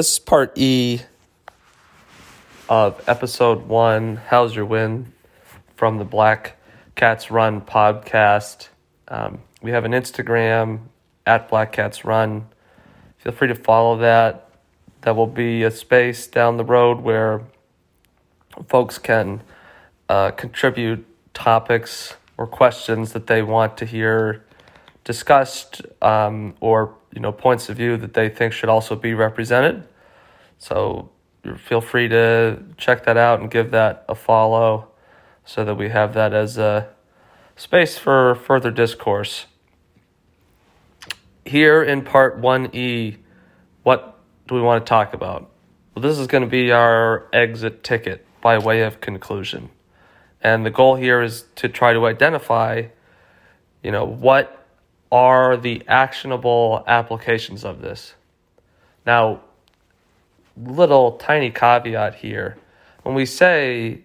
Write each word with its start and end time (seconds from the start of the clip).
this 0.00 0.12
is 0.12 0.18
part 0.18 0.56
E 0.56 1.02
of 2.70 3.06
episode 3.06 3.68
one. 3.68 4.16
How's 4.16 4.56
your 4.56 4.64
wind 4.64 5.12
from 5.76 5.98
the 5.98 6.06
Black 6.06 6.56
Cats 6.94 7.30
Run 7.30 7.60
podcast? 7.60 8.68
Um, 9.08 9.42
we 9.60 9.72
have 9.72 9.84
an 9.84 9.92
Instagram 9.92 10.84
at 11.26 11.50
Black 11.50 11.72
Cats 11.72 12.02
Run. 12.02 12.46
Feel 13.18 13.32
free 13.32 13.48
to 13.48 13.54
follow 13.54 13.98
that. 13.98 14.48
That 15.02 15.16
will 15.16 15.26
be 15.26 15.64
a 15.64 15.70
space 15.70 16.26
down 16.26 16.56
the 16.56 16.64
road 16.64 17.02
where 17.02 17.42
folks 18.68 18.96
can 18.96 19.42
uh, 20.08 20.30
contribute 20.30 21.04
topics 21.34 22.14
or 22.38 22.46
questions 22.46 23.12
that 23.12 23.26
they 23.26 23.42
want 23.42 23.76
to 23.76 23.84
hear 23.84 24.46
discussed 25.04 25.82
um, 26.00 26.54
or 26.60 26.94
you 27.12 27.20
know 27.20 27.32
points 27.32 27.68
of 27.68 27.76
view 27.76 27.98
that 27.98 28.14
they 28.14 28.30
think 28.30 28.54
should 28.54 28.70
also 28.70 28.96
be 28.96 29.12
represented. 29.12 29.84
So 30.60 31.10
feel 31.56 31.80
free 31.80 32.06
to 32.08 32.62
check 32.76 33.04
that 33.04 33.16
out 33.16 33.40
and 33.40 33.50
give 33.50 33.70
that 33.72 34.04
a 34.08 34.14
follow 34.14 34.88
so 35.44 35.64
that 35.64 35.74
we 35.74 35.88
have 35.88 36.14
that 36.14 36.32
as 36.32 36.58
a 36.58 36.88
space 37.56 37.98
for 37.98 38.34
further 38.34 38.70
discourse. 38.70 39.46
Here 41.46 41.82
in 41.82 42.02
part 42.02 42.40
1E, 42.40 43.16
what 43.82 44.20
do 44.46 44.54
we 44.54 44.60
want 44.60 44.84
to 44.84 44.88
talk 44.88 45.14
about? 45.14 45.50
Well, 45.94 46.02
this 46.02 46.18
is 46.18 46.26
going 46.26 46.44
to 46.44 46.50
be 46.50 46.70
our 46.70 47.26
exit 47.32 47.82
ticket 47.82 48.26
by 48.42 48.58
way 48.58 48.82
of 48.82 49.00
conclusion. 49.00 49.70
And 50.42 50.64
the 50.64 50.70
goal 50.70 50.96
here 50.96 51.22
is 51.22 51.46
to 51.56 51.68
try 51.70 51.94
to 51.94 52.06
identify, 52.06 52.88
you 53.82 53.90
know, 53.90 54.04
what 54.04 54.66
are 55.10 55.56
the 55.56 55.82
actionable 55.88 56.84
applications 56.86 57.64
of 57.64 57.80
this. 57.80 58.14
Now, 59.06 59.40
little 60.64 61.12
tiny 61.12 61.50
caveat 61.50 62.16
here. 62.16 62.56
When 63.02 63.14
we 63.14 63.26
say 63.26 64.02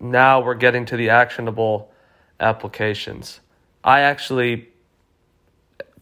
now 0.00 0.40
we're 0.40 0.54
getting 0.54 0.84
to 0.86 0.96
the 0.96 1.10
actionable 1.10 1.90
applications, 2.40 3.40
I 3.84 4.00
actually 4.00 4.68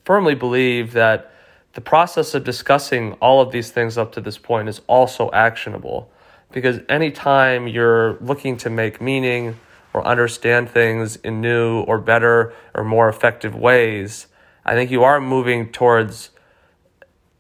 firmly 0.05 0.35
believe 0.35 0.93
that 0.93 1.31
the 1.73 1.81
process 1.81 2.35
of 2.35 2.45
discussing 2.45 3.15
all 3.15 3.41
of 3.41 3.51
these 3.51 3.71
things 3.71 3.99
up 3.99 4.13
to 4.13 4.21
this 4.21 4.39
point 4.39 4.69
is 4.69 4.81
also 4.87 5.31
actionable 5.33 6.11
because 6.53 6.79
anytime 6.89 7.67
you're 7.67 8.17
looking 8.21 8.57
to 8.59 8.71
make 8.71 9.01
meaning 9.01 9.59
or 9.93 10.07
understand 10.07 10.71
things 10.71 11.17
in 11.17 11.41
new 11.41 11.81
or 11.81 11.99
better 11.99 12.55
or 12.75 12.85
more 12.85 13.09
effective 13.09 13.57
ways, 13.57 14.29
I 14.65 14.75
think 14.75 14.91
you 14.91 15.03
are 15.03 15.21
moving 15.21 15.73
towards 15.73 16.31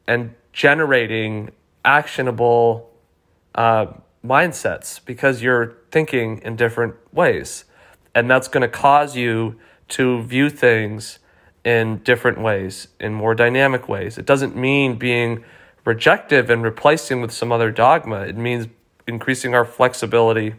and 0.06 0.34
generating 0.52 1.50
actionable 1.84 2.90
uh, 3.54 3.86
mindsets 4.24 5.00
because 5.04 5.42
you're 5.42 5.76
thinking 5.90 6.40
in 6.42 6.56
different 6.56 6.94
ways. 7.12 7.64
And 8.14 8.30
that's 8.30 8.48
going 8.48 8.62
to 8.62 8.68
cause 8.68 9.16
you 9.16 9.58
to 9.88 10.22
view 10.22 10.50
things 10.50 11.18
in 11.64 11.98
different 11.98 12.40
ways, 12.40 12.88
in 13.00 13.14
more 13.14 13.34
dynamic 13.34 13.88
ways. 13.88 14.18
It 14.18 14.26
doesn't 14.26 14.54
mean 14.56 14.96
being 14.96 15.44
rejective 15.84 16.50
and 16.50 16.62
replacing 16.62 17.20
with 17.20 17.32
some 17.32 17.52
other 17.52 17.70
dogma. 17.70 18.20
It 18.20 18.36
means 18.36 18.68
increasing 19.06 19.54
our 19.54 19.64
flexibility 19.64 20.54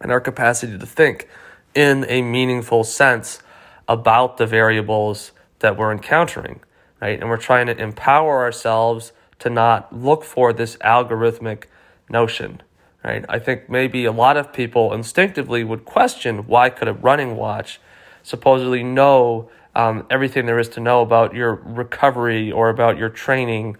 and 0.00 0.12
our 0.12 0.20
capacity 0.20 0.78
to 0.78 0.86
think 0.86 1.28
in 1.74 2.04
a 2.08 2.22
meaningful 2.22 2.84
sense 2.84 3.40
about 3.88 4.36
the 4.36 4.46
variables 4.46 5.32
that 5.60 5.76
we're 5.76 5.92
encountering, 5.92 6.60
right? 7.00 7.18
And 7.18 7.28
we're 7.28 7.36
trying 7.36 7.66
to 7.66 7.76
empower 7.76 8.42
ourselves 8.42 9.12
to 9.40 9.50
not 9.50 9.94
look 9.94 10.24
for 10.24 10.52
this 10.52 10.76
algorithmic 10.76 11.64
notion, 12.08 12.62
right? 13.04 13.24
I 13.28 13.38
think 13.38 13.68
maybe 13.68 14.04
a 14.04 14.12
lot 14.12 14.36
of 14.36 14.52
people 14.52 14.92
instinctively 14.92 15.64
would 15.64 15.84
question 15.84 16.46
why 16.46 16.70
could 16.70 16.88
a 16.88 16.92
running 16.92 17.36
watch 17.36 17.80
supposedly 18.22 18.82
know 18.82 19.50
um, 19.74 20.06
everything 20.10 20.46
there 20.46 20.58
is 20.58 20.68
to 20.70 20.80
know 20.80 21.02
about 21.02 21.34
your 21.34 21.54
recovery 21.54 22.50
or 22.50 22.68
about 22.68 22.98
your 22.98 23.08
training 23.08 23.76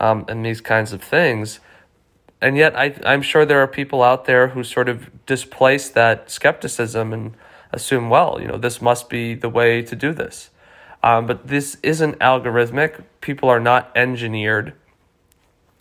um, 0.00 0.24
and 0.28 0.44
these 0.44 0.60
kinds 0.60 0.92
of 0.92 1.02
things 1.02 1.60
and 2.42 2.56
yet 2.56 2.76
I, 2.76 2.94
I'm 3.06 3.22
sure 3.22 3.46
there 3.46 3.60
are 3.60 3.68
people 3.68 4.02
out 4.02 4.24
there 4.24 4.48
who 4.48 4.64
sort 4.64 4.88
of 4.88 5.24
displace 5.26 5.88
that 5.90 6.28
skepticism 6.28 7.12
and 7.12 7.36
assume, 7.70 8.10
well, 8.10 8.38
you 8.40 8.48
know, 8.48 8.58
this 8.58 8.82
must 8.82 9.08
be 9.08 9.34
the 9.34 9.48
way 9.48 9.80
to 9.82 9.94
do 9.94 10.12
this. 10.12 10.50
Um, 11.04 11.26
but 11.28 11.46
this 11.46 11.78
isn't 11.84 12.18
algorithmic. 12.18 13.04
People 13.20 13.48
are 13.48 13.60
not 13.60 13.92
engineered. 13.94 14.74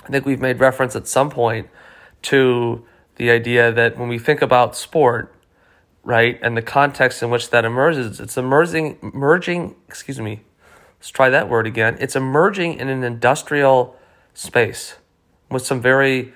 I 0.03 0.09
think 0.09 0.25
we've 0.25 0.41
made 0.41 0.59
reference 0.59 0.95
at 0.95 1.07
some 1.07 1.29
point 1.29 1.69
to 2.23 2.85
the 3.15 3.29
idea 3.29 3.71
that 3.71 3.97
when 3.97 4.09
we 4.09 4.17
think 4.17 4.41
about 4.41 4.75
sport, 4.75 5.35
right, 6.03 6.39
and 6.41 6.57
the 6.57 6.61
context 6.61 7.21
in 7.21 7.29
which 7.29 7.49
that 7.51 7.65
emerges, 7.65 8.19
it's 8.19 8.37
emerging, 8.37 8.97
merging, 9.01 9.75
excuse 9.87 10.19
me, 10.19 10.41
let's 10.97 11.09
try 11.09 11.29
that 11.29 11.49
word 11.49 11.67
again. 11.67 11.97
It's 11.99 12.15
emerging 12.15 12.79
in 12.79 12.89
an 12.89 13.03
industrial 13.03 13.95
space 14.33 14.95
with 15.49 15.65
some 15.65 15.81
very 15.81 16.33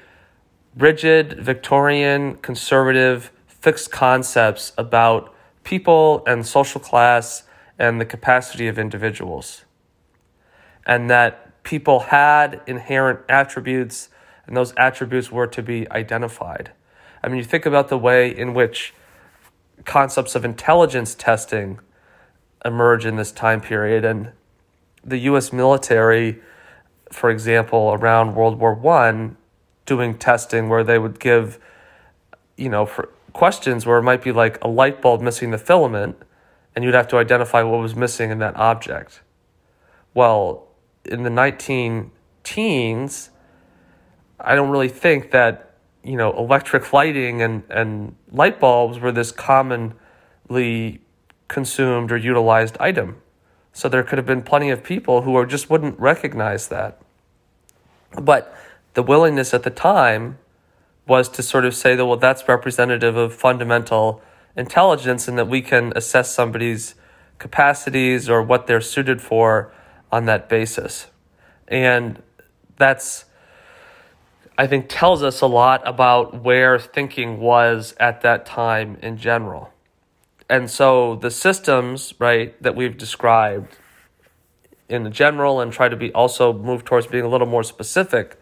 rigid, 0.76 1.40
Victorian, 1.40 2.36
conservative, 2.36 3.32
fixed 3.48 3.92
concepts 3.92 4.74
about 4.78 5.34
people 5.64 6.24
and 6.28 6.46
social 6.46 6.80
class 6.80 7.44
and 7.80 8.00
the 8.00 8.06
capacity 8.06 8.68
of 8.68 8.78
individuals. 8.78 9.66
And 10.86 11.10
that 11.10 11.45
people 11.66 12.00
had 12.00 12.62
inherent 12.66 13.20
attributes, 13.28 14.08
and 14.48 14.56
those 14.56 14.74
attributes 14.78 15.32
were 15.32 15.48
to 15.48 15.62
be 15.62 15.90
identified. 15.92 16.72
I 17.22 17.28
mean, 17.28 17.38
you 17.38 17.44
think 17.44 17.66
about 17.66 17.90
the 17.90 17.98
way 17.98 18.30
in 18.30 18.54
which 18.54 18.94
concepts 19.84 20.36
of 20.36 20.46
intelligence 20.46 21.14
testing 21.16 21.80
emerge 22.64 23.06
in 23.06 23.18
this 23.18 23.32
time 23.32 23.60
period, 23.60 24.06
and 24.06 24.32
the 25.04 25.18
US 25.32 25.52
military, 25.52 26.40
for 27.12 27.30
example, 27.30 27.92
around 27.94 28.36
World 28.36 28.60
War 28.60 28.74
One 28.74 29.36
doing 29.86 30.18
testing 30.18 30.70
where 30.70 30.84
they 30.84 30.98
would 30.98 31.20
give, 31.20 31.60
you 32.58 32.70
know, 32.70 32.86
for 32.86 33.10
questions 33.34 33.86
where 33.86 33.98
it 33.98 34.04
might 34.04 34.24
be 34.24 34.32
like 34.32 34.64
a 34.64 34.68
light 34.68 35.02
bulb 35.02 35.22
missing 35.22 35.52
the 35.52 35.58
filament, 35.58 36.16
and 36.76 36.86
you'd 36.86 36.94
have 36.94 37.08
to 37.08 37.18
identify 37.18 37.62
what 37.64 37.82
was 37.82 37.96
missing 37.96 38.30
in 38.32 38.40
that 38.40 38.56
object. 38.56 39.22
Well, 40.14 40.65
in 41.08 41.24
the 41.24 41.30
19 41.30 42.12
teens, 42.44 43.30
I 44.40 44.56
don't 44.56 44.70
really 44.70 44.90
think 44.90 45.32
that, 45.32 45.76
you 46.04 46.18
know, 46.18 46.32
electric 46.38 46.92
lighting 46.94 47.42
and, 47.42 47.64
and 47.70 48.16
light 48.32 48.60
bulbs 48.60 49.00
were 49.00 49.12
this 49.12 49.32
commonly 49.32 51.02
consumed 51.48 52.12
or 52.12 52.18
utilized 52.18 52.78
item. 52.80 53.22
So 53.74 53.90
there 53.90 54.04
could 54.04 54.18
have 54.18 54.26
been 54.26 54.42
plenty 54.42 54.70
of 54.70 54.84
people 54.84 55.24
who 55.24 55.46
just 55.46 55.70
wouldn't 55.70 56.00
recognize 56.00 56.68
that. 56.70 57.02
But 58.20 58.56
the 58.94 59.04
willingness 59.04 59.54
at 59.54 59.64
the 59.64 59.70
time 59.70 60.38
was 61.08 61.30
to 61.30 61.44
sort 61.44 61.66
of 61.66 61.76
say 61.76 61.96
that, 61.96 62.06
well, 62.06 62.18
that's 62.18 62.48
representative 62.48 63.16
of 63.16 63.34
fundamental 63.34 64.22
intelligence 64.56 65.28
and 65.28 65.38
that 65.38 65.48
we 65.48 65.62
can 65.62 65.92
assess 65.96 66.34
somebody's 66.34 66.96
capacities 67.38 68.30
or 68.30 68.42
what 68.42 68.68
they're 68.68 68.82
suited 68.82 69.22
for 69.22 69.74
on 70.16 70.26
that 70.26 70.50
basis. 70.50 71.08
And 71.68 72.22
that's, 72.78 73.26
I 74.58 74.68
think, 74.68 74.86
tells 74.88 75.24
us 75.24 75.42
a 75.42 75.48
lot 75.48 75.82
about 75.88 76.44
where 76.44 76.78
thinking 76.80 77.40
was 77.40 77.96
at 78.00 78.22
that 78.22 78.46
time 78.46 78.98
in 79.02 79.18
general. 79.18 79.72
And 80.50 80.70
so 80.70 81.16
the 81.16 81.32
systems, 81.32 82.14
right, 82.20 82.62
that 82.62 82.76
we've 82.76 82.98
described 82.98 83.78
in 84.88 85.04
the 85.04 85.10
general 85.10 85.60
and 85.60 85.74
try 85.74 85.90
to 85.90 85.96
be 85.96 86.12
also 86.14 86.54
move 86.54 86.86
towards 86.86 87.08
being 87.08 87.24
a 87.24 87.30
little 87.30 87.48
more 87.48 87.64
specific 87.64 88.38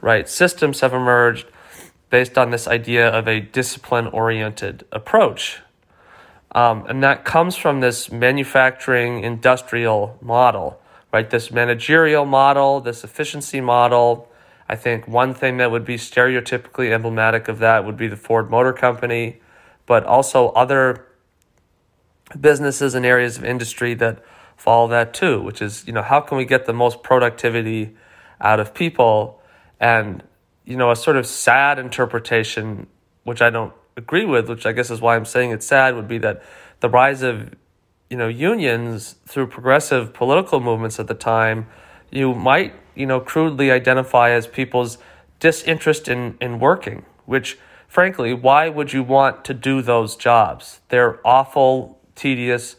right? 0.00 0.28
Systems 0.28 0.80
have 0.80 0.92
emerged 0.92 1.46
based 2.08 2.36
on 2.36 2.50
this 2.50 2.66
idea 2.66 3.08
of 3.08 3.28
a 3.28 3.40
discipline 3.40 4.06
oriented 4.08 4.84
approach. 4.90 5.60
Um, 6.52 6.84
and 6.88 7.02
that 7.04 7.24
comes 7.24 7.56
from 7.56 7.80
this 7.80 8.10
manufacturing 8.10 9.22
industrial 9.22 10.18
model, 10.20 10.80
right? 11.12 11.28
This 11.28 11.50
managerial 11.50 12.24
model, 12.24 12.80
this 12.80 13.04
efficiency 13.04 13.60
model. 13.60 14.28
I 14.68 14.76
think 14.76 15.08
one 15.08 15.34
thing 15.34 15.56
that 15.56 15.70
would 15.70 15.84
be 15.84 15.96
stereotypically 15.96 16.92
emblematic 16.92 17.48
of 17.48 17.58
that 17.58 17.84
would 17.84 17.96
be 17.96 18.06
the 18.06 18.16
Ford 18.16 18.50
Motor 18.50 18.72
Company, 18.72 19.40
but 19.86 20.04
also 20.04 20.50
other 20.50 21.06
businesses 22.40 22.94
and 22.94 23.04
areas 23.04 23.36
of 23.38 23.44
industry 23.44 23.94
that 23.94 24.22
follow 24.56 24.86
that 24.88 25.12
too, 25.12 25.40
which 25.40 25.60
is, 25.60 25.84
you 25.86 25.92
know, 25.92 26.02
how 26.02 26.20
can 26.20 26.38
we 26.38 26.44
get 26.44 26.66
the 26.66 26.72
most 26.72 27.02
productivity 27.02 27.96
out 28.40 28.60
of 28.60 28.72
people 28.72 29.40
and, 29.80 30.22
you 30.64 30.76
know, 30.76 30.90
a 30.90 30.96
sort 30.96 31.16
of 31.16 31.26
sad 31.26 31.78
interpretation, 31.78 32.86
which 33.24 33.42
I 33.42 33.50
don't 33.50 33.72
agree 33.96 34.24
with, 34.24 34.48
which 34.48 34.66
I 34.66 34.72
guess 34.72 34.90
is 34.90 35.00
why 35.00 35.16
I'm 35.16 35.24
saying 35.24 35.50
it's 35.50 35.66
sad, 35.66 35.96
would 35.96 36.08
be 36.08 36.18
that 36.18 36.42
the 36.80 36.88
rise 36.88 37.22
of, 37.22 37.54
you 38.10 38.16
know, 38.16 38.28
unions 38.28 39.14
through 39.26 39.46
progressive 39.46 40.12
political 40.12 40.60
movements 40.60 41.00
at 41.00 41.06
the 41.06 41.14
time, 41.14 41.66
you 42.10 42.34
might 42.34 42.74
you 42.94 43.06
know, 43.06 43.20
crudely 43.20 43.70
identify 43.70 44.30
as 44.30 44.46
people's 44.46 44.98
disinterest 45.38 46.08
in, 46.08 46.36
in 46.40 46.58
working, 46.58 47.04
which 47.24 47.58
frankly, 47.88 48.34
why 48.34 48.68
would 48.68 48.92
you 48.92 49.02
want 49.02 49.44
to 49.44 49.54
do 49.54 49.80
those 49.80 50.16
jobs? 50.16 50.80
They're 50.88 51.26
awful, 51.26 51.98
tedious, 52.14 52.76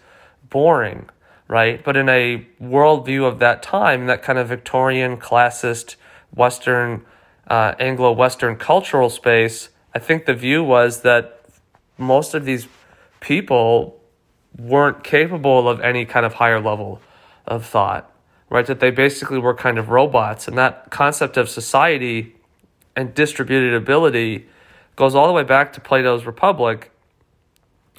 boring, 0.50 1.10
right? 1.48 1.84
But 1.84 1.98
in 1.98 2.08
a 2.10 2.46
worldview 2.62 3.26
of 3.26 3.40
that 3.40 3.64
time, 3.64 4.06
that 4.06 4.22
kind 4.22 4.38
of 4.38 4.48
Victorian, 4.48 5.18
classist, 5.18 5.96
Western, 6.34 7.06
uh, 7.48 7.74
Anglo 7.80 8.12
Western 8.12 8.56
cultural 8.58 9.10
space, 9.10 9.70
I 9.94 10.00
think 10.00 10.26
the 10.26 10.34
view 10.34 10.64
was 10.64 11.02
that 11.02 11.42
most 11.98 12.34
of 12.34 12.46
these 12.46 12.68
people 13.20 14.01
weren't 14.58 15.04
capable 15.04 15.68
of 15.68 15.80
any 15.82 16.06
kind 16.06 16.26
of 16.26 16.36
higher 16.36 16.60
level 16.60 17.02
of 17.46 17.66
thought, 17.66 18.12
right? 18.50 18.66
That 18.66 18.80
they 18.80 18.92
basically 18.92 19.40
were 19.40 19.54
kind 19.54 19.78
of 19.78 19.90
robots. 19.90 20.48
And 20.48 20.58
that 20.58 20.90
concept 20.92 21.38
of 21.38 21.50
society 21.50 22.36
and 22.96 23.14
distributed 23.14 23.74
ability 23.74 24.48
goes 24.96 25.16
all 25.16 25.28
the 25.28 25.34
way 25.34 25.44
back 25.44 25.74
to 25.74 25.82
Plato's 25.82 26.26
Republic 26.26 26.92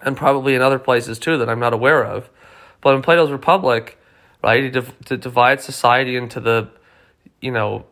and 0.03 0.17
probably 0.17 0.55
in 0.55 0.63
other 0.63 0.79
places 0.79 1.19
too 1.19 1.39
that 1.39 1.49
I'm 1.49 1.61
not 1.61 1.73
aware 1.73 2.05
of. 2.05 2.29
But 2.81 2.95
in 2.95 3.03
Plato's 3.03 3.31
Republic, 3.31 3.99
right, 4.43 4.65
he 4.65 4.71
div- 4.71 4.95
to 5.07 5.17
divide 5.17 5.61
society 5.61 6.17
into 6.17 6.41
the, 6.41 6.69
you 7.41 7.53
know, 7.53 7.87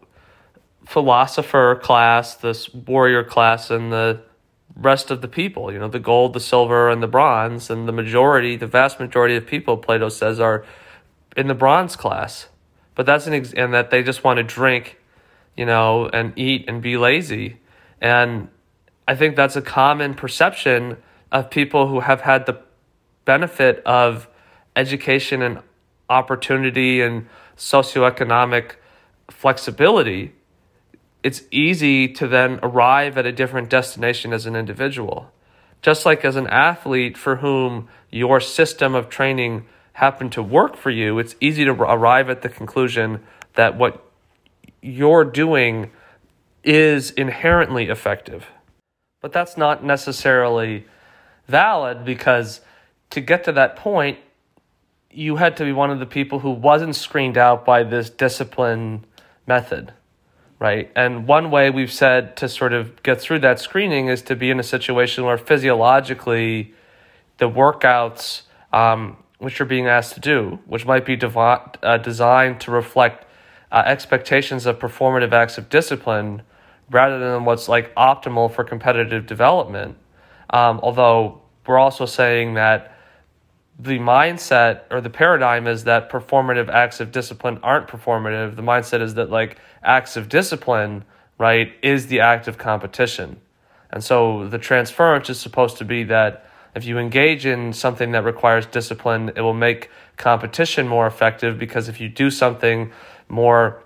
philosopher 0.87 1.77
class, 1.77 2.35
this 2.35 2.73
warrior 2.75 3.23
class, 3.23 3.71
and 3.71 3.93
the 3.93 4.21
rest 4.77 5.11
of 5.11 5.21
the 5.21 5.29
people, 5.29 5.73
you 5.73 5.79
know, 5.79 5.89
the 5.89 5.99
gold, 5.99 6.33
the 6.33 6.41
silver, 6.41 6.89
and 6.89 7.03
the 7.03 7.09
bronze, 7.09 7.71
and 7.71 7.89
the 7.89 7.93
majority, 7.93 8.57
the 8.57 8.67
vast 8.67 9.01
majority 9.01 9.37
of 9.37 9.47
people, 9.47 9.77
Plato 9.77 10.09
says, 10.09 10.41
are 10.41 10.65
in 11.37 11.47
the 11.47 11.55
bronze 11.55 11.97
class. 11.97 12.49
But 12.95 13.07
that's 13.07 13.27
an 13.27 13.35
ex- 13.35 13.53
and 13.53 13.73
that 13.75 13.91
they 13.91 14.03
just 14.03 14.25
want 14.25 14.39
to 14.39 14.43
drink, 14.43 14.99
you 15.57 15.67
know, 15.67 16.09
and 16.09 16.33
eat 16.37 16.65
and 16.69 16.83
be 16.83 16.97
lazy. 16.97 17.61
And 18.01 18.49
I 19.07 19.15
think 19.15 19.37
that's 19.37 19.57
a 19.57 19.63
common 19.63 20.15
perception 20.15 20.97
of 21.33 21.51
people 21.51 21.89
who 21.89 22.01
have 22.01 22.23
had 22.23 22.47
the 22.47 22.61
benefit 23.25 23.83
of 23.85 24.29
education 24.77 25.43
and 25.43 25.61
opportunity 26.09 27.01
and 27.01 27.27
socioeconomic 27.57 28.73
flexibility 29.31 30.33
it's 31.23 31.43
easy 31.51 32.09
to 32.09 32.27
then 32.27 32.59
arrive 32.63 33.19
at 33.19 33.27
a 33.27 33.33
different 33.33 33.69
destination 33.69 34.33
as 34.33 34.47
an 34.47 34.57
individual. 34.57 35.31
Just 35.83 36.07
like 36.07 36.25
as 36.25 36.37
an 36.37 36.47
athlete 36.47 37.17
for 37.17 37.37
whom 37.37 37.89
your 38.11 38.41
system 38.41 38.95
of 38.95 39.09
training 39.09 39.67
happened 39.95 40.33
to 40.33 40.43
work 40.43 40.77
for 40.77 40.91
you, 40.91 41.19
it's 41.19 41.37
easy 41.41 41.65
to 41.65 41.73
arrive 41.73 42.31
at 42.31 42.43
the 42.43 42.49
conclusion 42.49 43.21
that 43.55 43.77
what 43.77 44.05
you're 44.81 45.25
doing 45.25 45.91
is 46.65 47.11
inherently 47.11 47.89
effective. 47.89 48.47
But 49.21 49.33
that's 49.33 49.57
not 49.57 49.85
necessarily 49.85 50.87
valid 51.47 52.05
because 52.05 52.61
to 53.11 53.21
get 53.21 53.45
to 53.45 53.53
that 53.53 53.77
point, 53.77 54.19
you 55.11 55.37
had 55.37 55.57
to 55.57 55.65
be 55.65 55.73
one 55.73 55.91
of 55.91 55.99
the 55.99 56.07
people 56.07 56.39
who 56.39 56.51
wasn't 56.51 56.97
screened 56.97 57.37
out 57.37 57.65
by 57.65 57.83
this 57.83 58.09
discipline 58.09 59.05
method 59.47 59.93
right? 60.61 60.93
And 60.95 61.27
one 61.27 61.51
way 61.51 61.71
we've 61.71 61.91
said 61.91 62.37
to 62.37 62.49
sort 62.49 62.73
of 62.73 63.03
get 63.03 63.21
through 63.21 63.41
that 63.41 63.59
screening 63.59 64.07
is 64.07 64.23
to 64.23 64.37
be 64.37 64.51
in 64.51 64.61
a 64.61 64.63
situation 64.63 65.25
where 65.25 65.39
physiologically 65.39 66.75
the 67.39 67.51
workouts 67.51 68.43
um, 68.73 69.17
which 69.39 69.59
you're 69.59 69.67
being 69.67 69.89
asked 69.89 70.15
to 70.15 70.21
do, 70.21 70.61
which 70.67 70.85
might 70.87 71.05
be 71.05 71.17
devi- 71.17 71.79
uh, 71.83 71.97
designed 71.97 72.61
to 72.61 72.71
reflect 72.71 73.27
uh, 73.73 73.83
expectations 73.87 74.67
of 74.67 74.79
performative 74.79 75.33
acts 75.33 75.57
of 75.57 75.69
discipline 75.71 76.43
rather 76.91 77.19
than 77.19 77.45
what's 77.45 77.67
like 77.69 77.95
optimal 77.95 78.53
for 78.53 78.63
competitive 78.63 79.27
development. 79.27 79.97
Um, 80.51 80.79
although 80.83 81.41
we're 81.67 81.79
also 81.79 82.05
saying 82.05 82.55
that 82.55 82.95
the 83.83 83.99
mindset 83.99 84.83
or 84.91 85.01
the 85.01 85.11
paradigm 85.11 85.67
is 85.67 85.85
that 85.85 86.11
performative 86.11 86.69
acts 86.69 87.01
of 87.01 87.13
discipline 87.13 87.59
aren't 87.63 87.89
performative. 87.89 88.57
The 88.57 88.63
mindset 88.63 89.01
is 89.01 89.15
that 89.15 89.31
like 89.31 89.59
acts 89.83 90.17
of 90.17 90.29
discipline, 90.29 91.05
right, 91.39 91.73
is 91.83 92.09
the 92.09 92.21
act 92.21 92.47
of 92.47 92.59
competition. 92.59 93.41
And 93.91 94.05
so 94.05 94.47
the 94.47 94.59
transference 94.59 95.31
is 95.31 95.41
supposed 95.41 95.79
to 95.79 95.85
be 95.85 96.05
that 96.05 96.47
if 96.75 96.85
you 96.85 96.99
engage 96.99 97.47
in 97.47 97.73
something 97.73 98.13
that 98.13 98.23
requires 98.23 98.67
discipline, 98.67 99.31
it 99.35 99.41
will 99.41 99.55
make 99.55 99.91
competition 100.17 100.87
more 100.87 101.07
effective 101.07 101.59
because 101.59 101.89
if 101.89 102.01
you 102.01 102.09
do 102.09 102.31
something 102.31 102.93
more 103.29 103.83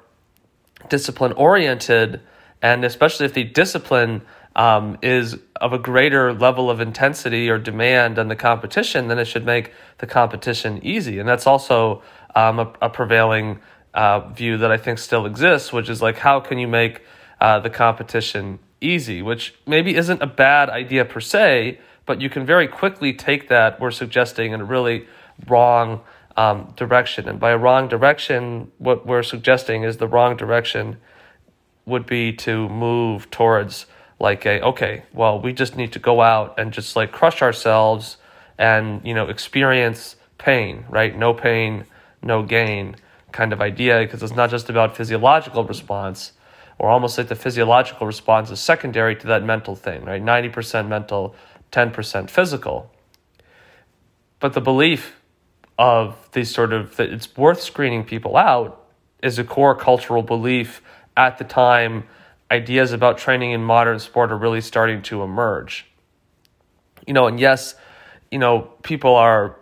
discipline 0.89 1.33
oriented, 1.33 2.21
and 2.61 2.85
especially 2.85 3.27
if 3.27 3.33
the 3.33 3.45
discipline 3.45 4.23
um, 4.57 4.99
is 5.03 5.37
of 5.61 5.73
a 5.73 5.79
greater 5.79 6.33
level 6.33 6.71
of 6.71 6.81
intensity 6.81 7.49
or 7.51 7.59
demand 7.59 8.17
than 8.17 8.29
the 8.29 8.37
competition, 8.37 9.09
then 9.09 9.19
it 9.19 9.25
should 9.25 9.45
make 9.45 9.73
the 9.99 10.07
competition 10.07 10.85
easy. 10.85 11.19
And 11.19 11.29
that's 11.29 11.47
also 11.47 12.03
um, 12.35 12.59
a, 12.61 12.73
a, 12.83 12.91
prevailing 12.91 13.61
uh, 13.95 14.29
view 14.29 14.59
that 14.59 14.71
I 14.71 14.77
think 14.77 14.99
still 14.99 15.27
exists, 15.27 15.73
which 15.73 15.89
is 15.89 16.01
like, 16.01 16.19
how 16.19 16.41
can 16.41 16.59
you 16.59 16.69
make 16.69 17.03
uh, 17.41 17.61
the 17.61 17.71
competition 17.71 18.59
easy? 18.81 19.23
Which 19.23 19.55
maybe 19.67 19.97
isn't 19.97 20.23
a 20.23 20.27
bad 20.27 20.71
idea 20.71 21.05
per 21.05 21.21
se, 21.21 21.81
but 22.07 22.21
you 22.21 22.31
can 22.31 22.47
very 22.47 22.69
quickly 22.69 23.13
take 23.13 23.49
that, 23.49 23.81
we're 23.81 23.91
suggesting, 23.91 24.53
in 24.53 24.61
a 24.61 24.65
really 24.65 25.07
wrong 25.49 26.01
um, 26.37 26.73
direction. 26.77 27.29
And 27.29 27.41
by 27.41 27.51
a 27.51 27.59
wrong 27.59 27.89
direction, 27.89 28.71
what 28.79 29.07
we're 29.07 29.23
suggesting 29.23 29.85
is 29.85 29.97
the 29.97 30.09
wrong 30.09 30.37
direction 30.37 30.99
would 31.87 32.07
be 32.07 32.33
to 32.33 32.69
move 32.69 33.31
towards 33.31 33.87
like 34.25 34.47
a 34.47 34.57
okay 34.71 34.95
well 35.13 35.35
we 35.39 35.53
just 35.53 35.77
need 35.77 35.93
to 35.93 35.99
go 36.11 36.15
out 36.33 36.49
and 36.59 36.73
just 36.73 36.97
like 36.97 37.13
crush 37.13 37.43
ourselves 37.43 38.17
and 38.59 38.85
you 39.09 39.15
know 39.15 39.27
experience 39.29 40.17
pain 40.39 40.85
right? 40.89 41.13
No 41.27 41.31
pain 41.35 41.85
no 42.23 42.43
gain 42.43 42.97
kind 43.33 43.53
of 43.53 43.61
idea 43.61 43.99
because 44.01 44.23
it's 44.23 44.39
not 44.43 44.49
just 44.51 44.71
about 44.71 44.97
physiological 44.97 45.63
response. 45.65 46.33
Or 46.79 46.89
almost 46.89 47.19
like 47.19 47.29
the 47.29 47.37
physiological 47.37 48.07
response 48.07 48.51
is 48.51 48.61
secondary 48.61 49.15
to 49.17 49.27
that 49.33 49.43
mental 49.45 49.77
thing 49.77 50.05
right? 50.05 50.23
90% 50.23 50.89
mental 50.89 51.35
10% 51.71 52.31
physical. 52.31 52.91
But 54.41 54.55
the 54.55 54.61
belief 54.61 55.03
of 55.79 56.07
these 56.33 56.51
sort 56.59 56.73
of 56.73 56.97
that 56.97 57.11
it's 57.11 57.29
worth 57.37 57.61
screening 57.61 58.05
people 58.05 58.37
out 58.37 58.71
is 59.23 59.39
a 59.39 59.45
core 59.45 59.77
cultural 59.89 60.23
belief 60.23 60.83
at 61.17 61.39
the 61.39 61.45
time 61.45 62.05
ideas 62.51 62.93
about 62.93 63.19
training 63.19 63.53
in 63.53 63.63
modern 63.63 63.99
sport 63.99 64.31
are 64.31 64.39
really 64.39 64.61
starting 64.61 65.03
to 65.03 65.23
emerge. 65.23 65.87
You 67.07 67.15
know, 67.15 67.27
and 67.27 67.39
yes, 67.39 67.75
you 68.31 68.39
know, 68.39 68.71
people 68.83 69.15
are 69.15 69.57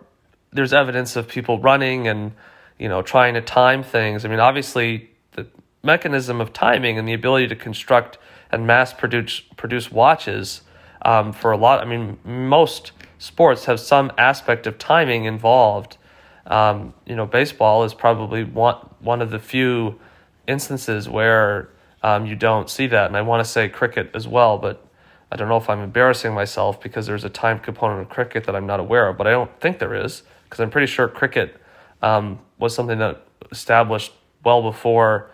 there's 0.51 0.73
evidence 0.73 1.15
of 1.15 1.27
people 1.27 1.59
running 1.59 2.07
and 2.07 2.33
you 2.77 2.87
know 2.87 3.01
trying 3.01 3.33
to 3.33 3.41
time 3.41 3.83
things. 3.83 4.25
I 4.25 4.27
mean, 4.27 4.39
obviously 4.39 5.09
the 5.31 5.47
mechanism 5.81 6.39
of 6.39 6.53
timing 6.53 6.97
and 6.97 7.07
the 7.07 7.13
ability 7.13 7.47
to 7.47 7.55
construct 7.55 8.17
and 8.51 8.67
mass 8.67 8.93
produce 8.93 9.41
produce 9.57 9.91
watches 9.91 10.61
um, 11.01 11.33
for 11.33 11.51
a 11.51 11.57
lot. 11.57 11.81
I 11.81 11.85
mean, 11.85 12.19
most 12.23 12.91
sports 13.17 13.65
have 13.65 13.79
some 13.79 14.11
aspect 14.17 14.67
of 14.67 14.77
timing 14.77 15.25
involved. 15.25 15.97
Um, 16.45 16.93
you 17.05 17.15
know, 17.15 17.25
baseball 17.25 17.83
is 17.83 17.93
probably 17.93 18.43
one 18.43 18.75
one 18.99 19.21
of 19.21 19.31
the 19.31 19.39
few 19.39 19.99
instances 20.47 21.09
where 21.09 21.69
um, 22.03 22.25
you 22.25 22.35
don't 22.35 22.69
see 22.69 22.85
that. 22.87 23.07
And 23.07 23.17
I 23.17 23.21
want 23.21 23.43
to 23.43 23.49
say 23.49 23.69
cricket 23.69 24.11
as 24.13 24.27
well, 24.27 24.57
but 24.57 24.85
I 25.31 25.35
don't 25.35 25.49
know 25.49 25.57
if 25.57 25.69
I'm 25.69 25.79
embarrassing 25.79 26.33
myself 26.33 26.79
because 26.79 27.07
there's 27.07 27.23
a 27.23 27.29
time 27.29 27.59
component 27.59 28.01
of 28.01 28.09
cricket 28.09 28.43
that 28.43 28.55
I'm 28.55 28.67
not 28.67 28.79
aware 28.79 29.07
of, 29.07 29.17
but 29.17 29.25
I 29.25 29.31
don't 29.31 29.49
think 29.59 29.79
there 29.79 29.95
is 29.95 30.21
because 30.43 30.59
I'm 30.59 30.69
pretty 30.69 30.85
sure 30.85 31.07
cricket 31.07 31.59
um, 32.03 32.39
was 32.59 32.75
something 32.75 32.99
that 32.99 33.25
established 33.51 34.11
well 34.43 34.61
before 34.61 35.31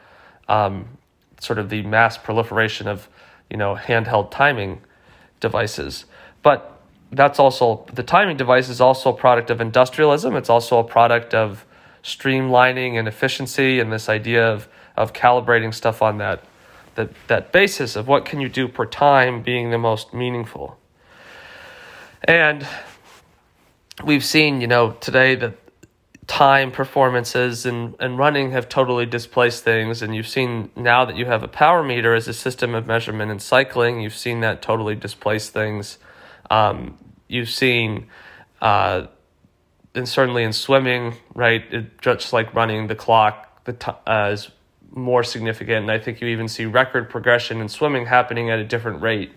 um, 0.47 0.97
sort 1.41 1.59
of 1.59 1.69
the 1.69 1.81
mass 1.81 2.17
proliferation 2.17 2.87
of 2.87 3.09
you 3.49 3.57
know 3.57 3.75
handheld 3.75 4.31
timing 4.31 4.81
devices. 5.39 6.05
But 6.43 6.79
that's 7.11 7.39
also 7.39 7.85
the 7.91 8.03
timing 8.03 8.37
device 8.37 8.69
is 8.69 8.79
also 8.79 9.09
a 9.09 9.17
product 9.17 9.49
of 9.49 9.59
industrialism. 9.59 10.35
It's 10.35 10.49
also 10.49 10.77
a 10.77 10.83
product 10.83 11.33
of 11.33 11.65
streamlining 12.03 12.97
and 12.97 13.07
efficiency 13.07 13.79
and 13.79 13.91
this 13.91 14.07
idea 14.07 14.47
of 14.47 14.69
of 14.95 15.13
calibrating 15.13 15.73
stuff 15.73 16.01
on 16.01 16.19
that 16.19 16.43
that, 16.95 17.09
that 17.27 17.51
basis 17.51 17.95
of 17.95 18.07
what 18.07 18.25
can 18.25 18.39
you 18.39 18.49
do 18.49 18.67
per 18.67 18.85
time 18.85 19.41
being 19.41 19.71
the 19.71 19.77
most 19.77 20.13
meaningful. 20.13 20.77
And 22.23 22.67
we've 24.03 24.25
seen, 24.25 24.61
you 24.61 24.67
know, 24.67 24.91
today 24.91 25.35
that 25.35 25.55
time 26.27 26.71
performances 26.71 27.65
and, 27.65 27.95
and 27.99 28.17
running 28.17 28.51
have 28.51 28.69
totally 28.69 29.05
displaced 29.05 29.63
things. 29.63 30.01
And 30.01 30.15
you've 30.15 30.27
seen 30.27 30.69
now 30.75 31.03
that 31.05 31.17
you 31.17 31.25
have 31.25 31.41
a 31.41 31.47
power 31.47 31.83
meter 31.83 32.13
as 32.13 32.27
a 32.27 32.33
system 32.33 32.75
of 32.75 32.85
measurement 32.85 33.31
in 33.31 33.39
cycling, 33.39 33.99
you've 33.99 34.15
seen 34.15 34.41
that 34.41 34.61
totally 34.61 34.95
displace 34.95 35.49
things. 35.49 35.97
Um, 36.51 36.97
you've 37.27 37.49
seen, 37.49 38.07
uh, 38.61 39.07
and 39.95 40.07
certainly 40.07 40.43
in 40.43 40.53
swimming, 40.53 41.15
right, 41.33 41.63
it, 41.71 41.99
just 41.99 42.31
like 42.31 42.53
running 42.53 42.87
the 42.87 42.95
clock, 42.95 43.63
the 43.65 43.73
t- 43.73 43.91
uh, 44.05 44.29
is 44.33 44.51
more 44.91 45.23
significant. 45.23 45.83
And 45.83 45.91
I 45.91 45.99
think 45.99 46.21
you 46.21 46.27
even 46.27 46.47
see 46.47 46.65
record 46.65 47.09
progression 47.09 47.61
in 47.61 47.69
swimming 47.69 48.05
happening 48.05 48.49
at 48.49 48.59
a 48.59 48.63
different 48.63 49.01
rate. 49.01 49.31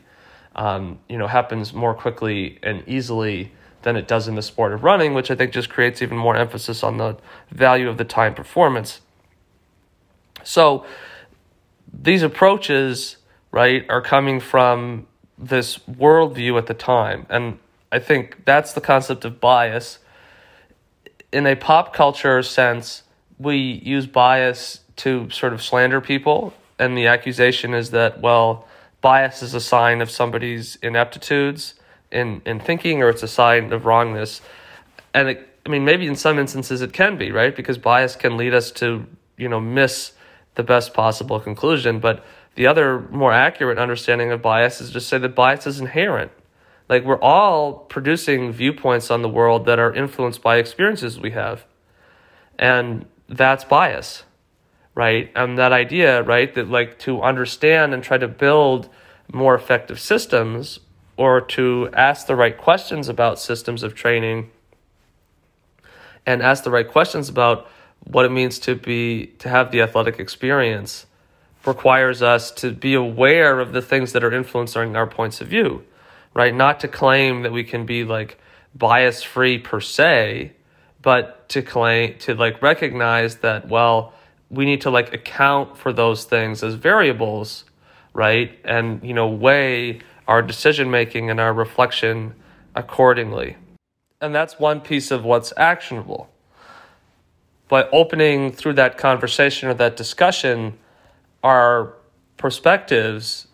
Um, 0.54 0.98
you 1.08 1.16
know, 1.16 1.26
happens 1.26 1.72
more 1.72 1.94
quickly 1.94 2.58
and 2.62 2.82
easily 2.86 3.52
than 3.82 3.96
it 3.96 4.06
does 4.06 4.28
in 4.28 4.34
the 4.34 4.42
sport 4.42 4.72
of 4.72 4.84
running, 4.84 5.14
which 5.14 5.30
I 5.30 5.34
think 5.34 5.52
just 5.52 5.68
creates 5.68 6.02
even 6.02 6.16
more 6.16 6.36
emphasis 6.36 6.82
on 6.82 6.98
the 6.98 7.16
value 7.50 7.88
of 7.88 7.98
the 7.98 8.04
time 8.04 8.34
performance. 8.34 9.00
So 10.44 10.84
these 11.92 12.22
approaches, 12.22 13.16
right, 13.50 13.84
are 13.88 14.02
coming 14.02 14.40
from 14.40 15.06
this 15.38 15.78
worldview 15.78 16.58
at 16.58 16.66
the 16.66 16.74
time. 16.74 17.26
And 17.28 17.58
I 17.90 17.98
think 17.98 18.44
that's 18.44 18.72
the 18.72 18.80
concept 18.80 19.24
of 19.24 19.40
bias. 19.40 19.98
In 21.32 21.46
a 21.46 21.56
pop 21.56 21.92
culture 21.92 22.42
sense, 22.42 23.02
we 23.38 23.56
use 23.56 24.06
bias 24.06 24.80
to 24.96 25.28
sort 25.30 25.52
of 25.52 25.62
slander 25.62 26.00
people. 26.00 26.54
And 26.78 26.96
the 26.96 27.06
accusation 27.06 27.74
is 27.74 27.90
that, 27.90 28.20
well, 28.20 28.66
bias 29.00 29.42
is 29.42 29.54
a 29.54 29.60
sign 29.60 30.00
of 30.00 30.10
somebody's 30.10 30.76
ineptitudes 30.76 31.74
in, 32.10 32.42
in 32.44 32.60
thinking 32.60 33.02
or 33.02 33.08
it's 33.08 33.22
a 33.22 33.28
sign 33.28 33.72
of 33.72 33.84
wrongness. 33.84 34.40
And 35.14 35.28
it, 35.30 35.48
I 35.66 35.68
mean, 35.68 35.84
maybe 35.84 36.06
in 36.06 36.16
some 36.16 36.38
instances 36.38 36.82
it 36.82 36.92
can 36.92 37.16
be, 37.16 37.30
right? 37.30 37.54
Because 37.54 37.78
bias 37.78 38.16
can 38.16 38.36
lead 38.36 38.54
us 38.54 38.70
to, 38.72 39.06
you 39.36 39.48
know, 39.48 39.60
miss 39.60 40.12
the 40.54 40.62
best 40.62 40.92
possible 40.92 41.40
conclusion. 41.40 41.98
But 42.00 42.24
the 42.54 42.66
other 42.66 43.00
more 43.10 43.32
accurate 43.32 43.78
understanding 43.78 44.30
of 44.30 44.42
bias 44.42 44.80
is 44.80 44.90
just 44.90 45.08
say 45.08 45.18
that 45.18 45.34
bias 45.34 45.66
is 45.66 45.80
inherent. 45.80 46.32
Like 46.88 47.04
we're 47.04 47.20
all 47.20 47.72
producing 47.74 48.52
viewpoints 48.52 49.10
on 49.10 49.22
the 49.22 49.28
world 49.28 49.64
that 49.66 49.78
are 49.78 49.94
influenced 49.94 50.42
by 50.42 50.56
experiences 50.56 51.18
we 51.18 51.30
have. 51.30 51.64
And 52.58 53.06
that's 53.28 53.64
bias, 53.64 54.24
right? 54.94 55.30
And 55.34 55.58
that 55.58 55.72
idea, 55.72 56.22
right, 56.22 56.52
that 56.54 56.68
like 56.68 56.98
to 57.00 57.22
understand 57.22 57.94
and 57.94 58.02
try 58.02 58.18
to 58.18 58.28
build 58.28 58.88
more 59.32 59.54
effective 59.54 59.98
systems 59.98 60.80
or 61.16 61.40
to 61.40 61.88
ask 61.92 62.26
the 62.26 62.36
right 62.36 62.56
questions 62.56 63.08
about 63.08 63.38
systems 63.38 63.82
of 63.82 63.94
training 63.94 64.50
and 66.26 66.42
ask 66.42 66.64
the 66.64 66.70
right 66.70 66.88
questions 66.88 67.28
about 67.28 67.68
what 68.04 68.24
it 68.24 68.30
means 68.30 68.58
to 68.58 68.74
be 68.74 69.26
to 69.38 69.48
have 69.48 69.70
the 69.70 69.80
athletic 69.80 70.18
experience 70.18 71.06
requires 71.64 72.22
us 72.22 72.50
to 72.50 72.72
be 72.72 72.94
aware 72.94 73.60
of 73.60 73.72
the 73.72 73.82
things 73.82 74.12
that 74.12 74.24
are 74.24 74.32
influencing 74.32 74.96
our 74.96 75.06
points 75.06 75.40
of 75.40 75.48
view 75.48 75.84
right 76.34 76.54
not 76.54 76.80
to 76.80 76.88
claim 76.88 77.42
that 77.42 77.52
we 77.52 77.62
can 77.62 77.86
be 77.86 78.04
like 78.04 78.38
bias 78.74 79.22
free 79.22 79.58
per 79.58 79.80
se 79.80 80.52
but 81.00 81.48
to 81.48 81.62
claim 81.62 82.16
to 82.18 82.34
like 82.34 82.60
recognize 82.62 83.36
that 83.36 83.68
well 83.68 84.12
we 84.52 84.64
need 84.64 84.82
to 84.82 84.90
like 84.90 85.12
account 85.12 85.76
for 85.76 85.92
those 85.92 86.24
things 86.24 86.62
as 86.62 86.74
variables 86.74 87.64
right? 88.14 88.58
And 88.64 89.02
you 89.02 89.14
know 89.14 89.28
weigh 89.28 90.00
our 90.28 90.42
decision 90.42 90.90
making 90.90 91.30
and 91.30 91.40
our 91.40 91.52
reflection 91.52 92.34
accordingly. 92.74 93.56
And 94.20 94.34
that's 94.34 94.58
one 94.58 94.80
piece 94.80 95.10
of 95.10 95.24
what's 95.24 95.52
actionable. 95.56 96.30
But 97.68 97.88
opening 97.92 98.52
through 98.52 98.74
that 98.74 98.98
conversation 98.98 99.68
or 99.68 99.74
that 99.74 99.96
discussion 99.96 100.78
our 101.42 101.94
perspectives 102.36 103.48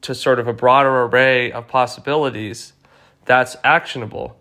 to 0.00 0.14
sort 0.14 0.38
of 0.38 0.48
a 0.48 0.52
broader 0.52 1.02
array 1.02 1.52
of 1.52 1.68
possibilities 1.68 2.72
that's 3.26 3.56
actionable. 3.64 4.38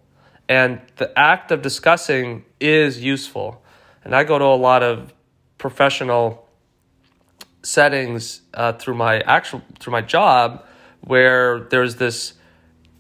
And 0.48 0.82
the 0.98 1.17
act 1.17 1.51
of 1.51 1.62
discussing 1.62 2.46
is 2.60 3.01
useful. 3.01 3.62
And 4.03 4.15
i 4.15 4.24
go 4.24 4.38
to 4.38 4.46
a 4.46 4.55
lot 4.55 4.84
of 4.84 5.13
professional 5.63 6.46
settings 7.63 8.41
uh, 8.53 8.74
through 8.74 8.96
my 8.96 9.22
actual 9.22 9.62
through 9.79 9.93
my 10.00 10.01
job 10.01 10.63
where 11.01 11.62
there's 11.72 11.96
this 11.96 12.34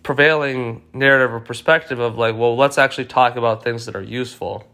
prevailing 0.01 0.81
narrative 0.93 1.33
or 1.33 1.39
perspective 1.41 1.99
of 1.99 2.17
like 2.17 2.35
well 2.35 2.55
let's 2.55 2.77
actually 2.77 3.09
talk 3.19 3.35
about 3.35 3.63
things 3.63 3.85
that 3.85 3.95
are 3.95 4.07
useful 4.21 4.65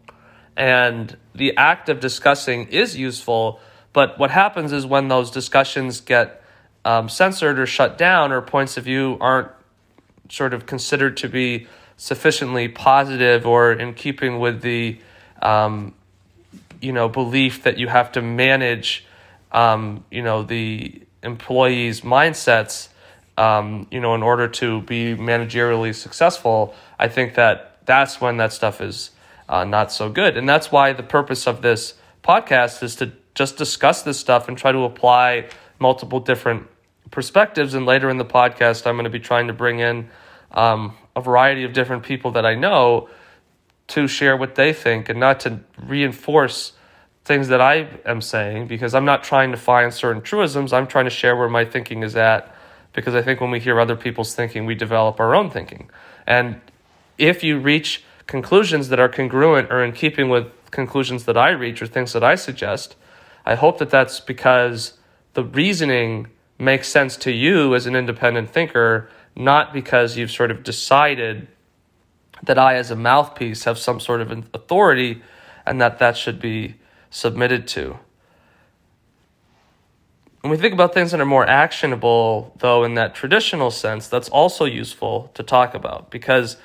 and 0.60 1.16
the 1.34 1.56
act 1.56 1.88
of 1.88 2.02
discussing 2.02 2.68
is 2.68 2.98
useful. 2.98 3.62
But 3.94 4.20
what 4.20 4.30
happens 4.30 4.74
is 4.74 4.86
when 4.86 5.08
those 5.08 5.32
discussions 5.32 6.02
get 6.02 6.44
um, 6.84 7.08
censored 7.08 7.58
or 7.60 7.66
shut 7.66 7.98
down, 7.98 8.34
or 8.34 8.42
points 8.42 8.76
of 8.76 8.84
view 8.84 9.18
aren't 9.22 9.50
sort 10.30 10.54
of 10.54 10.66
considered 10.66 11.16
to 11.18 11.30
be 11.30 11.68
sufficiently 11.96 12.68
positive 12.68 13.48
or 13.48 13.72
in 13.72 13.94
keeping 13.94 14.40
with 14.40 14.62
the 14.62 15.00
um, 15.42 15.96
you 16.82 16.92
know 16.92 17.10
belief 17.10 17.64
that 17.64 17.78
you 17.78 17.88
have 17.88 18.12
to 18.14 18.22
manage 18.22 19.06
um, 19.52 20.04
you 20.12 20.22
know 20.22 20.44
the 20.44 21.02
employees' 21.24 22.02
mindsets 22.02 22.90
um, 23.38 23.88
you 23.92 24.00
know 24.00 24.16
in 24.16 24.24
order 24.24 24.48
to 24.48 24.82
be 24.82 25.16
managerially 25.16 25.94
successful. 25.94 26.74
I 26.98 27.08
think 27.08 27.36
that 27.36 27.86
that's 27.86 28.22
when 28.22 28.38
that 28.38 28.54
stuff 28.54 28.82
is 28.82 29.12
uh, 29.50 29.64
not 29.64 29.92
so 29.92 30.10
good. 30.10 30.38
And 30.38 30.48
that's 30.48 30.72
why 30.72 30.94
the 30.94 31.04
purpose 31.04 31.48
of 31.48 31.62
this 31.62 31.96
podcast 32.24 32.84
is 32.84 32.96
to 32.98 33.12
just 33.34 33.58
discuss 33.58 34.04
this 34.04 34.20
stuff 34.20 34.48
and 34.48 34.58
try 34.58 34.72
to 34.72 34.84
apply 34.84 35.50
multiple 35.80 36.20
different 36.20 36.68
perspectives. 37.10 37.74
And 37.74 37.86
later 37.86 38.10
in 38.10 38.18
the 38.18 38.26
podcast, 38.26 38.86
I'm 38.86 38.96
going 38.96 39.06
to 39.06 39.10
be 39.10 39.20
trying 39.20 39.48
to 39.48 39.54
bring 39.54 39.80
in 39.80 40.10
um, 40.52 40.96
a 41.16 41.22
variety 41.22 41.64
of 41.64 41.74
different 41.74 42.04
people 42.04 42.32
that 42.32 42.46
I 42.46 42.56
know 42.56 43.10
to 43.90 44.08
share 44.08 44.36
what 44.38 44.56
they 44.56 44.74
think 44.74 45.10
and 45.10 45.20
not 45.20 45.40
to 45.42 45.60
reinforce 45.82 46.74
things 47.26 47.48
that 47.50 47.62
I 47.62 47.88
am 48.06 48.22
saying 48.22 48.68
because 48.68 48.96
I'm 48.96 49.06
not 49.06 49.24
trying 49.24 49.52
to 49.52 49.58
find 49.58 49.94
certain 49.94 50.22
truisms. 50.22 50.74
I'm 50.74 50.88
trying 50.88 51.06
to 51.06 51.12
share 51.12 51.36
where 51.36 51.50
my 51.50 51.66
thinking 51.66 52.04
is 52.04 52.16
at 52.16 52.56
because 52.94 53.14
I 53.14 53.22
think 53.22 53.40
when 53.40 53.52
we 53.52 53.60
hear 53.60 53.80
other 53.80 53.96
people's 53.96 54.34
thinking, 54.34 54.66
we 54.66 54.76
develop 54.76 55.20
our 55.20 55.36
own 55.36 55.50
thinking. 55.50 55.90
And 56.26 56.60
if 57.18 57.44
you 57.44 57.60
reach 57.60 58.04
conclusions 58.30 58.90
that 58.90 59.00
are 59.00 59.10
congruent 59.10 59.72
or 59.72 59.84
in 59.84 59.92
keeping 59.92 60.30
with 60.30 60.52
conclusions 60.72 61.26
that 61.26 61.38
I 61.38 61.50
reach 61.50 61.82
or 61.82 61.88
things 61.88 62.14
that 62.14 62.24
I 62.24 62.36
suggest. 62.36 62.96
I 63.46 63.56
hope 63.56 63.80
that 63.80 63.90
that's 63.90 64.20
because 64.20 64.94
the 65.34 65.44
reasoning 65.44 66.28
makes 66.58 66.88
sense 66.88 67.18
to 67.18 67.32
you 67.32 67.74
as 67.74 67.86
an 67.86 67.96
independent 67.96 68.52
thinker, 68.52 69.10
not 69.36 69.74
because 69.74 70.18
you've 70.18 70.32
sort 70.32 70.52
of 70.52 70.64
decided 70.64 71.48
that 72.44 72.58
I, 72.58 72.76
as 72.76 72.92
a 72.92 72.96
mouthpiece, 72.96 73.64
have 73.66 73.78
some 73.78 74.00
sort 74.00 74.22
of 74.22 74.32
authority 74.54 75.22
and 75.66 75.80
that 75.82 76.00
that 76.00 76.18
should 76.18 76.40
be 76.40 76.76
submitted 77.10 77.68
to. 77.70 78.00
When 80.42 80.52
we 80.52 80.58
think 80.58 80.74
about 80.74 80.94
things 80.94 81.12
that 81.12 81.20
are 81.20 81.26
more 81.26 81.46
actionable, 81.46 82.56
though, 82.60 82.84
in 82.86 82.94
that 82.94 83.14
traditional 83.14 83.72
sense, 83.72 84.08
that's 84.08 84.30
also 84.30 84.64
useful 84.64 85.32
to 85.34 85.44
talk 85.44 85.76
about 85.76 86.10
because 86.10 86.56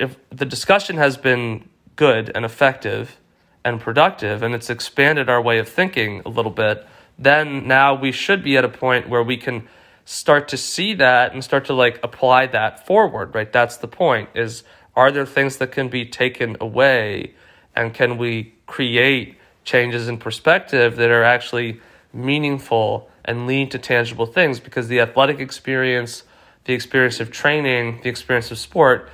if 0.00 0.16
the 0.30 0.46
discussion 0.46 0.96
has 0.96 1.16
been 1.16 1.68
good 1.96 2.32
and 2.34 2.44
effective 2.44 3.18
and 3.64 3.80
productive 3.80 4.42
and 4.42 4.54
it's 4.54 4.70
expanded 4.70 5.28
our 5.28 5.40
way 5.40 5.58
of 5.58 5.68
thinking 5.68 6.22
a 6.24 6.28
little 6.28 6.50
bit, 6.50 6.86
then 7.18 7.66
now 7.68 7.94
we 7.94 8.10
should 8.10 8.42
be 8.42 8.56
at 8.56 8.64
a 8.64 8.68
point 8.68 9.08
where 9.08 9.22
we 9.22 9.36
can 9.36 9.68
start 10.04 10.48
to 10.48 10.56
see 10.56 10.94
that 10.94 11.32
and 11.32 11.42
start 11.42 11.66
to 11.66 11.74
like 11.74 11.98
apply 12.02 12.46
that 12.46 12.86
forward, 12.86 13.34
right? 13.34 13.52
That's 13.52 13.76
the 13.76 13.88
point 13.88 14.30
is 14.34 14.64
are 14.96 15.10
there 15.10 15.26
things 15.26 15.56
that 15.58 15.72
can 15.72 15.88
be 15.88 16.04
taken 16.04 16.56
away 16.60 17.34
and 17.74 17.92
can 17.92 18.16
we 18.16 18.54
create 18.66 19.36
changes 19.64 20.08
in 20.08 20.18
perspective 20.18 20.96
that 20.96 21.10
are 21.10 21.24
actually 21.24 21.80
meaningful 22.12 23.08
and 23.24 23.46
lead 23.46 23.70
to 23.70 23.78
tangible 23.78 24.26
things 24.26 24.60
because 24.60 24.88
the 24.88 25.00
athletic 25.00 25.40
experience, 25.40 26.22
the 26.64 26.74
experience 26.74 27.20
of 27.20 27.30
training, 27.30 28.00
the 28.02 28.08
experience 28.08 28.50
of 28.50 28.58
sport 28.58 29.08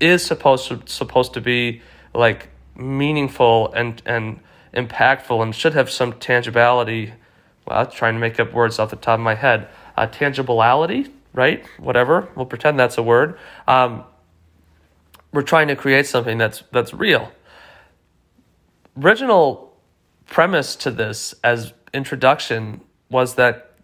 is 0.00 0.24
supposed 0.24 0.68
to 0.68 0.80
supposed 0.86 1.34
to 1.34 1.40
be 1.40 1.82
like 2.14 2.48
meaningful 2.76 3.72
and 3.72 4.02
and 4.06 4.40
impactful 4.74 5.42
and 5.42 5.54
should 5.54 5.74
have 5.74 5.90
some 5.90 6.12
tangibility. 6.14 7.12
Well, 7.66 7.80
I'm 7.80 7.90
trying 7.90 8.14
to 8.14 8.20
make 8.20 8.38
up 8.38 8.52
words 8.52 8.78
off 8.78 8.90
the 8.90 8.96
top 8.96 9.18
of 9.18 9.24
my 9.24 9.34
head. 9.34 9.68
Uh, 9.96 10.06
tangibility, 10.06 11.10
right? 11.32 11.66
Whatever. 11.78 12.28
We'll 12.36 12.46
pretend 12.46 12.78
that's 12.78 12.98
a 12.98 13.02
word. 13.02 13.38
Um, 13.66 14.04
we're 15.36 15.42
trying 15.42 15.68
to 15.68 15.76
create 15.76 16.06
something 16.06 16.38
that's 16.38 16.62
that's 16.72 16.94
real. 16.94 17.30
Original 18.98 19.76
premise 20.24 20.74
to 20.76 20.90
this 20.90 21.34
as 21.44 21.74
introduction 21.92 22.80
was 23.10 23.34
that 23.34 23.74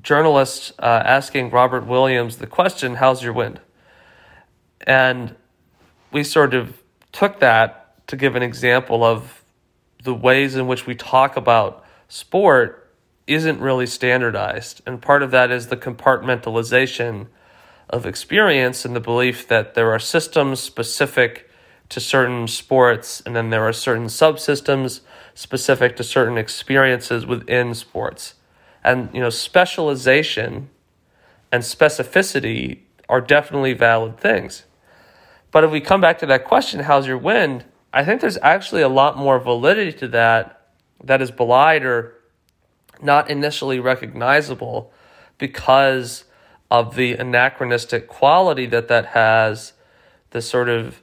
journalist 0.00 0.72
uh, 0.78 1.02
asking 1.04 1.50
Robert 1.50 1.88
Williams 1.88 2.36
the 2.36 2.46
question, 2.46 2.94
"How's 2.94 3.20
your 3.20 3.32
wind?" 3.32 3.60
and 4.86 5.34
we 6.12 6.22
sort 6.22 6.54
of 6.54 6.80
took 7.10 7.40
that 7.40 8.06
to 8.06 8.16
give 8.16 8.36
an 8.36 8.42
example 8.44 9.02
of 9.02 9.42
the 10.04 10.14
ways 10.14 10.54
in 10.54 10.68
which 10.68 10.86
we 10.86 10.94
talk 10.94 11.36
about 11.36 11.84
sport 12.06 12.94
isn't 13.26 13.58
really 13.58 13.86
standardized. 13.86 14.82
And 14.86 15.02
part 15.02 15.24
of 15.24 15.32
that 15.32 15.50
is 15.50 15.66
the 15.66 15.76
compartmentalization 15.76 17.26
of 17.92 18.06
experience 18.06 18.84
and 18.84 18.96
the 18.96 19.00
belief 19.00 19.46
that 19.46 19.74
there 19.74 19.92
are 19.92 19.98
systems 19.98 20.60
specific 20.60 21.48
to 21.90 22.00
certain 22.00 22.48
sports, 22.48 23.22
and 23.26 23.36
then 23.36 23.50
there 23.50 23.62
are 23.68 23.72
certain 23.72 24.06
subsystems 24.06 25.00
specific 25.34 25.94
to 25.96 26.02
certain 26.02 26.38
experiences 26.38 27.26
within 27.26 27.74
sports. 27.74 28.34
And 28.82 29.10
you 29.12 29.20
know, 29.20 29.28
specialization 29.30 30.70
and 31.52 31.62
specificity 31.62 32.80
are 33.10 33.20
definitely 33.20 33.74
valid 33.74 34.18
things. 34.18 34.64
But 35.50 35.64
if 35.64 35.70
we 35.70 35.82
come 35.82 36.00
back 36.00 36.18
to 36.20 36.26
that 36.26 36.44
question, 36.44 36.80
how's 36.80 37.06
your 37.06 37.18
wind? 37.18 37.66
I 37.92 38.04
think 38.06 38.22
there's 38.22 38.38
actually 38.40 38.80
a 38.80 38.88
lot 38.88 39.18
more 39.18 39.38
validity 39.38 39.92
to 39.98 40.08
that 40.08 40.66
that 41.04 41.20
is 41.20 41.30
belied 41.30 41.84
or 41.84 42.14
not 43.02 43.28
initially 43.28 43.80
recognizable 43.80 44.92
because 45.36 46.24
of 46.72 46.94
the 46.94 47.12
anachronistic 47.12 48.08
quality 48.08 48.64
that 48.64 48.88
that 48.88 49.04
has, 49.04 49.74
the 50.30 50.40
sort 50.40 50.70
of 50.70 51.02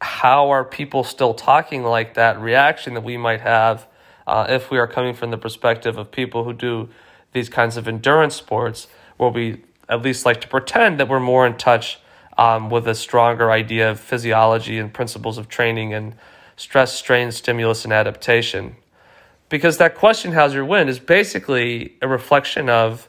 how 0.00 0.50
are 0.50 0.64
people 0.64 1.02
still 1.02 1.34
talking 1.34 1.82
like 1.82 2.14
that 2.14 2.40
reaction 2.40 2.94
that 2.94 3.02
we 3.02 3.16
might 3.16 3.40
have 3.40 3.88
uh, 4.24 4.46
if 4.48 4.70
we 4.70 4.78
are 4.78 4.86
coming 4.86 5.14
from 5.14 5.32
the 5.32 5.36
perspective 5.36 5.98
of 5.98 6.12
people 6.12 6.44
who 6.44 6.52
do 6.52 6.88
these 7.32 7.48
kinds 7.48 7.76
of 7.76 7.88
endurance 7.88 8.36
sports, 8.36 8.86
where 9.16 9.30
we 9.30 9.64
at 9.88 10.00
least 10.00 10.24
like 10.24 10.40
to 10.40 10.46
pretend 10.46 11.00
that 11.00 11.08
we're 11.08 11.18
more 11.18 11.44
in 11.44 11.56
touch 11.56 11.98
um, 12.38 12.70
with 12.70 12.86
a 12.86 12.94
stronger 12.94 13.50
idea 13.50 13.90
of 13.90 13.98
physiology 13.98 14.78
and 14.78 14.94
principles 14.94 15.38
of 15.38 15.48
training 15.48 15.92
and 15.92 16.14
stress, 16.54 16.92
strain, 16.92 17.32
stimulus, 17.32 17.82
and 17.82 17.92
adaptation. 17.92 18.76
Because 19.48 19.78
that 19.78 19.96
question, 19.96 20.30
how's 20.30 20.54
your 20.54 20.64
wind, 20.64 20.88
is 20.88 21.00
basically 21.00 21.96
a 22.00 22.06
reflection 22.06 22.68
of, 22.68 23.08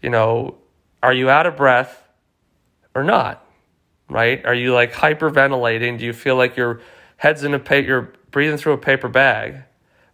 you 0.00 0.08
know, 0.08 0.56
are 1.02 1.12
you 1.12 1.30
out 1.30 1.46
of 1.46 1.56
breath 1.56 2.02
or 2.94 3.04
not? 3.04 3.44
Right? 4.08 4.44
Are 4.44 4.54
you 4.54 4.72
like 4.72 4.92
hyperventilating? 4.92 5.98
Do 5.98 6.04
you 6.04 6.12
feel 6.12 6.36
like 6.36 6.56
your 6.56 6.80
head's 7.16 7.42
in 7.44 7.54
a 7.54 7.58
pa- 7.58 7.74
you're 7.76 8.12
breathing 8.30 8.56
through 8.56 8.74
a 8.74 8.78
paper 8.78 9.08
bag, 9.08 9.64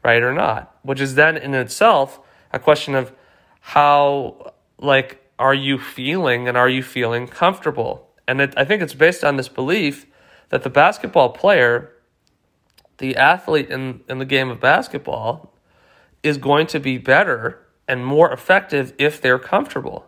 right, 0.03 0.23
or 0.23 0.33
not? 0.33 0.77
Which 0.83 1.01
is 1.01 1.15
then 1.15 1.37
in 1.37 1.55
itself 1.55 2.21
a 2.53 2.59
question 2.59 2.95
of 2.95 3.12
how 3.61 4.55
like 4.79 5.23
are 5.39 5.55
you 5.55 5.79
feeling 5.79 6.49
and 6.49 6.57
are 6.57 6.69
you 6.69 6.83
feeling 6.83 7.27
comfortable? 7.27 8.09
And 8.27 8.41
it, 8.41 8.55
I 8.57 8.65
think 8.65 8.83
it's 8.83 8.95
based 8.95 9.25
on 9.25 9.37
this 9.37 9.49
belief 9.49 10.07
that 10.51 10.62
the 10.62 10.71
basketball 10.71 11.31
player, 11.31 11.93
the 12.99 13.17
athlete 13.17 13.71
in, 13.71 14.03
in 14.09 14.19
the 14.19 14.25
game 14.25 14.51
of 14.51 14.61
basketball, 14.61 15.53
is 16.23 16.39
going 16.39 16.67
to 16.69 16.79
be 16.79 16.99
better 16.99 17.67
and 17.89 18.07
more 18.07 18.33
effective 18.33 18.93
if 18.99 19.21
they're 19.21 19.39
comfortable. 19.39 20.07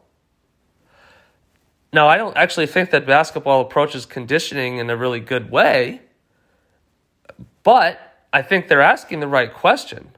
Now, 1.95 2.09
I 2.09 2.19
don't 2.19 2.37
actually 2.37 2.67
think 2.67 2.91
that 2.91 3.07
basketball 3.07 3.63
approaches 3.63 4.05
conditioning 4.05 4.79
in 4.79 4.91
a 4.91 4.97
really 4.97 5.21
good 5.21 5.51
way, 5.51 6.03
but 7.63 8.27
I 8.33 8.43
think 8.43 8.69
they're 8.69 8.83
asking 8.83 9.21
the 9.21 9.29
right 9.29 9.53
question, 9.53 10.11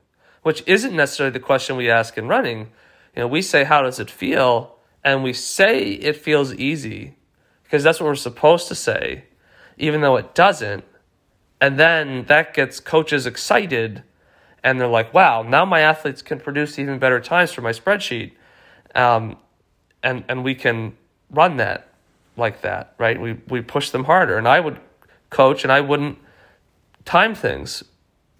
which 0.42 0.64
isn't 0.66 0.96
necessarily 0.96 1.32
the 1.32 1.38
question 1.38 1.76
we 1.76 1.90
ask 1.90 2.16
in 2.18 2.26
running. 2.26 2.70
You 3.14 3.22
know, 3.22 3.28
we 3.28 3.42
say, 3.42 3.64
How 3.64 3.82
does 3.82 4.00
it 4.00 4.10
feel? 4.10 4.76
and 5.06 5.22
we 5.22 5.32
say 5.32 5.92
it 5.92 6.16
feels 6.16 6.52
easy 6.54 7.14
because 7.62 7.84
that's 7.84 8.00
what 8.00 8.06
we're 8.06 8.16
supposed 8.16 8.66
to 8.66 8.74
say, 8.74 9.24
even 9.78 10.00
though 10.00 10.16
it 10.16 10.34
doesn't. 10.34 10.84
And 11.60 11.78
then 11.78 12.24
that 12.24 12.52
gets 12.52 12.80
coaches 12.80 13.24
excited 13.24 14.02
and 14.64 14.80
they're 14.80 14.88
like, 14.88 15.14
wow, 15.14 15.42
now 15.42 15.64
my 15.64 15.78
athletes 15.78 16.22
can 16.22 16.40
produce 16.40 16.76
even 16.76 16.98
better 16.98 17.20
times 17.20 17.52
for 17.52 17.60
my 17.60 17.70
spreadsheet. 17.70 18.32
Um, 18.96 19.36
and, 20.02 20.24
and 20.28 20.42
we 20.42 20.56
can 20.56 20.96
run 21.36 21.58
that 21.58 21.92
like 22.36 22.62
that, 22.62 22.94
right? 22.98 23.20
We, 23.20 23.34
we 23.48 23.60
push 23.60 23.90
them 23.90 24.04
harder. 24.04 24.36
And 24.36 24.48
I 24.48 24.60
would 24.60 24.78
coach 25.30 25.62
and 25.62 25.72
I 25.72 25.80
wouldn't 25.80 26.18
time 27.04 27.34
things, 27.34 27.84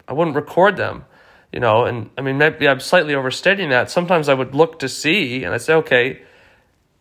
I 0.07 0.13
wouldn't 0.13 0.35
record 0.35 0.77
them. 0.77 1.05
You 1.53 1.61
know, 1.61 1.85
and 1.85 2.09
I 2.17 2.21
mean, 2.21 2.37
maybe 2.37 2.67
I'm 2.67 2.81
slightly 2.81 3.15
overstating 3.15 3.69
that. 3.69 3.89
Sometimes 3.89 4.27
I 4.27 4.33
would 4.33 4.53
look 4.53 4.79
to 4.79 4.89
see 4.89 5.45
and 5.45 5.53
I 5.53 5.57
say, 5.57 5.73
okay, 5.75 6.21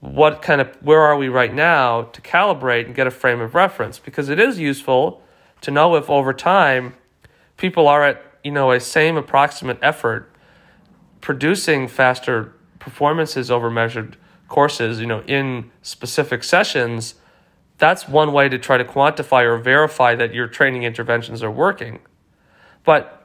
what 0.00 0.40
kind 0.40 0.60
of 0.60 0.68
where 0.82 1.00
are 1.00 1.16
we 1.16 1.28
right 1.28 1.52
now 1.52 2.02
to 2.02 2.20
calibrate 2.20 2.86
and 2.86 2.94
get 2.94 3.06
a 3.06 3.10
frame 3.10 3.40
of 3.40 3.54
reference 3.54 3.98
because 3.98 4.28
it 4.28 4.38
is 4.38 4.58
useful 4.58 5.22
to 5.60 5.70
know 5.70 5.96
if 5.96 6.08
over 6.10 6.32
time 6.32 6.94
people 7.56 7.88
are 7.88 8.04
at 8.04 8.22
you 8.44 8.52
know 8.52 8.70
a 8.70 8.78
same 8.78 9.16
approximate 9.16 9.78
effort 9.82 10.30
producing 11.20 11.88
faster 11.88 12.52
performances 12.78 13.50
over 13.50 13.70
measured 13.70 14.16
courses 14.48 15.00
you 15.00 15.06
know 15.06 15.22
in 15.22 15.70
specific 15.82 16.42
sessions 16.42 17.14
that's 17.78 18.08
one 18.08 18.32
way 18.32 18.48
to 18.48 18.58
try 18.58 18.78
to 18.78 18.84
quantify 18.84 19.44
or 19.44 19.58
verify 19.58 20.14
that 20.14 20.32
your 20.32 20.46
training 20.46 20.82
interventions 20.82 21.42
are 21.42 21.50
working 21.50 21.98
but 22.84 23.16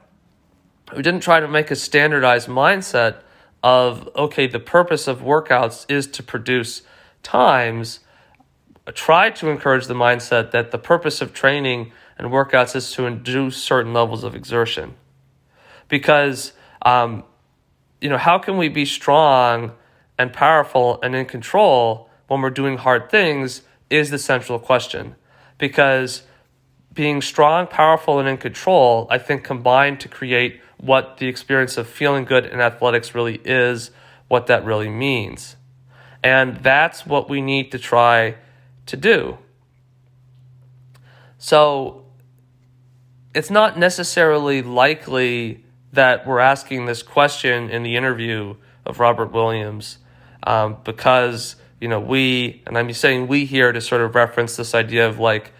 we 0.94 1.02
didn't 1.02 1.20
try 1.20 1.40
to 1.40 1.48
make 1.48 1.70
a 1.70 1.76
standardized 1.76 2.48
mindset 2.48 3.22
of 3.62 4.08
okay, 4.16 4.46
the 4.46 4.60
purpose 4.60 5.06
of 5.06 5.20
workouts 5.20 5.86
is 5.88 6.06
to 6.08 6.22
produce 6.22 6.82
times, 7.22 8.00
try 8.94 9.30
to 9.30 9.48
encourage 9.48 9.86
the 9.86 9.94
mindset 9.94 10.50
that 10.50 10.70
the 10.70 10.78
purpose 10.78 11.20
of 11.20 11.32
training 11.32 11.92
and 12.18 12.28
workouts 12.28 12.74
is 12.74 12.92
to 12.92 13.06
induce 13.06 13.62
certain 13.62 13.92
levels 13.92 14.24
of 14.24 14.34
exertion. 14.34 14.94
Because, 15.88 16.52
um, 16.84 17.24
you 18.00 18.08
know, 18.08 18.18
how 18.18 18.38
can 18.38 18.56
we 18.58 18.68
be 18.68 18.84
strong 18.84 19.72
and 20.22 20.32
powerful 20.32 21.00
and 21.02 21.16
in 21.16 21.26
control 21.26 22.08
when 22.28 22.40
we're 22.40 22.50
doing 22.50 22.78
hard 22.78 23.10
things 23.10 23.62
is 23.90 24.10
the 24.10 24.18
central 24.18 24.58
question. 24.58 25.16
Because 25.58 26.22
being 26.94 27.20
strong, 27.20 27.66
powerful, 27.66 28.20
and 28.20 28.28
in 28.28 28.36
control, 28.36 29.08
I 29.10 29.18
think 29.18 29.42
combine 29.42 29.98
to 29.98 30.08
create 30.08 30.60
what 30.78 31.18
the 31.18 31.26
experience 31.26 31.76
of 31.76 31.88
feeling 31.88 32.24
good 32.24 32.46
in 32.46 32.60
athletics 32.60 33.14
really 33.14 33.40
is, 33.44 33.90
what 34.28 34.46
that 34.46 34.64
really 34.64 34.88
means. 34.88 35.56
And 36.22 36.58
that's 36.58 37.04
what 37.04 37.28
we 37.28 37.40
need 37.40 37.72
to 37.72 37.78
try 37.78 38.36
to 38.86 38.96
do. 38.96 39.38
So 41.38 42.04
it's 43.34 43.50
not 43.50 43.76
necessarily 43.76 44.62
likely 44.62 45.64
that 45.92 46.26
we're 46.26 46.38
asking 46.38 46.86
this 46.86 47.02
question 47.02 47.70
in 47.70 47.82
the 47.82 47.96
interview 47.96 48.54
of 48.86 49.00
Robert 49.00 49.32
Williams 49.32 49.98
um, 50.44 50.76
because, 50.84 51.56
you 51.80 51.88
know, 51.88 52.00
we, 52.00 52.62
and 52.66 52.76
I'm 52.76 52.92
saying 52.92 53.28
we 53.28 53.44
here 53.44 53.72
to 53.72 53.80
sort 53.80 54.00
of 54.00 54.14
reference 54.14 54.56
this 54.56 54.74
idea 54.74 55.08
of 55.08 55.18
like 55.18 55.52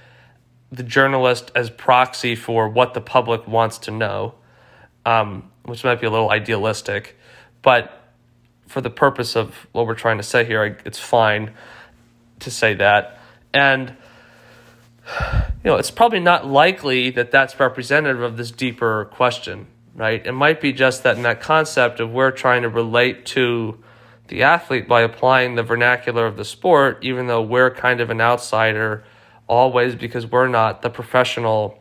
the 0.71 0.83
journalist 0.83 1.51
as 1.55 1.71
proxy 1.71 2.35
for 2.35 2.69
what 2.69 2.95
the 2.95 3.01
public 3.01 3.47
wants 3.47 3.79
to 3.79 3.91
know 3.91 4.35
um, 5.05 5.51
which 5.65 5.85
might 5.85 6.01
be 6.01 6.07
a 6.07 6.11
little 6.11 6.31
idealistic, 6.31 7.17
but 7.63 8.01
for 8.67 8.81
the 8.81 8.91
purpose 8.91 9.37
of 9.37 9.67
what 9.73 9.87
we're 9.87 9.95
trying 9.95 10.17
to 10.17 10.23
say 10.23 10.45
here, 10.45 10.79
it's 10.85 10.99
fine 10.99 11.53
to 12.41 12.51
say 12.51 12.75
that. 12.75 13.19
And 13.53 13.97
you 15.65 15.71
know, 15.71 15.77
it's 15.77 15.91
probably 15.91 16.21
not 16.21 16.47
likely 16.47 17.11
that 17.11 17.31
that's 17.31 17.59
representative 17.59 18.23
of 18.23 18.37
this 18.37 18.51
deeper 18.51 19.07
question, 19.07 19.67
right? 19.95 20.25
It 20.25 20.33
might 20.33 20.61
be 20.61 20.73
just 20.73 21.03
that 21.03 21.17
in 21.17 21.23
that 21.23 21.41
concept 21.41 22.01
of 22.01 22.13
we're 22.13 22.31
trying 22.31 22.63
to 22.63 22.69
relate 22.69 23.27
to 23.27 23.83
the 24.33 24.45
athlete 24.45 24.89
by 24.89 25.03
applying 25.03 25.57
the 25.57 25.63
vernacular 25.63 26.27
of 26.27 26.39
the 26.39 26.45
sport, 26.45 26.97
even 27.03 27.27
though 27.27 27.43
we're 27.43 27.71
kind 27.71 28.01
of 28.01 28.09
an 28.09 28.19
outsider 28.19 29.05
always 29.47 29.95
because 29.95 30.27
we're 30.27 30.49
not 30.49 30.81
the 30.81 30.89
professional 30.89 31.79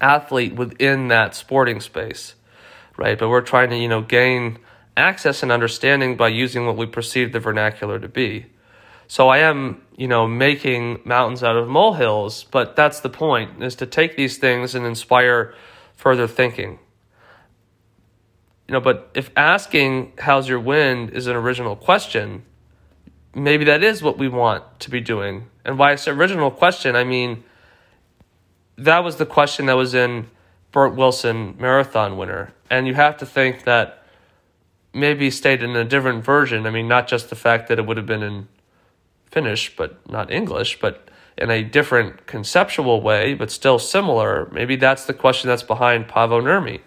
athlete 0.00 0.54
within 0.54 1.08
that 1.08 1.34
sporting 1.34 1.80
space, 1.80 2.36
right? 2.96 3.18
But 3.18 3.28
we're 3.28 3.40
trying 3.40 3.70
to, 3.70 3.76
you 3.76 3.88
know, 3.88 4.02
gain 4.02 4.60
access 4.96 5.42
and 5.42 5.50
understanding 5.50 6.16
by 6.16 6.28
using 6.28 6.64
what 6.64 6.76
we 6.76 6.86
perceive 6.86 7.32
the 7.32 7.40
vernacular 7.40 7.98
to 7.98 8.08
be. 8.08 8.46
So 9.08 9.28
I 9.28 9.38
am, 9.38 9.82
you 9.96 10.06
know, 10.06 10.28
making 10.28 11.00
mountains 11.04 11.42
out 11.42 11.56
of 11.56 11.66
molehills, 11.66 12.44
but 12.44 12.76
that's 12.76 13.00
the 13.00 13.10
point, 13.10 13.64
is 13.64 13.74
to 13.76 13.86
take 13.86 14.16
these 14.16 14.38
things 14.38 14.76
and 14.76 14.86
inspire 14.86 15.54
further 15.96 16.28
thinking. 16.28 16.78
You 18.68 18.72
know, 18.72 18.80
but 18.80 19.10
if 19.14 19.30
asking 19.36 20.12
how's 20.18 20.48
your 20.48 20.60
wind 20.60 21.10
is 21.10 21.26
an 21.26 21.36
original 21.36 21.76
question, 21.76 22.42
maybe 23.34 23.64
that 23.64 23.82
is 23.82 24.02
what 24.02 24.18
we 24.18 24.28
want 24.28 24.64
to 24.80 24.90
be 24.90 25.00
doing. 25.00 25.48
And 25.64 25.78
why 25.78 25.92
its 25.92 26.06
an 26.06 26.18
original 26.18 26.50
question, 26.50 26.96
I 26.96 27.04
mean 27.04 27.44
that 28.76 29.04
was 29.04 29.16
the 29.16 29.26
question 29.26 29.66
that 29.66 29.76
was 29.76 29.94
in 29.94 30.28
Bert 30.72 30.94
Wilson 30.94 31.56
marathon 31.58 32.16
winner. 32.16 32.52
And 32.68 32.86
you 32.86 32.94
have 32.94 33.16
to 33.18 33.26
think 33.26 33.64
that 33.64 34.02
maybe 34.92 35.30
stated 35.30 35.68
in 35.68 35.76
a 35.76 35.84
different 35.84 36.24
version. 36.24 36.66
I 36.66 36.70
mean, 36.70 36.88
not 36.88 37.06
just 37.06 37.30
the 37.30 37.36
fact 37.36 37.68
that 37.68 37.78
it 37.78 37.86
would 37.86 37.96
have 37.96 38.06
been 38.06 38.22
in 38.22 38.48
Finnish, 39.30 39.76
but 39.76 39.98
not 40.10 40.30
English, 40.30 40.80
but 40.80 41.08
in 41.38 41.50
a 41.50 41.62
different 41.62 42.26
conceptual 42.26 43.02
way, 43.02 43.34
but 43.34 43.50
still 43.50 43.78
similar. 43.78 44.48
Maybe 44.52 44.76
that's 44.76 45.04
the 45.04 45.12
question 45.12 45.48
that's 45.48 45.62
behind 45.62 46.08
Paavo 46.08 46.42
Nurmi, 46.42 46.80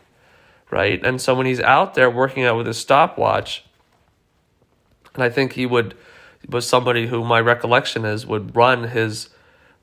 right? 0.71 1.03
And 1.03 1.21
so 1.21 1.35
when 1.35 1.45
he's 1.45 1.59
out 1.59 1.95
there 1.95 2.09
working 2.09 2.43
out 2.43 2.57
with 2.57 2.67
his 2.67 2.77
stopwatch, 2.77 3.63
and 5.13 5.23
I 5.23 5.29
think 5.29 5.53
he 5.53 5.65
would 5.65 5.95
was 6.47 6.67
somebody 6.67 7.07
who 7.07 7.23
my 7.23 7.39
recollection 7.39 8.05
is 8.05 8.25
would 8.25 8.55
run 8.55 8.85
his 8.85 9.29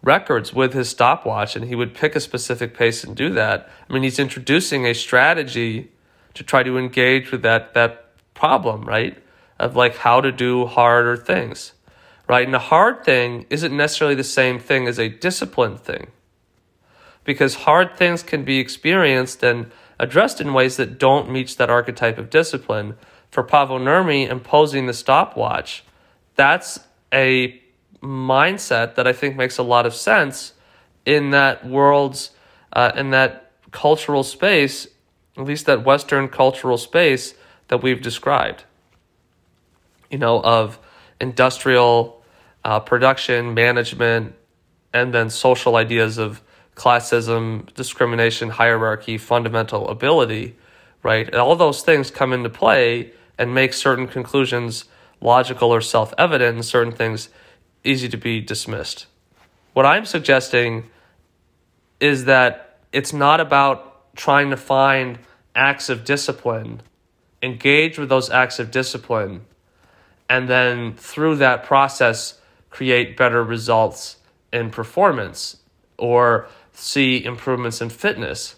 records 0.02 0.54
with 0.54 0.72
his 0.72 0.88
stopwatch 0.88 1.54
and 1.54 1.66
he 1.66 1.74
would 1.74 1.94
pick 1.94 2.16
a 2.16 2.20
specific 2.20 2.74
pace 2.74 3.04
and 3.04 3.14
do 3.14 3.30
that. 3.30 3.68
I 3.88 3.92
mean, 3.92 4.02
he's 4.02 4.18
introducing 4.18 4.86
a 4.86 4.94
strategy 4.94 5.90
to 6.34 6.42
try 6.42 6.62
to 6.62 6.78
engage 6.78 7.30
with 7.30 7.42
that 7.42 7.74
that 7.74 8.06
problem, 8.34 8.84
right? 8.84 9.18
Of 9.58 9.76
like 9.76 9.96
how 9.96 10.20
to 10.20 10.32
do 10.32 10.66
harder 10.66 11.16
things. 11.16 11.72
Right? 12.28 12.46
And 12.46 12.56
a 12.56 12.60
hard 12.60 13.04
thing 13.04 13.46
isn't 13.50 13.76
necessarily 13.76 14.16
the 14.16 14.24
same 14.24 14.58
thing 14.58 14.88
as 14.88 14.98
a 14.98 15.08
disciplined 15.08 15.80
thing. 15.80 16.08
Because 17.22 17.54
hard 17.54 17.96
things 17.96 18.22
can 18.22 18.44
be 18.44 18.58
experienced 18.58 19.44
and 19.44 19.70
addressed 19.98 20.40
in 20.40 20.52
ways 20.52 20.76
that 20.76 20.98
don't 20.98 21.30
meet 21.30 21.56
that 21.56 21.70
archetype 21.70 22.18
of 22.18 22.30
discipline. 22.30 22.96
For 23.30 23.42
Paavo 23.42 23.80
Nurmi 23.80 24.28
imposing 24.28 24.86
the 24.86 24.94
stopwatch, 24.94 25.84
that's 26.36 26.80
a 27.12 27.60
mindset 28.02 28.94
that 28.94 29.06
I 29.06 29.12
think 29.12 29.36
makes 29.36 29.58
a 29.58 29.62
lot 29.62 29.86
of 29.86 29.94
sense 29.94 30.52
in 31.04 31.30
that 31.30 31.66
world's 31.66 32.30
uh, 32.72 32.92
in 32.94 33.10
that 33.10 33.52
cultural 33.70 34.22
space, 34.22 34.86
at 35.36 35.44
least 35.44 35.66
that 35.66 35.84
Western 35.84 36.28
cultural 36.28 36.78
space 36.78 37.34
that 37.68 37.82
we've 37.82 38.02
described. 38.02 38.64
You 40.10 40.18
know, 40.18 40.40
of 40.42 40.78
industrial 41.20 42.22
uh, 42.64 42.80
production, 42.80 43.54
management, 43.54 44.34
and 44.92 45.12
then 45.12 45.30
social 45.30 45.76
ideas 45.76 46.18
of 46.18 46.42
classism, 46.76 47.72
discrimination, 47.74 48.50
hierarchy, 48.50 49.18
fundamental 49.18 49.88
ability, 49.88 50.54
right? 51.02 51.26
And 51.26 51.36
all 51.36 51.56
those 51.56 51.82
things 51.82 52.10
come 52.10 52.32
into 52.32 52.50
play 52.50 53.12
and 53.38 53.54
make 53.54 53.72
certain 53.72 54.06
conclusions 54.06 54.84
logical 55.20 55.70
or 55.70 55.80
self 55.80 56.12
evident, 56.18 56.54
and 56.56 56.64
certain 56.64 56.92
things 56.92 57.30
easy 57.82 58.08
to 58.08 58.16
be 58.16 58.40
dismissed. 58.40 59.06
What 59.72 59.86
I'm 59.86 60.04
suggesting 60.04 60.90
is 61.98 62.26
that 62.26 62.78
it's 62.92 63.12
not 63.12 63.40
about 63.40 64.14
trying 64.14 64.50
to 64.50 64.56
find 64.56 65.18
acts 65.54 65.88
of 65.88 66.04
discipline, 66.04 66.82
engage 67.42 67.98
with 67.98 68.08
those 68.08 68.28
acts 68.30 68.58
of 68.58 68.70
discipline, 68.70 69.46
and 70.28 70.48
then 70.48 70.94
through 70.94 71.36
that 71.36 71.64
process, 71.64 72.40
create 72.68 73.16
better 73.16 73.42
results 73.42 74.16
in 74.52 74.70
performance 74.70 75.58
or 75.98 76.48
see 76.76 77.24
improvements 77.24 77.80
in 77.80 77.88
fitness. 77.88 78.56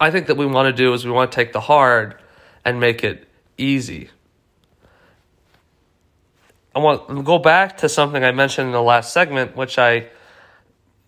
I 0.00 0.10
think 0.10 0.26
that 0.26 0.36
we 0.36 0.46
want 0.46 0.74
to 0.74 0.82
do 0.82 0.92
is 0.94 1.04
we 1.04 1.10
want 1.10 1.30
to 1.30 1.36
take 1.36 1.52
the 1.52 1.60
hard 1.60 2.16
and 2.64 2.80
make 2.80 3.04
it 3.04 3.28
easy. 3.58 4.10
I 6.74 6.78
want 6.78 7.08
to 7.08 7.22
go 7.22 7.38
back 7.38 7.78
to 7.78 7.88
something 7.88 8.24
I 8.24 8.32
mentioned 8.32 8.66
in 8.66 8.72
the 8.72 8.82
last 8.82 9.12
segment, 9.12 9.56
which 9.56 9.78
I 9.78 10.08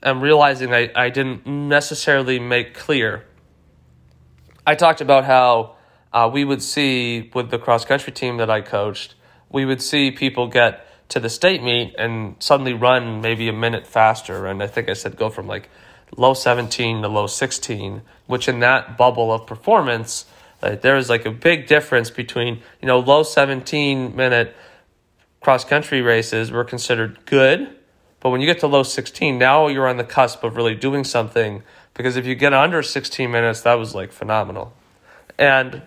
am 0.03 0.21
realizing 0.21 0.73
I, 0.73 0.91
I 0.95 1.11
didn't 1.11 1.47
necessarily 1.47 2.39
make 2.39 2.75
clear. 2.75 3.25
I 4.67 4.75
talked 4.75 5.01
about 5.01 5.25
how 5.25 5.77
uh, 6.13 6.31
we 6.33 6.45
would 6.45 6.63
see 6.63 7.31
with 7.35 7.51
the 7.51 7.59
cross 7.59 7.85
country 7.85 8.13
team 8.13 8.37
that 8.37 8.51
I 8.51 8.61
coached, 8.61 9.15
we 9.51 9.65
would 9.65 9.83
see 9.83 10.11
people 10.11 10.47
get 10.47 10.87
to 11.09 11.21
the 11.21 11.31
state 11.31 11.63
meet 11.63 11.95
and 11.97 12.37
suddenly 12.39 12.75
run 12.75 13.21
maybe 13.21 13.49
a 13.49 13.53
minute 13.53 13.87
faster. 13.87 14.47
And 14.47 14.63
I 14.63 14.67
think 14.67 14.89
I 14.89 14.93
said 14.93 15.17
go 15.17 15.31
from 15.31 15.47
like 15.47 15.69
low 16.17 16.35
17 16.35 17.03
to 17.03 17.09
low 17.09 17.27
16, 17.27 18.03
which 18.27 18.49
in 18.49 18.61
that 18.61 18.97
bubble 18.97 19.33
of 19.33 19.47
performance, 19.47 20.27
uh, 20.63 20.75
there 20.77 20.97
is 20.97 21.09
like 21.09 21.25
a 21.25 21.31
big 21.31 21.67
difference 21.67 22.11
between, 22.11 22.63
you 22.81 22.89
know, 22.89 22.99
low 22.99 23.23
17 23.23 24.15
minute 24.15 24.55
cross 25.41 25.65
country 25.65 26.03
races 26.03 26.51
were 26.51 26.65
considered 26.65 27.19
good. 27.27 27.75
But 28.21 28.31
when 28.31 28.41
you 28.41 28.47
get 28.47 28.61
to 28.61 28.67
low 28.67 28.83
16, 28.83 29.39
now 29.39 29.69
you're 29.69 29.87
on 29.87 29.97
the 29.97 30.05
cusp 30.05 30.43
of 30.43 30.57
really 30.57 30.75
doing 30.75 31.05
something 31.05 31.63
because 31.95 32.17
if 32.17 32.27
you 32.27 32.35
get 32.35 32.53
under 32.53 32.83
16 32.83 33.31
minutes, 33.31 33.63
that 33.63 33.75
was 33.75 33.95
like 33.95 34.13
phenomenal. 34.13 34.73
And 35.39 35.83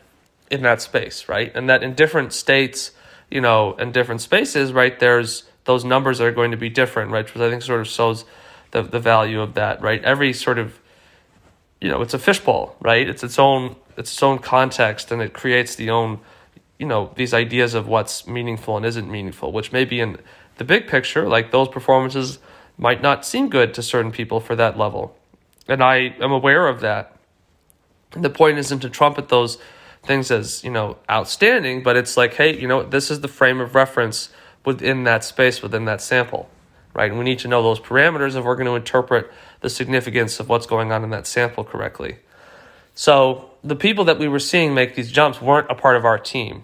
in 0.49 0.61
that 0.63 0.81
space, 0.81 1.29
right? 1.29 1.51
And 1.55 1.69
that 1.69 1.83
in 1.83 1.93
different 1.93 2.33
states, 2.33 2.91
you 3.31 3.41
know, 3.41 3.73
in 3.75 3.91
different 3.91 4.21
spaces, 4.21 4.73
right, 4.73 4.99
there's 4.99 5.43
those 5.63 5.85
numbers 5.85 6.19
are 6.19 6.31
going 6.31 6.51
to 6.51 6.57
be 6.57 6.69
different, 6.69 7.11
right? 7.11 7.25
Which 7.25 7.41
I 7.41 7.49
think 7.49 7.61
sort 7.61 7.81
of 7.81 7.87
shows 7.87 8.25
the, 8.71 8.81
the 8.81 8.99
value 8.99 9.41
of 9.41 9.53
that, 9.53 9.81
right? 9.81 10.03
Every 10.03 10.33
sort 10.33 10.59
of, 10.59 10.79
you 11.79 11.89
know, 11.89 12.01
it's 12.01 12.13
a 12.13 12.19
fishbowl, 12.19 12.75
right? 12.81 13.07
It's 13.07 13.23
its 13.23 13.39
own, 13.39 13.75
it's 13.95 14.11
its 14.11 14.21
own 14.23 14.39
context 14.39 15.11
and 15.11 15.21
it 15.21 15.33
creates 15.33 15.75
the 15.75 15.89
own 15.89 16.19
you 16.81 16.87
know 16.87 17.11
these 17.15 17.31
ideas 17.31 17.75
of 17.75 17.87
what's 17.87 18.25
meaningful 18.25 18.75
and 18.75 18.85
isn't 18.87 19.09
meaningful 19.09 19.51
which 19.51 19.71
maybe 19.71 19.99
in 19.99 20.17
the 20.57 20.63
big 20.63 20.87
picture 20.87 21.29
like 21.29 21.51
those 21.51 21.67
performances 21.67 22.39
might 22.75 23.03
not 23.03 23.23
seem 23.23 23.49
good 23.49 23.71
to 23.75 23.83
certain 23.83 24.11
people 24.11 24.39
for 24.39 24.55
that 24.55 24.75
level 24.79 25.15
and 25.67 25.83
i 25.83 25.97
am 26.19 26.31
aware 26.31 26.67
of 26.67 26.81
that 26.81 27.15
and 28.13 28.23
the 28.25 28.31
point 28.31 28.57
isn't 28.57 28.79
to 28.79 28.89
trumpet 28.89 29.29
those 29.29 29.59
things 30.03 30.31
as 30.31 30.63
you 30.63 30.71
know 30.71 30.97
outstanding 31.09 31.83
but 31.83 31.95
it's 31.95 32.17
like 32.17 32.33
hey 32.35 32.59
you 32.59 32.67
know 32.67 32.83
this 32.83 33.11
is 33.11 33.21
the 33.21 33.27
frame 33.27 33.59
of 33.59 33.75
reference 33.75 34.29
within 34.65 35.03
that 35.03 35.23
space 35.23 35.61
within 35.61 35.85
that 35.85 36.01
sample 36.01 36.49
right 36.93 37.09
and 37.09 37.19
we 37.19 37.25
need 37.25 37.39
to 37.39 37.47
know 37.47 37.61
those 37.61 37.79
parameters 37.79 38.35
if 38.35 38.43
we're 38.43 38.55
going 38.55 38.67
to 38.67 38.75
interpret 38.75 39.31
the 39.61 39.69
significance 39.69 40.39
of 40.39 40.49
what's 40.49 40.65
going 40.65 40.91
on 40.91 41.03
in 41.03 41.09
that 41.09 41.27
sample 41.27 41.63
correctly 41.63 42.17
so 42.95 43.49
the 43.63 43.75
people 43.75 44.03
that 44.05 44.17
we 44.17 44.27
were 44.27 44.39
seeing 44.39 44.73
make 44.73 44.95
these 44.95 45.11
jumps 45.11 45.41
weren't 45.41 45.69
a 45.69 45.75
part 45.75 45.95
of 45.95 46.05
our 46.05 46.17
team 46.17 46.63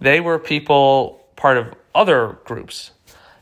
they 0.00 0.20
were 0.20 0.38
people 0.38 1.24
part 1.36 1.56
of 1.56 1.74
other 1.94 2.38
groups. 2.44 2.92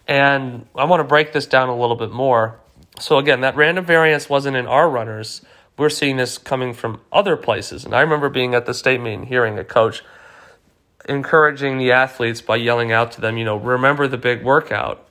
And 0.07 0.67
I 0.75 0.85
want 0.85 1.01
to 1.01 1.05
break 1.05 1.33
this 1.33 1.47
down 1.47 1.69
a 1.69 1.77
little 1.77 1.97
bit 1.97 2.11
more. 2.11 2.59
So, 2.99 3.19
again, 3.19 3.43
that 3.43 3.57
random 3.57 3.85
variance 3.85 4.29
wasn't 4.29 4.57
in 4.57 4.67
our 4.67 4.89
runners. 4.89 5.43
We're 5.81 5.89
seeing 5.89 6.19
this 6.19 6.37
coming 6.37 6.75
from 6.75 7.01
other 7.11 7.39
places. 7.39 7.87
And 7.87 7.95
I 7.95 8.03
remember 8.03 8.29
being 8.29 8.55
at 8.55 8.67
the 8.67 8.75
state 8.75 9.01
meeting, 9.01 9.25
hearing 9.25 9.59
a 9.59 9.65
coach 9.65 10.05
encouraging 11.09 11.79
the 11.79 11.93
athletes 11.93 12.43
by 12.43 12.57
yelling 12.57 12.93
out 12.93 13.13
to 13.13 13.23
them, 13.23 13.39
you 13.39 13.47
know, 13.47 13.57
remember 13.57 14.07
the 14.07 14.19
big 14.19 14.45
workout. 14.45 15.09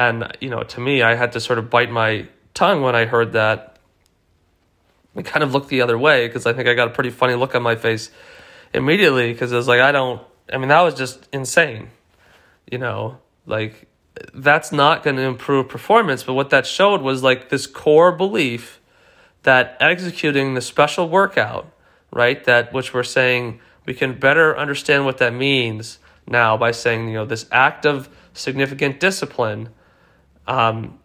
And, 0.00 0.36
you 0.40 0.50
know, 0.50 0.64
to 0.64 0.80
me, 0.80 1.02
I 1.02 1.14
had 1.14 1.30
to 1.34 1.40
sort 1.40 1.60
of 1.60 1.70
bite 1.70 1.88
my 1.88 2.26
tongue 2.52 2.82
when 2.82 2.96
I 2.96 3.04
heard 3.04 3.34
that. 3.34 3.76
I 5.14 5.22
kind 5.22 5.44
of 5.44 5.52
looked 5.52 5.68
the 5.68 5.82
other 5.82 5.96
way 5.96 6.26
because 6.26 6.46
I 6.46 6.52
think 6.52 6.68
I 6.68 6.74
got 6.74 6.88
a 6.88 6.90
pretty 6.90 7.10
funny 7.10 7.36
look 7.36 7.54
on 7.54 7.62
my 7.62 7.76
face 7.76 8.10
immediately 8.74 9.32
because 9.32 9.52
it 9.52 9.56
was 9.56 9.68
like, 9.68 9.80
I 9.80 9.92
don't, 9.92 10.20
I 10.52 10.58
mean, 10.58 10.70
that 10.70 10.80
was 10.80 10.94
just 10.94 11.28
insane. 11.32 11.90
You 12.68 12.78
know, 12.78 13.18
like 13.46 13.86
that's 14.34 14.72
not 14.72 15.04
going 15.04 15.14
to 15.14 15.22
improve 15.22 15.68
performance. 15.68 16.24
But 16.24 16.32
what 16.32 16.50
that 16.50 16.66
showed 16.66 17.02
was 17.02 17.22
like 17.22 17.50
this 17.50 17.68
core 17.68 18.10
belief 18.10 18.80
that 19.42 19.76
executing 19.80 20.54
the 20.54 20.60
special 20.60 21.08
workout, 21.08 21.72
right? 22.10 22.42
That 22.44 22.72
which 22.72 22.94
we're 22.94 23.02
saying 23.02 23.60
we 23.86 23.94
can 23.94 24.18
better 24.18 24.56
understand 24.56 25.04
what 25.04 25.18
that 25.18 25.34
means 25.34 25.98
now 26.26 26.56
by 26.56 26.70
saying, 26.70 27.08
you 27.08 27.14
know, 27.14 27.24
this 27.24 27.46
act 27.50 27.84
of 27.84 28.08
significant 28.32 29.00
discipline, 29.00 29.68
um, 30.46 30.98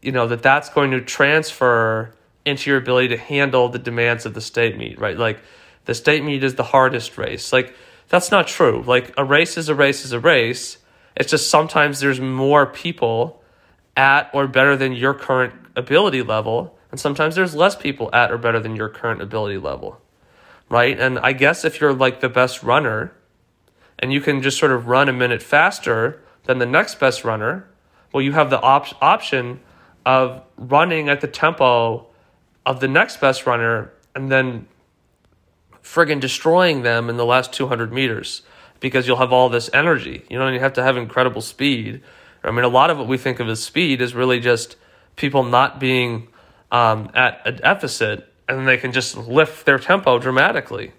you 0.00 0.12
know, 0.12 0.26
that 0.26 0.42
that's 0.42 0.68
going 0.68 0.90
to 0.90 1.00
transfer 1.00 2.14
into 2.44 2.70
your 2.70 2.78
ability 2.78 3.08
to 3.08 3.16
handle 3.16 3.68
the 3.68 3.78
demands 3.78 4.26
of 4.26 4.34
the 4.34 4.40
state 4.40 4.76
meet, 4.76 4.98
right? 4.98 5.16
Like 5.16 5.38
the 5.84 5.94
state 5.94 6.24
meet 6.24 6.42
is 6.42 6.56
the 6.56 6.64
hardest 6.64 7.16
race. 7.18 7.52
Like 7.52 7.74
that's 8.08 8.30
not 8.30 8.48
true. 8.48 8.82
Like 8.86 9.14
a 9.16 9.24
race 9.24 9.56
is 9.56 9.68
a 9.68 9.74
race 9.74 10.04
is 10.04 10.12
a 10.12 10.20
race. 10.20 10.78
It's 11.16 11.30
just 11.30 11.50
sometimes 11.50 12.00
there's 12.00 12.20
more 12.20 12.66
people 12.66 13.42
at 13.96 14.30
or 14.32 14.48
better 14.48 14.76
than 14.76 14.92
your 14.92 15.14
current 15.14 15.54
ability 15.76 16.22
level, 16.22 16.78
and 16.92 17.00
sometimes 17.00 17.34
there's 17.34 17.54
less 17.54 17.74
people 17.74 18.10
at 18.12 18.30
or 18.30 18.38
better 18.38 18.60
than 18.60 18.76
your 18.76 18.90
current 18.90 19.22
ability 19.22 19.58
level. 19.58 20.00
Right? 20.68 20.98
And 21.00 21.18
I 21.18 21.32
guess 21.32 21.64
if 21.64 21.80
you're 21.80 21.92
like 21.92 22.20
the 22.20 22.28
best 22.28 22.62
runner 22.62 23.12
and 23.98 24.12
you 24.12 24.20
can 24.20 24.42
just 24.42 24.58
sort 24.58 24.72
of 24.72 24.86
run 24.86 25.08
a 25.08 25.12
minute 25.12 25.42
faster 25.42 26.22
than 26.44 26.58
the 26.58 26.66
next 26.66 27.00
best 27.00 27.24
runner, 27.24 27.66
well, 28.12 28.22
you 28.22 28.32
have 28.32 28.50
the 28.50 28.60
op- 28.60 29.02
option 29.02 29.60
of 30.04 30.42
running 30.56 31.08
at 31.08 31.20
the 31.20 31.26
tempo 31.26 32.06
of 32.66 32.80
the 32.80 32.88
next 32.88 33.20
best 33.20 33.46
runner 33.46 33.92
and 34.14 34.30
then 34.30 34.66
friggin' 35.82 36.20
destroying 36.20 36.82
them 36.82 37.08
in 37.08 37.16
the 37.16 37.26
last 37.26 37.52
200 37.52 37.92
meters 37.92 38.42
because 38.80 39.06
you'll 39.06 39.16
have 39.16 39.32
all 39.32 39.48
this 39.48 39.70
energy. 39.72 40.24
You 40.28 40.38
know, 40.38 40.46
and 40.46 40.54
you 40.54 40.60
have 40.60 40.74
to 40.74 40.82
have 40.82 40.96
incredible 40.96 41.40
speed. 41.40 42.02
I 42.44 42.50
mean, 42.50 42.64
a 42.64 42.68
lot 42.68 42.90
of 42.90 42.98
what 42.98 43.08
we 43.08 43.16
think 43.16 43.40
of 43.40 43.48
as 43.48 43.62
speed 43.62 44.02
is 44.02 44.14
really 44.14 44.40
just 44.40 44.76
people 45.16 45.42
not 45.44 45.80
being 45.80 46.28
um, 46.72 47.10
at 47.14 47.40
a 47.44 47.52
deficit 47.52 48.28
and 48.48 48.66
they 48.66 48.76
can 48.76 48.90
just 48.90 49.16
lift 49.16 49.64
their 49.64 49.78
tempo 49.78 50.18
dramatically. 50.18 50.92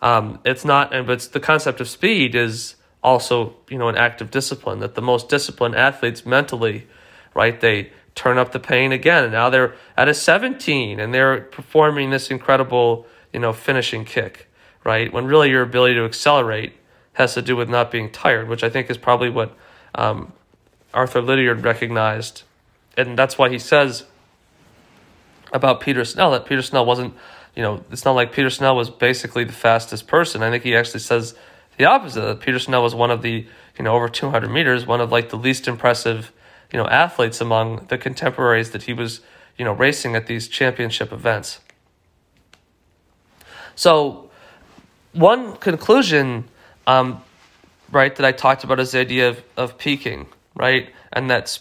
Um, 0.00 0.40
it's 0.44 0.64
not, 0.64 0.94
and 0.94 1.06
but 1.06 1.20
the 1.32 1.40
concept 1.40 1.80
of 1.80 1.88
speed 1.88 2.34
is 2.34 2.76
also, 3.02 3.54
you 3.68 3.76
know, 3.76 3.88
an 3.88 3.96
act 3.96 4.20
of 4.22 4.30
discipline. 4.30 4.78
That 4.78 4.94
the 4.94 5.02
most 5.02 5.28
disciplined 5.28 5.76
athletes 5.76 6.24
mentally, 6.24 6.86
right, 7.34 7.60
they 7.60 7.92
turn 8.14 8.38
up 8.38 8.52
the 8.52 8.58
pain 8.58 8.92
again. 8.92 9.24
And 9.24 9.32
now 9.32 9.50
they're 9.50 9.74
at 9.96 10.08
a 10.08 10.14
17 10.14 10.98
and 10.98 11.12
they're 11.12 11.42
performing 11.42 12.10
this 12.10 12.30
incredible 12.30 13.06
you 13.32 13.40
know, 13.40 13.52
finishing 13.52 14.04
kick, 14.04 14.48
right? 14.84 15.12
When 15.12 15.26
really 15.26 15.50
your 15.50 15.62
ability 15.62 15.94
to 15.94 16.04
accelerate 16.04 16.74
has 17.14 17.34
to 17.34 17.42
do 17.42 17.56
with 17.56 17.68
not 17.68 17.90
being 17.90 18.10
tired, 18.10 18.48
which 18.48 18.62
I 18.62 18.68
think 18.68 18.90
is 18.90 18.98
probably 18.98 19.30
what 19.30 19.56
um, 19.94 20.32
Arthur 20.92 21.22
Lydiard 21.22 21.64
recognized 21.64 22.42
and 22.96 23.18
that's 23.18 23.38
why 23.38 23.48
he 23.48 23.58
says 23.58 24.04
about 25.52 25.80
Peter 25.80 26.04
Snell 26.04 26.30
that 26.32 26.46
Peter 26.46 26.62
Snell 26.62 26.84
wasn't, 26.86 27.14
you 27.54 27.62
know, 27.62 27.84
it's 27.90 28.04
not 28.04 28.12
like 28.12 28.32
Peter 28.32 28.50
Snell 28.50 28.74
was 28.74 28.90
basically 28.90 29.44
the 29.44 29.52
fastest 29.52 30.06
person. 30.06 30.42
I 30.42 30.50
think 30.50 30.64
he 30.64 30.74
actually 30.74 31.00
says 31.00 31.34
the 31.76 31.84
opposite. 31.84 32.20
That 32.20 32.40
Peter 32.40 32.58
Snell 32.58 32.82
was 32.82 32.94
one 32.94 33.10
of 33.10 33.22
the, 33.22 33.46
you 33.78 33.84
know, 33.84 33.94
over 33.94 34.08
200 34.08 34.48
meters, 34.48 34.86
one 34.86 35.00
of 35.00 35.12
like 35.12 35.28
the 35.28 35.36
least 35.36 35.68
impressive, 35.68 36.32
you 36.72 36.78
know, 36.78 36.86
athletes 36.86 37.40
among 37.40 37.86
the 37.88 37.98
contemporaries 37.98 38.70
that 38.70 38.84
he 38.84 38.92
was, 38.92 39.20
you 39.58 39.64
know, 39.64 39.72
racing 39.72 40.16
at 40.16 40.26
these 40.26 40.48
championship 40.48 41.12
events. 41.12 41.60
So, 43.74 44.30
one 45.12 45.56
conclusion, 45.56 46.48
um, 46.86 47.22
right, 47.90 48.14
that 48.16 48.24
I 48.24 48.32
talked 48.32 48.64
about 48.64 48.80
is 48.80 48.92
the 48.92 48.98
idea 48.98 49.28
of, 49.28 49.42
of 49.56 49.78
peaking, 49.78 50.26
right? 50.54 50.90
And 51.12 51.28
that's 51.28 51.60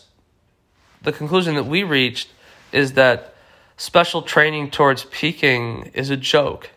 the 1.01 1.11
conclusion 1.11 1.55
that 1.55 1.65
we 1.65 1.83
reached 1.83 2.29
is 2.71 2.93
that 2.93 3.30
special 3.77 4.21
training 4.21 4.71
towards 4.71 5.05
peaking 5.05 5.91
is 5.93 6.09
a 6.09 6.17
joke. 6.17 6.71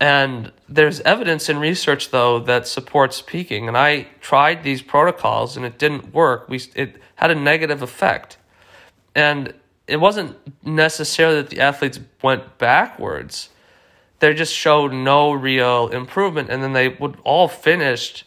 And 0.00 0.50
there's 0.68 1.00
evidence 1.02 1.48
in 1.48 1.58
research, 1.58 2.10
though, 2.10 2.40
that 2.40 2.66
supports 2.66 3.22
peaking. 3.22 3.68
And 3.68 3.78
I 3.78 4.08
tried 4.20 4.64
these 4.64 4.82
protocols 4.82 5.56
and 5.56 5.64
it 5.64 5.78
didn't 5.78 6.12
work. 6.12 6.48
We, 6.48 6.60
it 6.74 6.96
had 7.14 7.30
a 7.30 7.36
negative 7.36 7.82
effect. 7.82 8.36
And 9.14 9.54
it 9.86 9.98
wasn't 9.98 10.36
necessarily 10.66 11.36
that 11.36 11.50
the 11.50 11.60
athletes 11.60 12.00
went 12.22 12.58
backwards, 12.58 13.50
they 14.18 14.34
just 14.34 14.54
showed 14.54 14.92
no 14.92 15.32
real 15.32 15.88
improvement. 15.88 16.48
And 16.50 16.62
then 16.62 16.72
they 16.72 16.88
would 16.88 17.16
all 17.22 17.46
finished 17.46 18.24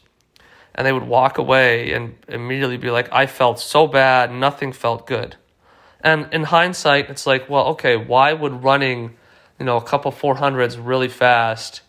and 0.76 0.86
they 0.86 0.94
would 0.94 1.08
walk 1.08 1.38
away 1.38 1.94
and 1.94 2.16
immediately 2.28 2.78
be 2.78 2.92
like, 2.92 3.12
I 3.12 3.26
felt 3.26 3.60
so 3.60 3.88
bad, 3.88 4.32
nothing 4.32 4.74
felt 4.74 5.08
good. 5.08 5.38
And 6.06 6.32
in 6.32 6.44
hindsight, 6.44 7.10
it's 7.10 7.26
like, 7.26 7.50
well, 7.50 7.66
okay, 7.70 7.98
why 7.98 8.32
would 8.32 8.64
running, 8.64 9.16
you 9.58 9.66
know, 9.66 9.76
a 9.78 9.82
couple 9.82 10.12
400s 10.12 10.80
really 10.80 11.08
fast, 11.08 11.82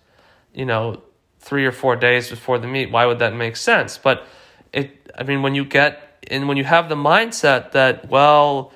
you 0.55 0.65
know, 0.65 1.03
three 1.39 1.67
or 1.67 1.71
four 1.71 1.97
days 1.97 2.31
before 2.31 2.59
the 2.59 2.67
meet, 2.67 2.91
why 2.91 3.05
would 3.05 3.19
that 3.19 3.35
make 3.35 3.57
sense? 3.57 3.99
But 3.99 4.27
it, 4.73 5.13
I 5.19 5.23
mean, 5.23 5.43
when 5.43 5.55
you 5.55 5.67
get, 5.67 6.25
and 6.31 6.49
when 6.49 6.57
you 6.57 6.65
have 6.65 6.89
the 6.89 6.95
mindset 6.95 7.73
that, 7.73 8.09
well, 8.09 8.73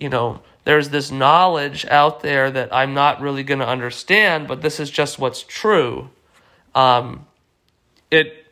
you 0.00 0.08
know, 0.08 0.40
there's 0.64 0.88
this 0.88 1.10
knowledge 1.10 1.84
out 1.84 2.20
there 2.20 2.50
that 2.50 2.74
I'm 2.74 2.94
not 2.94 3.20
really 3.20 3.42
going 3.42 3.60
to 3.60 3.68
understand, 3.68 4.48
but 4.48 4.62
this 4.62 4.80
is 4.80 4.90
just 4.90 5.18
what's 5.18 5.42
true. 5.42 6.08
Um, 6.74 7.26
it 8.10 8.46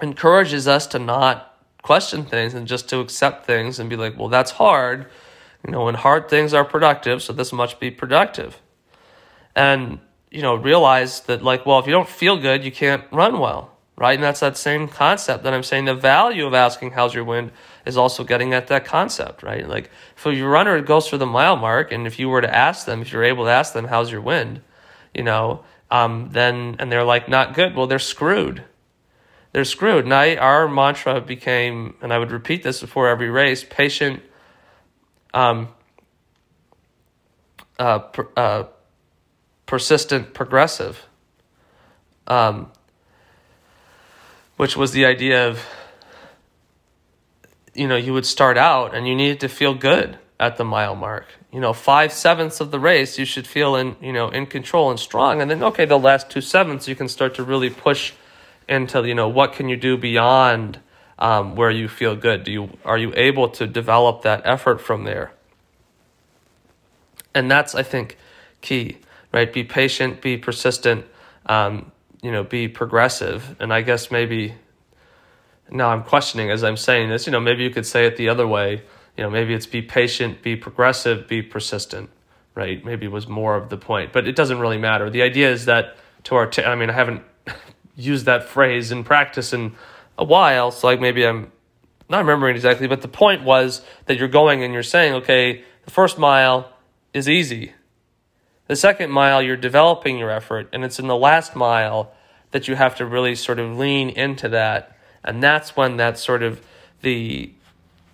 encourages 0.00 0.66
us 0.66 0.86
to 0.88 0.98
not 0.98 1.54
question 1.82 2.24
things 2.24 2.54
and 2.54 2.66
just 2.66 2.88
to 2.88 3.00
accept 3.00 3.44
things 3.44 3.78
and 3.78 3.90
be 3.90 3.96
like, 3.96 4.18
well, 4.18 4.28
that's 4.28 4.52
hard 4.52 5.06
you 5.64 5.72
know, 5.72 5.84
when 5.84 5.94
hard 5.94 6.28
things 6.28 6.54
are 6.54 6.64
productive, 6.64 7.22
so 7.22 7.32
this 7.32 7.52
must 7.52 7.80
be 7.80 7.90
productive. 7.90 8.60
And, 9.54 9.98
you 10.30 10.42
know, 10.42 10.54
realize 10.54 11.20
that, 11.22 11.42
like, 11.42 11.66
well, 11.66 11.78
if 11.78 11.86
you 11.86 11.92
don't 11.92 12.08
feel 12.08 12.38
good, 12.38 12.64
you 12.64 12.72
can't 12.72 13.04
run 13.10 13.38
well, 13.38 13.76
right? 13.96 14.14
And 14.14 14.22
that's 14.22 14.40
that 14.40 14.56
same 14.56 14.88
concept 14.88 15.44
that 15.44 15.52
I'm 15.52 15.62
saying 15.62 15.84
the 15.84 15.94
value 15.94 16.46
of 16.46 16.54
asking, 16.54 16.92
how's 16.92 17.14
your 17.14 17.24
wind, 17.24 17.50
is 17.84 17.96
also 17.96 18.24
getting 18.24 18.54
at 18.54 18.68
that 18.68 18.84
concept, 18.84 19.42
right? 19.42 19.68
Like, 19.68 19.90
if 20.16 20.24
your 20.24 20.50
runner 20.50 20.80
goes 20.80 21.08
for 21.08 21.18
the 21.18 21.26
mile 21.26 21.56
mark, 21.56 21.92
and 21.92 22.06
if 22.06 22.18
you 22.18 22.28
were 22.28 22.40
to 22.40 22.54
ask 22.54 22.86
them, 22.86 23.02
if 23.02 23.12
you're 23.12 23.24
able 23.24 23.44
to 23.44 23.50
ask 23.50 23.72
them, 23.72 23.86
how's 23.86 24.10
your 24.10 24.20
wind, 24.20 24.62
you 25.14 25.22
know, 25.22 25.64
um, 25.90 26.28
then, 26.30 26.76
and 26.78 26.90
they're 26.90 27.04
like, 27.04 27.28
not 27.28 27.54
good, 27.54 27.74
well, 27.74 27.86
they're 27.86 27.98
screwed. 27.98 28.62
They're 29.52 29.64
screwed. 29.64 30.04
And 30.04 30.14
I, 30.14 30.36
our 30.36 30.68
mantra 30.68 31.20
became, 31.20 31.96
and 32.00 32.12
I 32.12 32.18
would 32.18 32.30
repeat 32.30 32.62
this 32.62 32.80
before 32.80 33.08
every 33.08 33.28
race 33.28 33.64
patient, 33.68 34.22
um, 35.34 35.68
uh, 37.78 37.98
per, 37.98 38.28
uh, 38.36 38.64
persistent 39.66 40.34
progressive, 40.34 41.06
um, 42.26 42.70
which 44.56 44.76
was 44.76 44.92
the 44.92 45.04
idea 45.04 45.48
of, 45.48 45.64
you 47.74 47.86
know, 47.86 47.96
you 47.96 48.12
would 48.12 48.26
start 48.26 48.58
out 48.58 48.94
and 48.94 49.06
you 49.06 49.14
needed 49.14 49.40
to 49.40 49.48
feel 49.48 49.74
good 49.74 50.18
at 50.38 50.56
the 50.56 50.64
mile 50.64 50.96
mark. 50.96 51.26
You 51.52 51.60
know, 51.60 51.72
five 51.72 52.12
sevenths 52.12 52.60
of 52.60 52.70
the 52.70 52.78
race, 52.78 53.18
you 53.18 53.24
should 53.24 53.46
feel 53.46 53.76
in, 53.76 53.96
you 54.00 54.12
know, 54.12 54.28
in 54.28 54.46
control 54.46 54.90
and 54.90 54.98
strong. 54.98 55.40
And 55.40 55.50
then, 55.50 55.62
okay, 55.62 55.84
the 55.84 55.98
last 55.98 56.30
two 56.30 56.40
sevenths, 56.40 56.88
you 56.88 56.96
can 56.96 57.08
start 57.08 57.34
to 57.34 57.44
really 57.44 57.70
push 57.70 58.12
into, 58.68 59.06
you 59.06 59.14
know, 59.14 59.28
what 59.28 59.52
can 59.52 59.68
you 59.68 59.76
do 59.76 59.96
beyond 59.96 60.80
um, 61.20 61.54
where 61.54 61.70
you 61.70 61.88
feel 61.88 62.16
good? 62.16 62.44
Do 62.44 62.52
you 62.52 62.70
are 62.84 62.98
you 62.98 63.12
able 63.14 63.48
to 63.50 63.66
develop 63.66 64.22
that 64.22 64.42
effort 64.44 64.80
from 64.80 65.04
there? 65.04 65.32
And 67.34 67.50
that's 67.50 67.74
I 67.74 67.82
think 67.82 68.16
key, 68.60 68.98
right? 69.32 69.52
Be 69.52 69.64
patient, 69.64 70.20
be 70.20 70.36
persistent, 70.36 71.04
um, 71.46 71.92
you 72.22 72.32
know, 72.32 72.42
be 72.42 72.68
progressive. 72.68 73.56
And 73.60 73.72
I 73.72 73.82
guess 73.82 74.10
maybe 74.10 74.54
now 75.70 75.90
I'm 75.90 76.02
questioning 76.02 76.50
as 76.50 76.64
I'm 76.64 76.76
saying 76.76 77.10
this. 77.10 77.26
You 77.26 77.32
know, 77.32 77.40
maybe 77.40 77.62
you 77.62 77.70
could 77.70 77.86
say 77.86 78.06
it 78.06 78.16
the 78.16 78.28
other 78.28 78.46
way. 78.46 78.82
You 79.16 79.24
know, 79.24 79.30
maybe 79.30 79.54
it's 79.54 79.66
be 79.66 79.82
patient, 79.82 80.42
be 80.42 80.56
progressive, 80.56 81.28
be 81.28 81.42
persistent, 81.42 82.10
right? 82.54 82.82
Maybe 82.84 83.06
was 83.06 83.28
more 83.28 83.56
of 83.56 83.68
the 83.68 83.76
point, 83.76 84.12
but 84.12 84.26
it 84.26 84.34
doesn't 84.34 84.58
really 84.58 84.78
matter. 84.78 85.10
The 85.10 85.22
idea 85.22 85.50
is 85.50 85.66
that 85.66 85.96
to 86.24 86.36
our, 86.36 86.46
t- 86.46 86.64
I 86.64 86.74
mean, 86.74 86.90
I 86.90 86.94
haven't 86.94 87.22
used 87.96 88.24
that 88.26 88.44
phrase 88.44 88.90
in 88.90 89.04
practice 89.04 89.52
in 89.52 89.74
a 90.20 90.24
while. 90.24 90.70
So 90.70 90.86
like 90.86 91.00
maybe 91.00 91.26
I'm 91.26 91.50
not 92.08 92.18
remembering 92.18 92.54
exactly, 92.54 92.86
but 92.86 93.00
the 93.00 93.08
point 93.08 93.42
was 93.42 93.82
that 94.06 94.18
you're 94.18 94.28
going 94.28 94.62
and 94.62 94.72
you're 94.72 94.82
saying, 94.82 95.14
okay, 95.14 95.64
the 95.84 95.90
first 95.90 96.18
mile 96.18 96.72
is 97.12 97.28
easy. 97.28 97.72
The 98.66 98.76
second 98.76 99.10
mile, 99.10 99.42
you're 99.42 99.56
developing 99.56 100.18
your 100.18 100.30
effort, 100.30 100.68
and 100.72 100.84
it's 100.84 101.00
in 101.00 101.08
the 101.08 101.16
last 101.16 101.56
mile 101.56 102.12
that 102.52 102.68
you 102.68 102.76
have 102.76 102.94
to 102.96 103.06
really 103.06 103.34
sort 103.34 103.58
of 103.58 103.76
lean 103.76 104.10
into 104.10 104.48
that. 104.50 104.96
And 105.24 105.42
that's 105.42 105.76
when 105.76 105.96
that 105.96 106.18
sort 106.18 106.44
of 106.44 106.60
the 107.02 107.52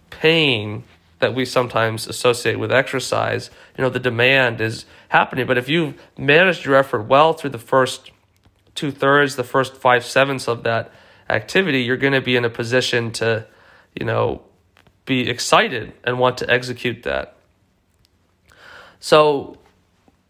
pain 0.08 0.84
that 1.18 1.34
we 1.34 1.44
sometimes 1.44 2.06
associate 2.06 2.58
with 2.58 2.72
exercise, 2.72 3.50
you 3.76 3.82
know, 3.82 3.90
the 3.90 4.00
demand 4.00 4.60
is 4.60 4.86
happening. 5.08 5.46
But 5.46 5.58
if 5.58 5.68
you've 5.68 5.94
managed 6.16 6.64
your 6.64 6.76
effort 6.76 7.02
well 7.02 7.32
through 7.32 7.50
the 7.50 7.58
first 7.58 8.10
two 8.74 8.90
thirds, 8.90 9.36
the 9.36 9.44
first 9.44 9.76
five 9.76 10.04
sevenths 10.04 10.48
of 10.48 10.62
that 10.62 10.90
activity, 11.28 11.82
you're 11.82 11.96
going 11.96 12.12
to 12.12 12.20
be 12.20 12.36
in 12.36 12.44
a 12.44 12.50
position 12.50 13.10
to, 13.12 13.46
you 13.98 14.06
know, 14.06 14.42
be 15.04 15.28
excited 15.28 15.92
and 16.04 16.18
want 16.18 16.38
to 16.38 16.50
execute 16.50 17.02
that. 17.04 17.36
So, 18.98 19.58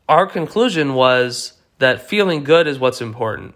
our 0.08 0.26
conclusion 0.26 0.94
was 0.94 1.54
that 1.78 2.08
feeling 2.08 2.44
good 2.44 2.66
is 2.66 2.78
what's 2.78 3.00
important. 3.00 3.54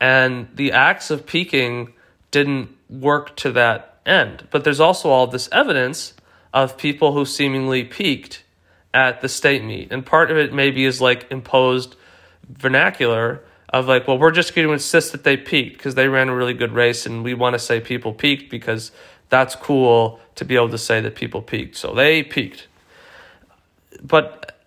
And 0.00 0.48
the 0.54 0.72
acts 0.72 1.10
of 1.10 1.26
peaking 1.26 1.92
didn't 2.30 2.76
work 2.88 3.36
to 3.36 3.52
that 3.52 4.00
end. 4.04 4.48
But 4.50 4.64
there's 4.64 4.80
also 4.80 5.10
all 5.10 5.26
this 5.26 5.48
evidence 5.52 6.14
of 6.52 6.76
people 6.76 7.12
who 7.12 7.24
seemingly 7.24 7.84
peaked 7.84 8.42
at 8.92 9.20
the 9.20 9.28
state 9.28 9.64
meet. 9.64 9.92
And 9.92 10.04
part 10.04 10.30
of 10.30 10.36
it 10.36 10.52
maybe 10.52 10.84
is 10.84 11.00
like 11.00 11.30
imposed 11.30 11.96
vernacular 12.48 13.42
of 13.78 13.88
like, 13.88 14.06
well, 14.06 14.18
we're 14.18 14.30
just 14.30 14.54
going 14.54 14.66
to 14.66 14.72
insist 14.72 15.12
that 15.12 15.24
they 15.24 15.36
peaked 15.36 15.78
because 15.78 15.94
they 15.94 16.08
ran 16.08 16.28
a 16.28 16.34
really 16.34 16.54
good 16.54 16.72
race, 16.72 17.06
and 17.06 17.24
we 17.24 17.34
want 17.34 17.54
to 17.54 17.58
say 17.58 17.80
people 17.80 18.12
peaked 18.12 18.50
because 18.50 18.92
that's 19.28 19.54
cool 19.54 20.20
to 20.36 20.44
be 20.44 20.54
able 20.54 20.68
to 20.70 20.78
say 20.78 21.00
that 21.00 21.14
people 21.14 21.42
peaked. 21.42 21.76
So 21.76 21.94
they 21.94 22.22
peaked. 22.22 22.68
But 24.02 24.58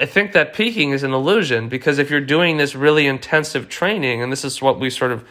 I 0.00 0.06
think 0.06 0.32
that 0.32 0.54
peaking 0.54 0.90
is 0.90 1.02
an 1.02 1.12
illusion 1.12 1.68
because 1.68 1.98
if 1.98 2.10
you're 2.10 2.20
doing 2.20 2.56
this 2.56 2.74
really 2.74 3.06
intensive 3.06 3.68
training, 3.68 4.22
and 4.22 4.32
this 4.32 4.44
is 4.44 4.60
what 4.60 4.80
we 4.80 4.90
sort 4.90 5.12
of 5.12 5.24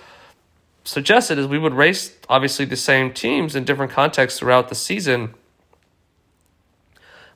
suggested, 0.84 1.38
is 1.38 1.47
we 1.47 1.60
would 1.60 1.73
race 1.73 2.15
obviously 2.29 2.65
the 2.65 2.77
same 2.77 3.12
teams 3.12 3.55
in 3.55 3.65
different 3.65 3.91
contexts 3.91 4.39
throughout 4.39 4.69
the 4.69 4.75
season, 4.75 5.34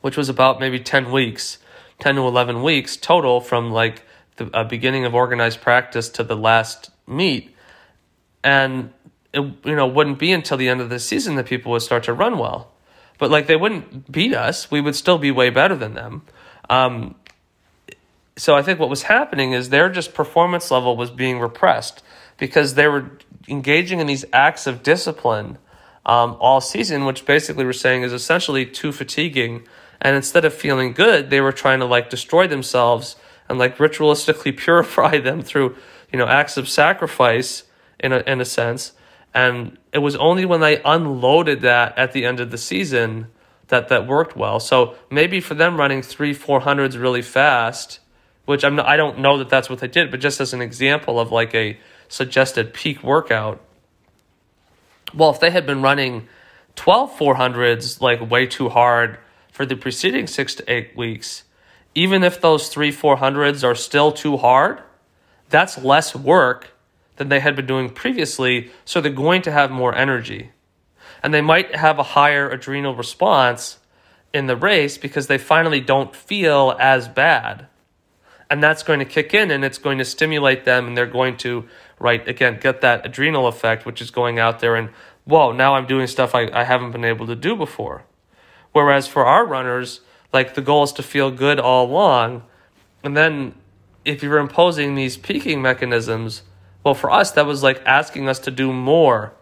which 0.02 0.16
was 0.16 0.30
about 0.30 0.60
maybe 0.60 0.80
10 0.80 1.12
weeks, 1.12 1.58
10 2.00 2.16
to 2.16 2.22
11 2.22 2.64
weeks 2.64 2.96
total 2.96 3.42
from 3.42 3.72
like 3.72 4.04
the 4.38 4.50
uh, 4.54 4.64
beginning 4.64 5.06
of 5.06 5.16
organized 5.16 5.62
practice 5.62 6.10
to 6.10 6.24
the 6.24 6.36
last 6.36 6.92
meet, 7.08 7.56
and 8.44 8.92
it 9.34 9.42
you 9.64 9.76
know 9.76 9.88
wouldn't 9.88 10.20
be 10.20 10.32
until 10.32 10.58
the 10.58 10.70
end 10.70 10.82
of 10.82 10.90
the 10.90 11.00
season 11.00 11.36
that 11.36 11.46
people 11.46 11.72
would 11.72 11.82
start 11.82 12.04
to 12.04 12.14
run 12.14 12.38
well, 12.38 12.72
but 13.18 13.32
like 13.32 13.48
they 13.48 13.56
wouldn't 13.56 14.12
beat 14.12 14.34
us. 14.34 14.70
We 14.72 14.82
would 14.82 14.96
still 14.96 15.18
be 15.18 15.32
way 15.32 15.50
better 15.50 15.76
than 15.76 15.94
them. 15.94 16.24
Um, 16.70 17.16
so 18.38 18.56
I 18.56 18.62
think 18.62 18.80
what 18.80 18.90
was 18.90 19.04
happening 19.04 19.54
is 19.54 19.70
their 19.70 19.90
just 19.90 20.14
performance 20.14 20.70
level 20.70 20.98
was 20.98 21.10
being 21.10 21.40
repressed 21.40 22.04
because 22.38 22.74
they 22.74 22.88
were 22.88 23.12
engaging 23.48 24.00
in 24.00 24.08
these 24.08 24.26
acts 24.34 24.68
of 24.68 24.84
discipline 24.84 25.58
um, 26.06 26.36
all 26.40 26.62
season, 26.62 27.06
which 27.06 27.26
basically 27.26 27.66
we're 27.66 27.74
saying 27.74 28.04
is 28.04 28.14
essentially 28.14 28.66
too 28.66 28.92
fatiguing. 28.92 29.66
And 30.02 30.16
instead 30.16 30.46
of 30.46 30.54
feeling 30.54 30.92
good, 30.92 31.30
they 31.30 31.42
were 31.42 31.54
trying 31.54 31.80
to 31.80 31.86
like 31.86 32.10
destroy 32.10 32.48
themselves 32.48 33.16
and 33.50 33.60
like 33.60 33.78
ritualistically 33.78 34.56
purify 34.66 35.20
them 35.20 35.42
through 35.42 35.76
you 36.12 36.20
know 36.20 36.28
acts 36.28 36.58
of 36.58 36.68
sacrifice 36.68 37.64
in 38.00 38.12
a 38.12 38.20
in 38.28 38.42
a 38.42 38.46
sense 38.46 38.94
and 39.36 39.78
it 39.92 40.00
was 40.00 40.16
only 40.16 40.46
when 40.46 40.62
they 40.62 40.82
unloaded 40.84 41.62
that 41.62 41.96
at 41.98 42.14
the 42.14 42.26
end 42.26 42.40
of 42.40 42.52
the 42.52 42.58
season 42.58 43.28
that 43.68 43.90
that 43.90 44.08
worked 44.08 44.36
well. 44.36 44.60
So 44.60 44.96
maybe 45.12 45.42
for 45.42 45.56
them 45.56 45.78
running 45.78 46.02
three 46.02 46.34
four 46.34 46.62
hundreds 46.62 46.98
really 46.98 47.22
fast, 47.22 48.00
which 48.46 48.64
I'm 48.64 48.76
not, 48.76 48.88
I 48.88 48.96
don't 48.96 49.20
know 49.20 49.38
that 49.38 49.50
that's 49.50 49.70
what 49.70 49.80
they 49.80 49.88
did, 49.88 50.10
but 50.10 50.22
just 50.22 50.40
as 50.40 50.54
an 50.54 50.62
example 50.62 51.20
of 51.20 51.32
like 51.32 51.54
a 51.54 51.78
suggested 52.08 52.74
peak 52.74 53.04
workout. 53.04 53.62
Well, 55.14 55.32
if 55.32 55.40
they 55.40 55.52
had 55.52 55.66
been 55.66 55.82
running 55.82 56.28
12 56.76 57.12
400s 57.18 58.02
like 58.02 58.30
way 58.30 58.46
too 58.46 58.70
hard 58.70 59.18
for 59.52 59.66
the 59.66 59.76
preceding 59.76 60.28
six 60.28 60.56
to 60.56 60.72
eight 60.72 60.96
weeks, 60.96 61.44
even 61.96 62.24
if 62.24 62.42
those 62.42 62.68
three 62.68 62.92
400s 62.92 63.64
are 63.64 63.74
still 63.74 64.12
too 64.12 64.38
hard, 64.38 64.82
that's 65.50 65.82
less 65.82 66.14
work 66.14 66.72
than 67.16 67.30
they 67.30 67.40
had 67.40 67.56
been 67.56 67.66
doing 67.66 67.90
previously. 67.90 68.70
So 68.84 69.00
they're 69.00 69.12
going 69.12 69.42
to 69.44 69.52
have 69.52 69.72
more 69.72 69.96
energy. 69.96 70.52
And 71.24 71.34
they 71.34 71.42
might 71.42 71.74
have 71.76 71.98
a 71.98 72.04
higher 72.04 72.50
adrenal 72.50 72.94
response 72.94 73.80
in 74.34 74.48
the 74.48 74.58
race 74.58 74.98
because 74.98 75.28
they 75.28 75.38
finally 75.38 75.80
don't 75.80 76.14
feel 76.14 76.76
as 76.78 77.08
bad. 77.08 77.68
And 78.50 78.62
that's 78.62 78.84
going 78.84 79.00
to 79.00 79.06
kick 79.06 79.34
in 79.34 79.50
and 79.50 79.64
it's 79.64 79.78
going 79.78 79.98
to 79.98 80.06
stimulate 80.06 80.66
them 80.66 80.88
and 80.88 80.98
they're 80.98 81.06
going 81.06 81.38
to, 81.38 81.66
right, 81.98 82.28
again, 82.28 82.60
get 82.62 82.82
that 82.82 83.06
adrenal 83.06 83.48
effect, 83.48 83.86
which 83.86 84.02
is 84.02 84.12
going 84.12 84.38
out 84.38 84.60
there 84.60 84.76
and, 84.76 84.90
whoa, 85.24 85.52
now 85.52 85.76
I'm 85.76 85.88
doing 85.88 86.06
stuff 86.06 86.36
I, 86.36 86.50
I 86.54 86.66
haven't 86.66 86.92
been 86.92 87.06
able 87.06 87.26
to 87.28 87.36
do 87.36 87.56
before. 87.56 88.04
Whereas 88.74 89.08
for 89.08 89.26
our 89.26 89.46
runners, 89.46 90.02
like 90.34 90.56
the 90.56 90.62
goal 90.62 90.84
is 90.84 90.92
to 90.94 91.04
feel 91.04 91.32
good 91.32 91.60
all 91.60 91.86
along. 91.86 92.44
And 93.04 93.16
then 93.16 93.56
if 94.04 94.22
you're 94.22 94.38
imposing 94.38 94.96
these 94.96 95.18
peaking 95.18 95.62
mechanisms, 95.62 96.44
well, 96.84 96.94
for 96.94 97.10
us, 97.10 97.32
that 97.32 97.46
was 97.46 97.64
like 97.64 97.82
asking 97.86 98.30
us 98.30 98.40
to 98.40 98.52
do 98.52 98.72
more 98.72 99.34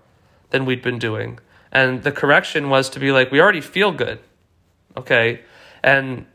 than 0.51 0.65
we'd 0.65 0.81
been 0.81 0.99
doing. 0.99 1.39
And 1.71 2.03
the 2.03 2.11
correction 2.11 2.69
was 2.69 2.89
to 2.91 2.99
be 2.99 3.11
like, 3.11 3.31
we 3.31 3.41
already 3.41 3.61
feel 3.61 3.91
good. 3.91 4.19
Okay. 4.95 5.41
And 5.83 6.25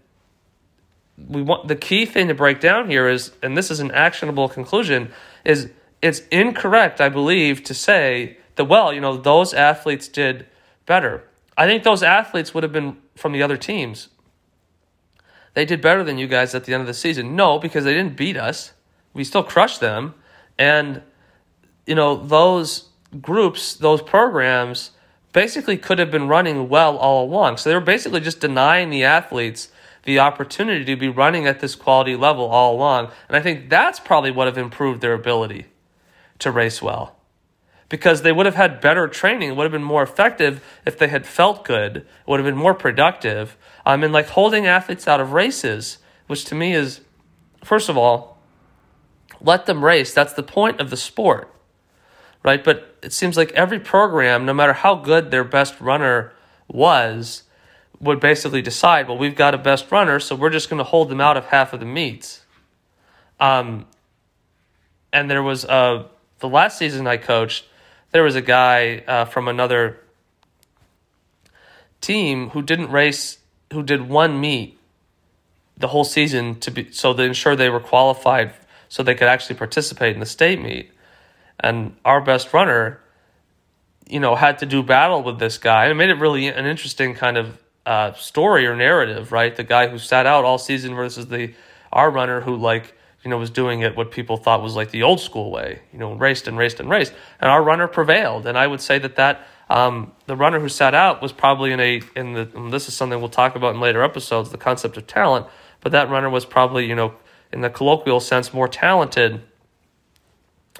we 1.29 1.43
want 1.43 1.69
the 1.69 1.77
key 1.77 2.05
thing 2.07 2.29
to 2.29 2.35
break 2.35 2.61
down 2.61 2.91
here 2.91 3.09
is, 3.09 3.33
and 3.43 3.57
this 3.57 3.71
is 3.71 3.81
an 3.81 3.91
actionable 3.93 4.49
conclusion, 4.49 5.11
is 5.45 5.71
it's 6.03 6.21
incorrect, 6.31 7.01
I 7.01 7.09
believe, 7.09 7.65
to 7.65 7.75
say 7.75 8.37
that, 8.57 8.65
well, 8.65 8.93
you 8.93 9.01
know, 9.01 9.17
those 9.17 9.55
athletes 9.55 10.09
did 10.09 10.47
better. 10.87 11.25
I 11.57 11.67
think 11.67 11.83
those 11.83 12.03
athletes 12.03 12.55
would 12.55 12.63
have 12.63 12.73
been 12.73 12.99
from 13.17 13.33
the 13.33 13.43
other 13.43 13.57
teams. 13.57 14.09
They 15.59 15.65
did 15.65 15.81
better 15.81 16.05
than 16.05 16.19
you 16.19 16.29
guys 16.29 16.55
at 16.55 16.67
the 16.67 16.73
end 16.73 16.83
of 16.83 16.87
the 16.87 16.95
season. 16.95 17.35
No, 17.35 17.59
because 17.59 17.83
they 17.83 17.93
didn't 17.93 18.17
beat 18.17 18.37
us. 18.37 18.75
We 19.13 19.25
still 19.25 19.43
crushed 19.43 19.81
them. 19.81 20.15
And, 20.57 21.03
you 21.85 21.97
know, 21.97 22.15
those 22.15 22.91
groups, 23.21 23.75
those 23.75 24.01
programs, 24.01 24.93
basically 25.33 25.77
could 25.77 25.99
have 25.99 26.13
been 26.13 26.29
running 26.29 26.69
well 26.69 26.97
all 26.97 27.25
along. 27.25 27.57
So 27.57 27.71
they 27.71 27.75
were 27.75 27.81
basically 27.81 28.21
just 28.21 28.39
denying 28.39 28.91
the 28.91 29.03
athletes 29.03 29.73
the 30.05 30.21
opportunity 30.21 30.85
to 30.85 30.95
be 30.95 31.09
running 31.09 31.49
at 31.49 31.59
this 31.59 31.75
quality 31.75 32.15
level 32.15 32.45
all 32.45 32.77
along. 32.77 33.11
And 33.27 33.37
I 33.37 33.41
think 33.41 33.69
that's 33.69 33.99
probably 33.99 34.31
what 34.31 34.47
have 34.47 34.59
improved 34.59 35.01
their 35.01 35.13
ability 35.13 35.67
to 36.39 36.53
race 36.53 36.81
well 36.81 37.18
because 37.89 38.23
they 38.23 38.33
would 38.33 38.47
have 38.47 38.55
had 38.55 38.81
better 38.81 39.09
training. 39.09 39.57
Would 39.57 39.65
have 39.65 39.73
been 39.73 39.83
more 39.83 40.03
effective 40.03 40.63
if 40.85 40.99
they 40.99 41.09
had 41.09 41.27
felt 41.27 41.65
good. 41.65 42.07
Would 42.27 42.41
have 42.41 42.47
been 42.47 42.57
more 42.57 42.75
productive. 42.75 43.57
Um, 43.87 44.01
mean, 44.01 44.13
like 44.13 44.29
holding 44.29 44.67
athletes 44.67 45.09
out 45.09 45.21
of 45.21 45.33
races, 45.33 45.99
which 46.27 46.45
to 46.47 46.55
me 46.55 46.75
is, 46.75 47.01
first 47.65 47.89
of 47.89 47.97
all, 47.97 48.39
let 49.41 49.67
them 49.67 49.85
race. 49.85 50.13
That's 50.13 50.35
the 50.35 50.43
point 50.43 50.81
of 50.81 50.91
the 50.91 50.97
sport, 50.97 51.53
right? 52.43 52.63
But 52.63 52.99
it 53.03 53.13
seems 53.13 53.37
like 53.37 53.53
every 53.53 53.81
program, 53.81 54.45
no 54.45 54.53
matter 54.53 54.73
how 54.73 54.97
good 54.97 55.31
their 55.31 55.45
best 55.45 55.81
runner 55.81 56.33
was, 56.67 57.45
would 58.01 58.21
basically 58.21 58.63
decide, 58.63 59.09
well, 59.09 59.19
we've 59.19 59.35
got 59.35 59.55
a 59.55 59.59
best 59.59 59.91
runner, 59.91 60.21
so 60.21 60.37
we're 60.37 60.51
just 60.51 60.69
going 60.69 60.79
to 60.79 60.85
hold 60.85 61.09
them 61.09 61.21
out 61.21 61.37
of 61.37 61.47
half 61.47 61.73
of 61.73 61.81
the 61.81 61.87
meets. 61.87 62.43
Um, 63.41 63.87
and 65.13 65.31
there 65.31 65.43
was 65.43 65.65
uh, 65.65 66.07
the 66.41 66.49
last 66.49 66.79
season 66.79 67.07
I 67.07 67.17
coached 67.17 67.65
there 68.11 68.23
was 68.23 68.35
a 68.35 68.43
guy 68.43 69.03
uh, 69.07 69.25
from 69.25 69.49
another 69.49 69.99
team 72.01 72.51
who 72.51 72.63
didn't 72.63 72.91
race, 72.91 73.39
who 73.73 73.83
did 73.83 74.09
one 74.09 74.41
meet 74.41 74.79
the 75.77 75.89
whole 75.89 76.05
season 76.05 76.59
to 76.61 76.71
be 76.71 76.91
so 76.91 77.13
to 77.15 77.23
ensure 77.23 77.55
they 77.55 77.69
were 77.69 77.81
qualified 77.81 78.53
so 78.89 79.03
they 79.03 79.15
could 79.15 79.29
actually 79.29 79.57
participate 79.57 80.15
in 80.15 80.21
the 80.21 80.27
state 80.27 80.61
meet. 80.61 80.91
And 81.61 81.97
our 82.05 82.21
best 82.21 82.53
runner, 82.53 83.01
you 84.09 84.21
know, 84.21 84.35
had 84.35 84.59
to 84.59 84.67
do 84.67 84.83
battle 84.83 85.23
with 85.23 85.39
this 85.39 85.59
guy. 85.59 85.85
And 85.85 85.93
it 85.93 85.95
made 85.95 86.11
it 86.11 86.19
really 86.19 86.47
an 86.47 86.67
interesting 86.67 87.15
kind 87.15 87.37
of 87.37 87.59
uh, 87.85 88.13
story 88.15 88.67
or 88.67 88.77
narrative, 88.77 89.33
right? 89.33 89.55
The 89.55 89.65
guy 89.65 89.89
who 89.89 89.99
sat 89.99 90.27
out 90.27 90.45
all 90.45 90.59
season 90.59 90.95
versus 90.95 91.27
the 91.27 91.55
our 91.93 92.11
runner 92.11 92.41
who 92.41 92.57
like 92.57 92.95
you 93.29 93.31
know, 93.31 93.37
was 93.37 93.51
doing 93.51 93.83
it 93.83 93.95
what 93.95 94.11
people 94.11 94.39
thought 94.39 94.63
was 94.63 94.75
like 94.75 94.91
the 94.91 95.03
old 95.03 95.21
school 95.21 95.51
way, 95.51 95.83
you 95.93 95.99
know, 95.99 96.15
raced 96.15 96.49
and 96.49 96.57
raced 96.57 96.81
and 96.81 96.89
raced. 96.89 97.13
And 97.39 97.51
our 97.51 97.63
runner 97.63 97.87
prevailed. 97.87 98.47
And 98.47 98.57
I 98.57 98.67
would 98.67 98.81
say 98.81 98.99
that 99.01 99.17
that 99.17 99.47
um, 99.69 100.13
the 100.25 100.35
runner 100.35 100.59
who 100.59 100.71
sat 100.71 100.95
out 100.95 101.21
was 101.21 101.31
probably 101.31 101.71
in 101.73 101.79
a 101.79 102.01
in 102.17 102.33
the 102.33 102.47
this 102.71 102.89
is 102.89 102.95
something 102.95 103.21
we'll 103.21 103.29
talk 103.29 103.55
about 103.55 103.75
in 103.75 103.83
later 103.83 104.03
episodes, 104.03 104.49
the 104.49 104.57
concept 104.57 104.97
of 104.97 105.07
talent. 105.07 105.47
But 105.83 105.93
that 105.93 106.09
runner 106.09 106.31
was 106.31 106.47
probably 106.47 106.87
you 106.87 106.95
know 106.95 107.17
in 107.53 107.61
the 107.61 107.69
colloquial 107.69 108.21
sense 108.21 108.55
more 108.55 108.67
talented 108.67 109.43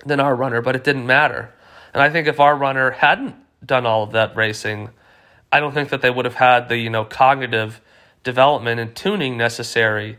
than 0.07 0.19
our 0.19 0.35
runner, 0.35 0.63
but 0.63 0.75
it 0.75 0.85
didn't 0.85 1.07
matter. 1.07 1.55
And 1.93 2.03
I 2.03 2.09
think 2.09 2.29
if 2.29 2.41
our 2.41 2.57
runner 2.57 2.93
hadn't 2.93 3.37
done 3.63 3.85
all 3.85 4.05
of 4.05 4.13
that 4.13 4.35
racing, 4.35 4.89
I 5.53 5.61
don't 5.61 5.75
think 5.75 5.91
that 5.91 6.01
they 6.01 6.11
would 6.11 6.25
have 6.25 6.37
had 6.37 6.71
the 6.71 6.79
you 6.79 6.89
know 6.89 7.05
cognitive 7.05 7.83
development 8.25 8.81
and 8.81 8.97
tuning 8.97 9.37
necessary 9.37 10.17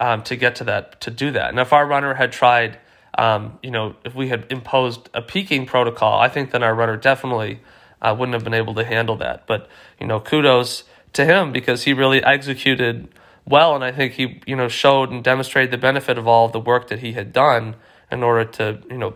um, 0.00 0.22
to 0.24 0.36
get 0.36 0.56
to 0.56 0.64
that 0.64 1.00
to 1.02 1.10
do 1.10 1.30
that. 1.32 1.50
And 1.50 1.58
if 1.58 1.72
our 1.72 1.86
runner 1.86 2.14
had 2.14 2.32
tried, 2.32 2.78
um, 3.16 3.58
you 3.62 3.70
know, 3.70 3.96
if 4.04 4.14
we 4.14 4.28
had 4.28 4.46
imposed 4.50 5.08
a 5.14 5.22
peaking 5.22 5.66
protocol, 5.66 6.18
I 6.18 6.28
think 6.28 6.50
then 6.50 6.62
our 6.62 6.74
runner 6.74 6.96
definitely 6.96 7.60
uh, 8.02 8.14
wouldn't 8.18 8.34
have 8.34 8.44
been 8.44 8.54
able 8.54 8.74
to 8.74 8.84
handle 8.84 9.16
that. 9.16 9.46
But 9.46 9.68
you 10.00 10.06
know, 10.06 10.20
kudos 10.20 10.84
to 11.14 11.24
him 11.24 11.52
because 11.52 11.84
he 11.84 11.92
really 11.92 12.22
executed 12.22 13.08
well, 13.46 13.74
and 13.74 13.84
I 13.84 13.92
think 13.92 14.14
he 14.14 14.40
you 14.46 14.56
know 14.56 14.68
showed 14.68 15.10
and 15.10 15.22
demonstrated 15.22 15.70
the 15.70 15.78
benefit 15.78 16.18
of 16.18 16.26
all 16.26 16.46
of 16.46 16.52
the 16.52 16.60
work 16.60 16.88
that 16.88 17.00
he 17.00 17.12
had 17.12 17.32
done 17.32 17.76
in 18.10 18.22
order 18.22 18.44
to 18.52 18.80
you 18.90 18.98
know 18.98 19.14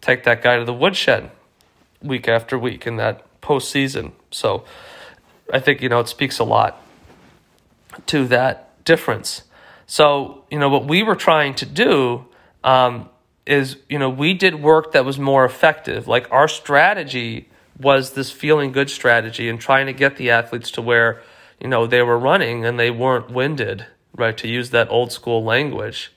take 0.00 0.24
that 0.24 0.42
guy 0.42 0.58
to 0.58 0.64
the 0.64 0.74
woodshed 0.74 1.30
week 2.02 2.28
after 2.28 2.58
week 2.58 2.86
in 2.86 2.96
that 2.96 3.24
postseason. 3.40 4.12
So 4.30 4.64
I 5.52 5.60
think 5.60 5.80
you 5.80 5.88
know 5.88 6.00
it 6.00 6.08
speaks 6.08 6.38
a 6.38 6.44
lot 6.44 6.80
to 8.06 8.26
that 8.26 8.84
difference. 8.84 9.42
So, 9.86 10.44
you 10.50 10.58
know, 10.58 10.68
what 10.68 10.86
we 10.86 11.02
were 11.02 11.16
trying 11.16 11.54
to 11.56 11.66
do 11.66 12.26
um, 12.62 13.08
is, 13.46 13.76
you 13.88 13.98
know, 13.98 14.08
we 14.08 14.34
did 14.34 14.62
work 14.62 14.92
that 14.92 15.04
was 15.04 15.18
more 15.18 15.44
effective. 15.44 16.08
Like 16.08 16.30
our 16.30 16.48
strategy 16.48 17.48
was 17.78 18.12
this 18.12 18.30
feeling 18.30 18.72
good 18.72 18.88
strategy 18.88 19.48
and 19.48 19.60
trying 19.60 19.86
to 19.86 19.92
get 19.92 20.16
the 20.16 20.30
athletes 20.30 20.70
to 20.72 20.82
where, 20.82 21.20
you 21.60 21.68
know, 21.68 21.86
they 21.86 22.02
were 22.02 22.18
running 22.18 22.64
and 22.64 22.78
they 22.78 22.90
weren't 22.90 23.30
winded, 23.30 23.86
right, 24.14 24.36
to 24.38 24.48
use 24.48 24.70
that 24.70 24.88
old 24.90 25.12
school 25.12 25.44
language. 25.44 26.12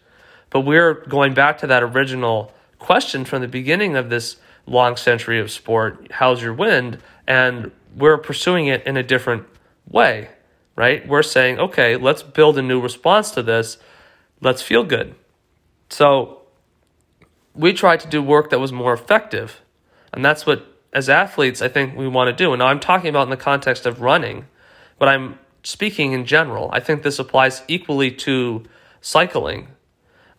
But 0.50 0.62
we're 0.62 0.94
going 0.94 1.34
back 1.34 1.58
to 1.60 1.68
that 1.68 1.84
original 1.84 2.54
question 2.80 3.26
from 3.26 3.42
the 3.42 3.48
beginning 3.48 3.96
of 3.96 4.10
this 4.10 4.38
long 4.66 4.96
century 4.96 5.40
of 5.40 5.50
sport 5.50 6.08
how's 6.12 6.42
your 6.42 6.54
wind? 6.54 7.00
And 7.26 7.72
we're 7.96 8.18
pursuing 8.18 8.68
it 8.68 8.86
in 8.86 8.96
a 8.96 9.04
different 9.04 9.46
way 9.90 10.30
right? 10.78 11.06
We're 11.06 11.24
saying, 11.24 11.60
okay, 11.60 11.98
let's 11.98 12.24
build 12.24 12.58
a 12.58 12.62
new 12.62 12.80
response 12.80 13.32
to 13.32 13.44
this. 13.44 13.78
Let's 14.40 14.62
feel 14.62 14.86
good. 14.86 15.16
So 15.90 16.44
we 17.54 17.74
tried 17.74 18.00
to 18.02 18.08
do 18.08 18.22
work 18.22 18.52
that 18.52 18.60
was 18.60 18.72
more 18.72 18.94
effective. 18.94 19.62
And 20.14 20.24
that's 20.24 20.46
what, 20.46 20.66
as 20.94 21.10
athletes, 21.10 21.62
I 21.62 21.68
think 21.68 21.98
we 21.98 22.08
want 22.08 22.30
to 22.30 22.44
do. 22.44 22.54
And 22.54 22.60
now 22.60 22.68
I'm 22.68 22.80
talking 22.80 23.10
about 23.10 23.24
in 23.24 23.32
the 23.32 23.38
context 23.38 23.86
of 23.86 24.00
running, 24.00 24.46
but 25.00 25.10
I'm 25.10 25.40
speaking 25.64 26.14
in 26.14 26.26
general. 26.26 26.70
I 26.72 26.80
think 26.80 27.02
this 27.02 27.20
applies 27.20 27.64
equally 27.68 28.12
to 28.12 28.64
cycling 29.02 29.70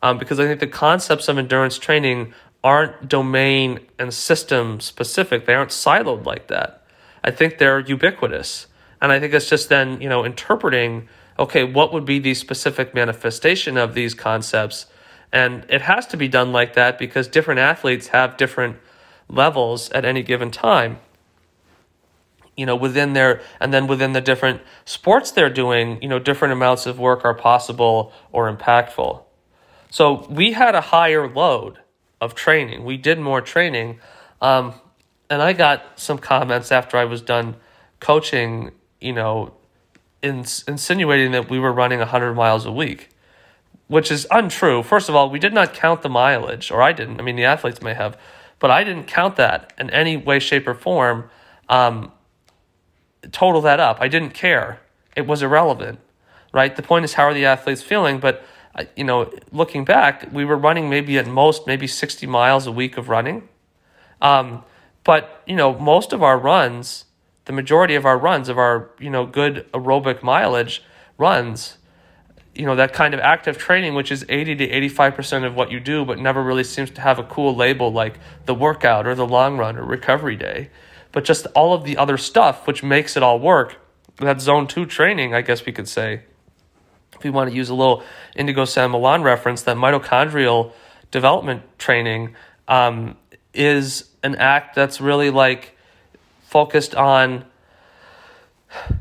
um, 0.02 0.18
because 0.18 0.38
I 0.38 0.46
think 0.46 0.60
the 0.60 0.68
concepts 0.68 1.28
of 1.28 1.36
endurance 1.36 1.78
training 1.78 2.32
aren't 2.62 3.08
domain 3.08 3.80
and 3.98 4.14
system 4.14 4.80
specific, 4.80 5.46
they 5.46 5.54
aren't 5.54 5.70
siloed 5.70 6.24
like 6.24 6.48
that. 6.48 6.84
I 7.24 7.30
think 7.30 7.58
they're 7.58 7.80
ubiquitous. 7.80 8.68
And 9.00 9.12
I 9.12 9.20
think 9.20 9.32
it's 9.34 9.48
just 9.48 9.68
then, 9.68 10.00
you 10.00 10.08
know, 10.08 10.24
interpreting, 10.24 11.08
okay, 11.38 11.64
what 11.64 11.92
would 11.92 12.04
be 12.04 12.18
the 12.18 12.34
specific 12.34 12.94
manifestation 12.94 13.76
of 13.76 13.94
these 13.94 14.14
concepts? 14.14 14.86
And 15.32 15.64
it 15.68 15.82
has 15.82 16.06
to 16.08 16.16
be 16.16 16.28
done 16.28 16.52
like 16.52 16.74
that 16.74 16.98
because 16.98 17.28
different 17.28 17.60
athletes 17.60 18.08
have 18.08 18.36
different 18.36 18.76
levels 19.28 19.90
at 19.90 20.04
any 20.04 20.22
given 20.22 20.50
time. 20.50 20.98
You 22.56 22.66
know, 22.66 22.74
within 22.74 23.12
their, 23.12 23.40
and 23.60 23.72
then 23.72 23.86
within 23.86 24.14
the 24.14 24.20
different 24.20 24.62
sports 24.84 25.30
they're 25.30 25.50
doing, 25.50 26.02
you 26.02 26.08
know, 26.08 26.18
different 26.18 26.52
amounts 26.52 26.86
of 26.86 26.98
work 26.98 27.24
are 27.24 27.34
possible 27.34 28.12
or 28.32 28.52
impactful. 28.52 29.22
So 29.90 30.26
we 30.28 30.52
had 30.52 30.74
a 30.74 30.80
higher 30.80 31.28
load 31.28 31.78
of 32.20 32.34
training. 32.34 32.84
We 32.84 32.96
did 32.96 33.20
more 33.20 33.40
training. 33.40 34.00
Um, 34.40 34.74
and 35.30 35.40
I 35.40 35.52
got 35.52 36.00
some 36.00 36.18
comments 36.18 36.72
after 36.72 36.96
I 36.96 37.04
was 37.04 37.22
done 37.22 37.56
coaching 38.00 38.72
you 39.00 39.12
know, 39.12 39.52
ins- 40.22 40.64
insinuating 40.64 41.32
that 41.32 41.50
we 41.50 41.58
were 41.58 41.72
running 41.72 41.98
100 41.98 42.34
miles 42.34 42.66
a 42.66 42.72
week, 42.72 43.10
which 43.86 44.10
is 44.10 44.26
untrue. 44.30 44.82
First 44.82 45.08
of 45.08 45.14
all, 45.14 45.30
we 45.30 45.38
did 45.38 45.52
not 45.54 45.74
count 45.74 46.02
the 46.02 46.08
mileage, 46.08 46.70
or 46.70 46.82
I 46.82 46.92
didn't. 46.92 47.20
I 47.20 47.22
mean, 47.22 47.36
the 47.36 47.44
athletes 47.44 47.82
may 47.82 47.94
have, 47.94 48.18
but 48.58 48.70
I 48.70 48.84
didn't 48.84 49.04
count 49.04 49.36
that 49.36 49.72
in 49.78 49.90
any 49.90 50.16
way, 50.16 50.38
shape, 50.38 50.66
or 50.66 50.74
form. 50.74 51.30
Um, 51.68 52.12
total 53.32 53.60
that 53.62 53.80
up. 53.80 53.98
I 54.00 54.08
didn't 54.08 54.34
care. 54.34 54.80
It 55.16 55.26
was 55.26 55.42
irrelevant, 55.42 56.00
right? 56.52 56.74
The 56.74 56.82
point 56.82 57.04
is, 57.04 57.14
how 57.14 57.24
are 57.24 57.34
the 57.34 57.44
athletes 57.44 57.82
feeling? 57.82 58.20
But 58.20 58.44
uh, 58.74 58.84
you 58.96 59.04
know, 59.04 59.32
looking 59.52 59.84
back, 59.84 60.28
we 60.32 60.44
were 60.44 60.56
running 60.56 60.88
maybe 60.88 61.18
at 61.18 61.26
most 61.26 61.66
maybe 61.66 61.86
60 61.86 62.26
miles 62.26 62.66
a 62.66 62.72
week 62.72 62.96
of 62.96 63.08
running. 63.08 63.48
Um, 64.20 64.64
but 65.04 65.42
you 65.46 65.56
know, 65.56 65.78
most 65.78 66.12
of 66.12 66.22
our 66.22 66.38
runs, 66.38 67.04
the 67.48 67.54
majority 67.54 67.94
of 67.94 68.04
our 68.04 68.18
runs 68.18 68.50
of 68.50 68.58
our 68.58 68.90
you 69.00 69.08
know 69.08 69.24
good 69.24 69.66
aerobic 69.72 70.22
mileage 70.22 70.82
runs, 71.16 71.78
you 72.54 72.66
know 72.66 72.76
that 72.76 72.92
kind 72.92 73.14
of 73.14 73.20
active 73.20 73.56
training, 73.56 73.94
which 73.94 74.12
is 74.12 74.22
80 74.28 74.56
to 74.56 74.68
85 74.68 75.14
percent 75.14 75.44
of 75.46 75.54
what 75.54 75.70
you 75.70 75.80
do, 75.80 76.04
but 76.04 76.18
never 76.18 76.42
really 76.42 76.62
seems 76.62 76.90
to 76.90 77.00
have 77.00 77.18
a 77.18 77.24
cool 77.24 77.56
label 77.56 77.90
like 77.90 78.20
the 78.44 78.54
workout 78.54 79.06
or 79.06 79.14
the 79.14 79.26
long 79.26 79.56
run 79.56 79.78
or 79.78 79.84
recovery 79.84 80.36
day, 80.36 80.68
but 81.10 81.24
just 81.24 81.46
all 81.54 81.72
of 81.72 81.84
the 81.84 81.96
other 81.96 82.18
stuff 82.18 82.66
which 82.66 82.82
makes 82.82 83.16
it 83.16 83.22
all 83.22 83.40
work. 83.40 83.76
That 84.16 84.42
zone 84.42 84.66
two 84.66 84.84
training, 84.84 85.32
I 85.32 85.40
guess 85.40 85.64
we 85.64 85.72
could 85.72 85.88
say 85.88 86.24
if 87.14 87.24
we 87.24 87.30
want 87.30 87.48
to 87.48 87.56
use 87.56 87.70
a 87.70 87.74
little 87.74 88.02
Iñigo 88.36 88.68
San 88.68 88.90
Millán 88.90 89.22
reference, 89.22 89.62
that 89.62 89.78
mitochondrial 89.78 90.72
development 91.10 91.62
training 91.78 92.36
um, 92.68 93.16
is 93.54 94.10
an 94.22 94.34
act 94.34 94.74
that's 94.74 95.00
really 95.00 95.30
like 95.30 95.77
focused 96.48 96.94
on 96.94 97.44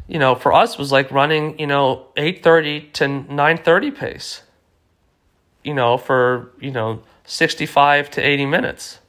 you 0.08 0.20
know 0.20 0.36
for 0.36 0.52
us 0.52 0.78
was 0.78 0.92
like 0.92 1.10
running 1.12 1.58
you 1.58 1.68
know 1.68 2.08
8:30 2.18 2.92
to 2.94 3.06
9:30 3.06 3.96
pace 3.96 4.42
you 5.64 5.74
know 5.74 5.98
for 5.98 6.52
you 6.60 6.72
know 6.72 7.02
65 7.26 8.10
to 8.12 8.22
80 8.22 8.46
minutes. 8.46 9.00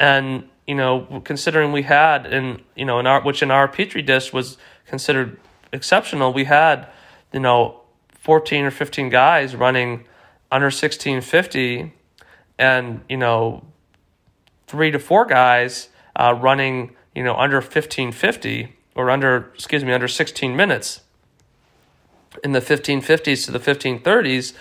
And 0.00 0.48
you 0.66 0.74
know 0.74 1.20
considering 1.24 1.72
we 1.72 1.82
had 1.82 2.26
in 2.26 2.62
you 2.74 2.86
know 2.86 2.98
in 2.98 3.06
our 3.06 3.20
which 3.22 3.42
in 3.42 3.50
our 3.50 3.68
petri 3.68 4.02
dish 4.02 4.32
was 4.32 4.56
considered 4.86 5.38
exceptional 5.72 6.32
we 6.32 6.44
had 6.44 6.86
you 7.32 7.40
know 7.40 7.80
14 8.20 8.64
or 8.64 8.70
15 8.70 9.10
guys 9.10 9.54
running 9.54 10.04
under 10.50 10.66
1650 10.66 11.92
and 12.58 13.02
you 13.08 13.16
know 13.16 13.64
three 14.66 14.90
to 14.90 14.98
four 14.98 15.24
guys 15.26 15.88
uh, 16.18 16.34
running, 16.38 16.96
you 17.18 17.24
know, 17.24 17.34
under 17.34 17.56
1550 17.56 18.76
or 18.94 19.10
under, 19.10 19.50
excuse 19.52 19.84
me, 19.84 19.92
under 19.92 20.06
16 20.06 20.54
minutes 20.54 21.00
in 22.44 22.52
the 22.52 22.60
1550s 22.60 23.44
to 23.44 23.50
the 23.50 23.58
1530s, 23.58 24.52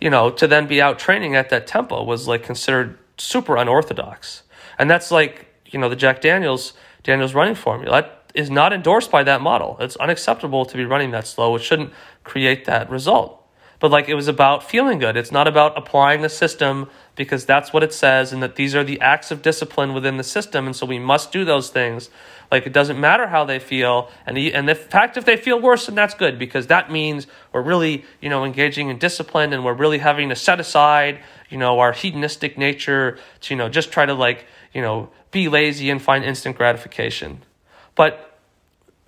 you 0.00 0.10
know, 0.10 0.28
to 0.28 0.48
then 0.48 0.66
be 0.66 0.82
out 0.82 0.98
training 0.98 1.36
at 1.36 1.50
that 1.50 1.68
tempo 1.68 2.02
was 2.02 2.26
like 2.26 2.42
considered 2.42 2.98
super 3.16 3.56
unorthodox. 3.56 4.42
And 4.76 4.90
that's 4.90 5.12
like, 5.12 5.46
you 5.66 5.78
know, 5.78 5.88
the 5.88 5.94
Jack 5.94 6.20
Daniels 6.20 6.72
Daniels 7.04 7.32
running 7.32 7.54
formula. 7.54 8.02
That 8.02 8.32
is 8.34 8.50
not 8.50 8.72
endorsed 8.72 9.12
by 9.12 9.22
that 9.22 9.40
model. 9.40 9.76
It's 9.78 9.94
unacceptable 9.96 10.64
to 10.64 10.76
be 10.76 10.84
running 10.84 11.12
that 11.12 11.28
slow. 11.28 11.54
It 11.54 11.62
shouldn't 11.62 11.92
create 12.24 12.64
that 12.64 12.90
result 12.90 13.39
but 13.80 13.90
like 13.90 14.08
it 14.08 14.14
was 14.14 14.28
about 14.28 14.62
feeling 14.62 14.98
good. 14.98 15.16
It's 15.16 15.32
not 15.32 15.48
about 15.48 15.76
applying 15.76 16.20
the 16.20 16.28
system 16.28 16.88
because 17.16 17.44
that's 17.46 17.72
what 17.72 17.82
it 17.82 17.92
says 17.92 18.32
and 18.32 18.42
that 18.42 18.54
these 18.56 18.74
are 18.74 18.84
the 18.84 19.00
acts 19.00 19.30
of 19.30 19.42
discipline 19.42 19.94
within 19.94 20.18
the 20.18 20.22
system 20.22 20.66
and 20.66 20.76
so 20.76 20.86
we 20.86 20.98
must 20.98 21.32
do 21.32 21.44
those 21.44 21.70
things. 21.70 22.10
Like 22.52 22.66
it 22.66 22.72
doesn't 22.72 23.00
matter 23.00 23.26
how 23.26 23.44
they 23.44 23.58
feel 23.58 24.10
and 24.26 24.36
and 24.36 24.68
the 24.68 24.74
fact 24.74 25.16
if 25.16 25.24
they 25.24 25.36
feel 25.36 25.58
worse 25.58 25.86
then 25.86 25.94
that's 25.94 26.14
good 26.14 26.38
because 26.38 26.66
that 26.66 26.92
means 26.92 27.26
we're 27.52 27.62
really, 27.62 28.04
you 28.20 28.28
know, 28.28 28.44
engaging 28.44 28.90
in 28.90 28.98
discipline 28.98 29.52
and 29.52 29.64
we're 29.64 29.74
really 29.74 29.98
having 29.98 30.28
to 30.28 30.36
set 30.36 30.60
aside, 30.60 31.18
you 31.48 31.56
know, 31.56 31.80
our 31.80 31.92
hedonistic 31.92 32.58
nature 32.58 33.18
to, 33.40 33.54
you 33.54 33.58
know, 33.58 33.70
just 33.70 33.90
try 33.90 34.04
to 34.04 34.14
like, 34.14 34.44
you 34.74 34.82
know, 34.82 35.08
be 35.30 35.48
lazy 35.48 35.88
and 35.88 36.02
find 36.02 36.22
instant 36.22 36.56
gratification. 36.56 37.40
But 37.94 38.26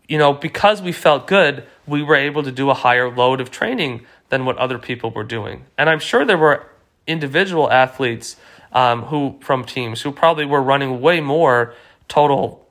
you 0.08 0.18
know, 0.18 0.32
because 0.32 0.82
we 0.82 0.92
felt 0.92 1.26
good, 1.26 1.64
we 1.86 2.02
were 2.02 2.16
able 2.16 2.42
to 2.42 2.52
do 2.52 2.70
a 2.70 2.74
higher 2.74 3.14
load 3.14 3.40
of 3.40 3.50
training 3.50 4.04
than 4.32 4.46
what 4.46 4.56
other 4.56 4.78
people 4.78 5.10
were 5.10 5.24
doing. 5.24 5.66
And 5.76 5.90
I'm 5.90 5.98
sure 5.98 6.24
there 6.24 6.38
were 6.38 6.66
individual 7.06 7.70
athletes 7.70 8.36
um, 8.72 9.02
who 9.02 9.36
from 9.42 9.62
teams 9.62 10.00
who 10.00 10.10
probably 10.10 10.46
were 10.46 10.62
running 10.62 11.02
way 11.02 11.20
more 11.20 11.74
total 12.08 12.66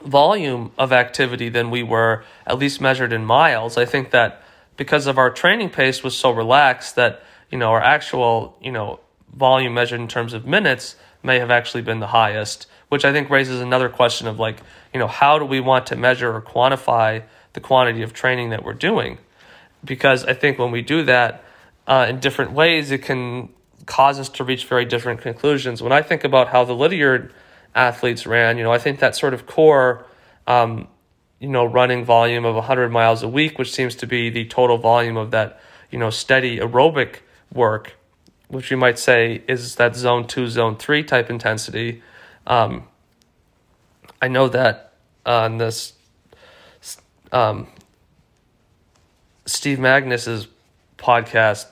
volume 0.00 0.72
of 0.78 0.90
activity 0.90 1.50
than 1.50 1.68
we 1.68 1.82
were, 1.82 2.24
at 2.46 2.58
least 2.58 2.80
measured 2.80 3.12
in 3.12 3.26
miles. 3.26 3.76
I 3.76 3.84
think 3.84 4.10
that 4.12 4.42
because 4.78 5.06
of 5.06 5.18
our 5.18 5.30
training 5.30 5.68
pace 5.68 6.02
was 6.02 6.16
so 6.16 6.30
relaxed 6.30 6.96
that 6.96 7.22
you 7.50 7.58
know 7.58 7.70
our 7.72 7.82
actual 7.82 8.56
you 8.62 8.72
know 8.72 9.00
volume 9.34 9.74
measured 9.74 10.00
in 10.00 10.08
terms 10.08 10.32
of 10.32 10.46
minutes 10.46 10.96
may 11.22 11.40
have 11.40 11.50
actually 11.50 11.82
been 11.82 12.00
the 12.00 12.06
highest, 12.06 12.68
which 12.88 13.04
I 13.04 13.12
think 13.12 13.28
raises 13.28 13.60
another 13.60 13.90
question 13.90 14.26
of 14.26 14.38
like 14.38 14.60
you 14.94 14.98
know 14.98 15.08
how 15.08 15.38
do 15.38 15.44
we 15.44 15.60
want 15.60 15.84
to 15.88 15.96
measure 15.96 16.34
or 16.34 16.40
quantify 16.40 17.22
the 17.52 17.60
quantity 17.60 18.00
of 18.00 18.14
training 18.14 18.48
that 18.48 18.64
we're 18.64 18.72
doing? 18.72 19.18
Because 19.84 20.24
I 20.24 20.34
think 20.34 20.58
when 20.58 20.70
we 20.70 20.82
do 20.82 21.02
that 21.04 21.44
uh, 21.86 22.06
in 22.08 22.20
different 22.20 22.52
ways, 22.52 22.90
it 22.90 23.02
can 23.02 23.50
cause 23.86 24.18
us 24.18 24.28
to 24.30 24.44
reach 24.44 24.66
very 24.66 24.84
different 24.84 25.20
conclusions. 25.20 25.82
When 25.82 25.92
I 25.92 26.02
think 26.02 26.24
about 26.24 26.48
how 26.48 26.64
the 26.64 26.72
Lydiard 26.72 27.32
athletes 27.74 28.26
ran, 28.26 28.56
you 28.56 28.64
know, 28.64 28.72
I 28.72 28.78
think 28.78 29.00
that 29.00 29.14
sort 29.14 29.34
of 29.34 29.46
core, 29.46 30.06
um, 30.46 30.88
you 31.40 31.48
know, 31.48 31.64
running 31.64 32.04
volume 32.04 32.44
of 32.44 32.54
100 32.54 32.90
miles 32.90 33.22
a 33.22 33.28
week, 33.28 33.58
which 33.58 33.72
seems 33.72 33.94
to 33.96 34.06
be 34.06 34.30
the 34.30 34.46
total 34.46 34.78
volume 34.78 35.16
of 35.16 35.30
that, 35.32 35.60
you 35.90 35.98
know, 35.98 36.10
steady 36.10 36.58
aerobic 36.58 37.16
work, 37.52 37.96
which 38.48 38.70
you 38.70 38.76
might 38.76 38.98
say 38.98 39.42
is 39.46 39.74
that 39.76 39.94
zone 39.94 40.26
two, 40.26 40.48
zone 40.48 40.76
three 40.76 41.04
type 41.04 41.28
intensity. 41.28 42.02
Um, 42.46 42.84
I 44.22 44.28
know 44.28 44.48
that 44.48 44.94
on 45.26 45.58
this 45.58 45.94
um, 47.32 47.66
Steve 49.46 49.78
Magness's 49.78 50.48
podcast, 50.96 51.66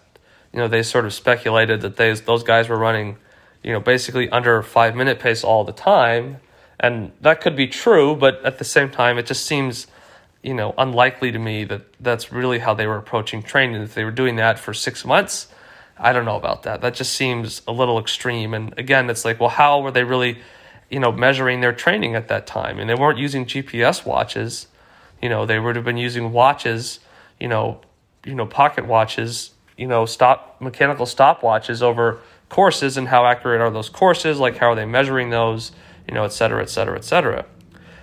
you 0.53 0.59
know, 0.59 0.69
they 0.69 0.83
sort 0.83 1.05
of 1.07 1.15
speculated 1.15 1.81
that 1.81 1.97
they, 1.97 2.13
those 2.13 2.43
guys 2.43 2.69
were 2.69 2.77
running, 2.77 3.17
you 3.63 3.73
know, 3.73 3.81
basically 3.81 4.29
under 4.29 4.63
five 4.63 4.95
minute 4.95 5.19
pace 5.19 5.43
all 5.43 5.65
the 5.65 5.73
time. 5.73 6.39
And 6.79 7.13
that 7.21 7.41
could 7.41 7.57
be 7.57 7.69
true, 7.69 8.17
but 8.17 8.45
at 8.45 8.59
the 8.59 8.65
same 8.65 8.91
time, 8.91 9.17
it 9.17 9.27
just 9.27 9.47
seems, 9.47 9.87
you 10.43 10.53
know, 10.53 10.75
unlikely 10.77 11.31
to 11.33 11.39
me 11.39 11.65
that 11.65 11.83
that's 12.01 12.33
really 12.33 12.59
how 12.59 12.75
they 12.75 12.87
were 12.87 12.97
approaching 12.97 13.43
training. 13.43 13.81
If 13.81 13.95
they 13.95 14.05
were 14.05 14.11
doing 14.11 14.37
that 14.37 14.59
for 14.59 14.75
six 14.75 15.05
months, 15.05 15.47
I 15.97 16.13
don't 16.13 16.25
know 16.25 16.37
about 16.37 16.65
that. 16.65 16.81
That 16.81 16.95
just 16.95 17.15
seems 17.15 17.63
a 17.69 17.73
little 17.73 17.99
extreme. 17.99 18.53
And 18.53 18.77
again, 18.77 19.09
it's 19.09 19.25
like, 19.25 19.39
well, 19.39 19.49
how 19.49 19.81
were 19.81 19.93
they 19.93 20.03
really, 20.03 20.39
you 20.91 20.99
know, 20.99 21.13
measuring 21.13 21.61
their 21.61 21.73
training 21.73 22.17
at 22.17 22.27
that 22.29 22.47
time? 22.47 22.81
And 22.81 22.91
they 22.91 22.95
weren't 22.95 23.19
using 23.19 23.47
GPS 23.47 24.05
watches. 24.05 24.67
You 25.23 25.29
know, 25.29 25.47
they 25.47 25.61
would 25.61 25.77
have 25.77 25.85
been 25.85 25.97
using 25.97 26.33
watches 26.33 26.99
you 27.43 27.49
know, 27.49 27.81
you 28.25 28.37
know, 28.37 28.47
pocket 28.47 28.87
watches, 28.87 29.51
you 29.77 29.89
know, 29.89 30.07
stop 30.07 30.61
mechanical 30.61 31.07
stopwatches 31.07 31.83
over 31.83 32.21
courses 32.49 32.97
and 32.97 33.09
how 33.09 33.27
accurate 33.27 33.61
are 33.61 33.69
those 33.69 33.89
courses, 33.89 34.39
like 34.39 34.57
how 34.59 34.71
are 34.71 34.77
they 34.77 34.85
measuring 34.85 35.31
those, 35.31 35.73
you 36.07 36.15
know, 36.15 36.23
et 36.23 36.33
cetera, 36.33 36.63
et 36.63 36.71
cetera, 36.71 36.97
et 36.97 37.05
cetera. 37.05 37.45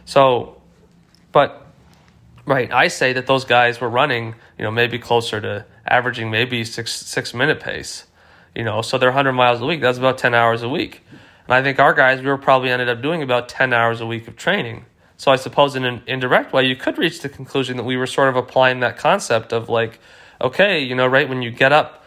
So, 0.03 0.61
but 1.31 1.65
right, 2.45 2.69
I 2.69 2.89
say 2.89 3.13
that 3.13 3.27
those 3.27 3.45
guys 3.45 3.79
were 3.79 3.89
running, 3.89 4.35
you 4.57 4.65
know, 4.65 4.71
maybe 4.71 4.99
closer 4.99 5.39
to 5.39 5.65
averaging 5.87 6.29
maybe 6.29 6.65
six 6.65 6.91
six 6.91 7.33
minute 7.33 7.61
pace, 7.61 8.07
you 8.53 8.65
know, 8.65 8.81
so 8.81 8.97
they're 8.97 9.09
100 9.09 9.31
miles 9.31 9.61
a 9.61 9.65
week. 9.65 9.79
That's 9.79 9.97
about 9.97 10.17
10 10.17 10.33
hours 10.33 10.63
a 10.63 10.69
week. 10.69 11.01
And 11.45 11.53
I 11.53 11.63
think 11.63 11.79
our 11.79 11.93
guys, 11.93 12.19
we 12.19 12.27
were 12.27 12.37
probably 12.37 12.71
ended 12.71 12.89
up 12.89 13.01
doing 13.01 13.23
about 13.23 13.47
10 13.47 13.71
hours 13.71 14.01
a 14.01 14.05
week 14.05 14.27
of 14.27 14.35
training. 14.35 14.85
So 15.19 15.33
I 15.33 15.35
suppose 15.35 15.75
in 15.75 15.83
an 15.83 16.01
indirect 16.07 16.53
way, 16.53 16.65
you 16.65 16.77
could 16.77 16.97
reach 16.97 17.19
the 17.19 17.27
conclusion 17.27 17.75
that 17.75 17.83
we 17.83 17.97
were 17.97 18.07
sort 18.07 18.29
of 18.29 18.37
applying 18.37 18.79
that 18.79 18.97
concept 18.97 19.51
of 19.51 19.67
like, 19.67 19.99
okay, 20.39 20.79
you 20.79 20.95
know, 20.95 21.05
right 21.07 21.27
when 21.27 21.41
you 21.41 21.51
get 21.51 21.73
up 21.73 22.05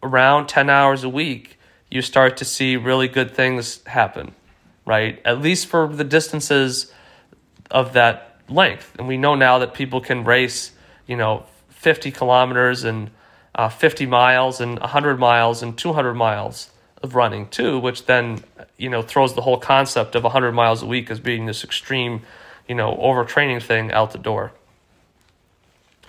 around 0.00 0.46
10 0.46 0.70
hours 0.70 1.02
a 1.02 1.08
week, 1.08 1.58
you 1.90 2.00
start 2.00 2.36
to 2.36 2.44
see 2.44 2.76
really 2.76 3.08
good 3.08 3.34
things 3.34 3.84
happen, 3.86 4.36
right? 4.86 5.20
At 5.24 5.40
least 5.40 5.66
for 5.66 5.88
the 5.88 6.04
distances 6.04 6.92
of 7.68 7.94
that 7.94 8.38
length. 8.48 8.94
And 8.96 9.08
we 9.08 9.16
know 9.16 9.34
now 9.34 9.58
that 9.58 9.74
people 9.74 10.00
can 10.00 10.22
race, 10.22 10.70
you 11.08 11.16
know, 11.16 11.46
50 11.70 12.12
kilometers 12.12 12.84
and 12.84 13.10
uh, 13.56 13.70
50 13.70 14.06
miles 14.06 14.60
and 14.60 14.78
100 14.78 15.18
miles 15.18 15.64
and 15.64 15.76
200 15.76 16.14
miles 16.14 16.70
of 17.02 17.16
running 17.16 17.48
too, 17.48 17.80
which 17.80 18.06
then, 18.06 18.44
you 18.76 18.88
know, 18.88 19.02
throws 19.02 19.34
the 19.34 19.42
whole 19.42 19.58
concept 19.58 20.14
of 20.14 20.22
100 20.22 20.52
miles 20.52 20.80
a 20.80 20.86
week 20.86 21.10
as 21.10 21.18
being 21.18 21.46
this 21.46 21.64
extreme 21.64 22.22
you 22.68 22.74
know, 22.74 22.94
overtraining 22.96 23.62
thing 23.62 23.92
out 23.92 24.12
the 24.12 24.18
door. 24.18 24.52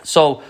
So, 0.04 0.44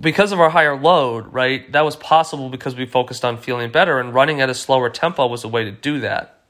because 0.00 0.32
of 0.32 0.40
our 0.40 0.50
higher 0.50 0.76
load, 0.76 1.32
right, 1.32 1.70
that 1.72 1.82
was 1.82 1.96
possible 1.96 2.48
because 2.48 2.74
we 2.74 2.86
focused 2.86 3.24
on 3.24 3.36
feeling 3.36 3.70
better, 3.70 4.00
and 4.00 4.12
running 4.12 4.40
at 4.40 4.50
a 4.50 4.54
slower 4.54 4.90
tempo 4.90 5.26
was 5.26 5.44
a 5.44 5.48
way 5.48 5.64
to 5.64 5.70
do 5.72 6.00
that. 6.00 6.40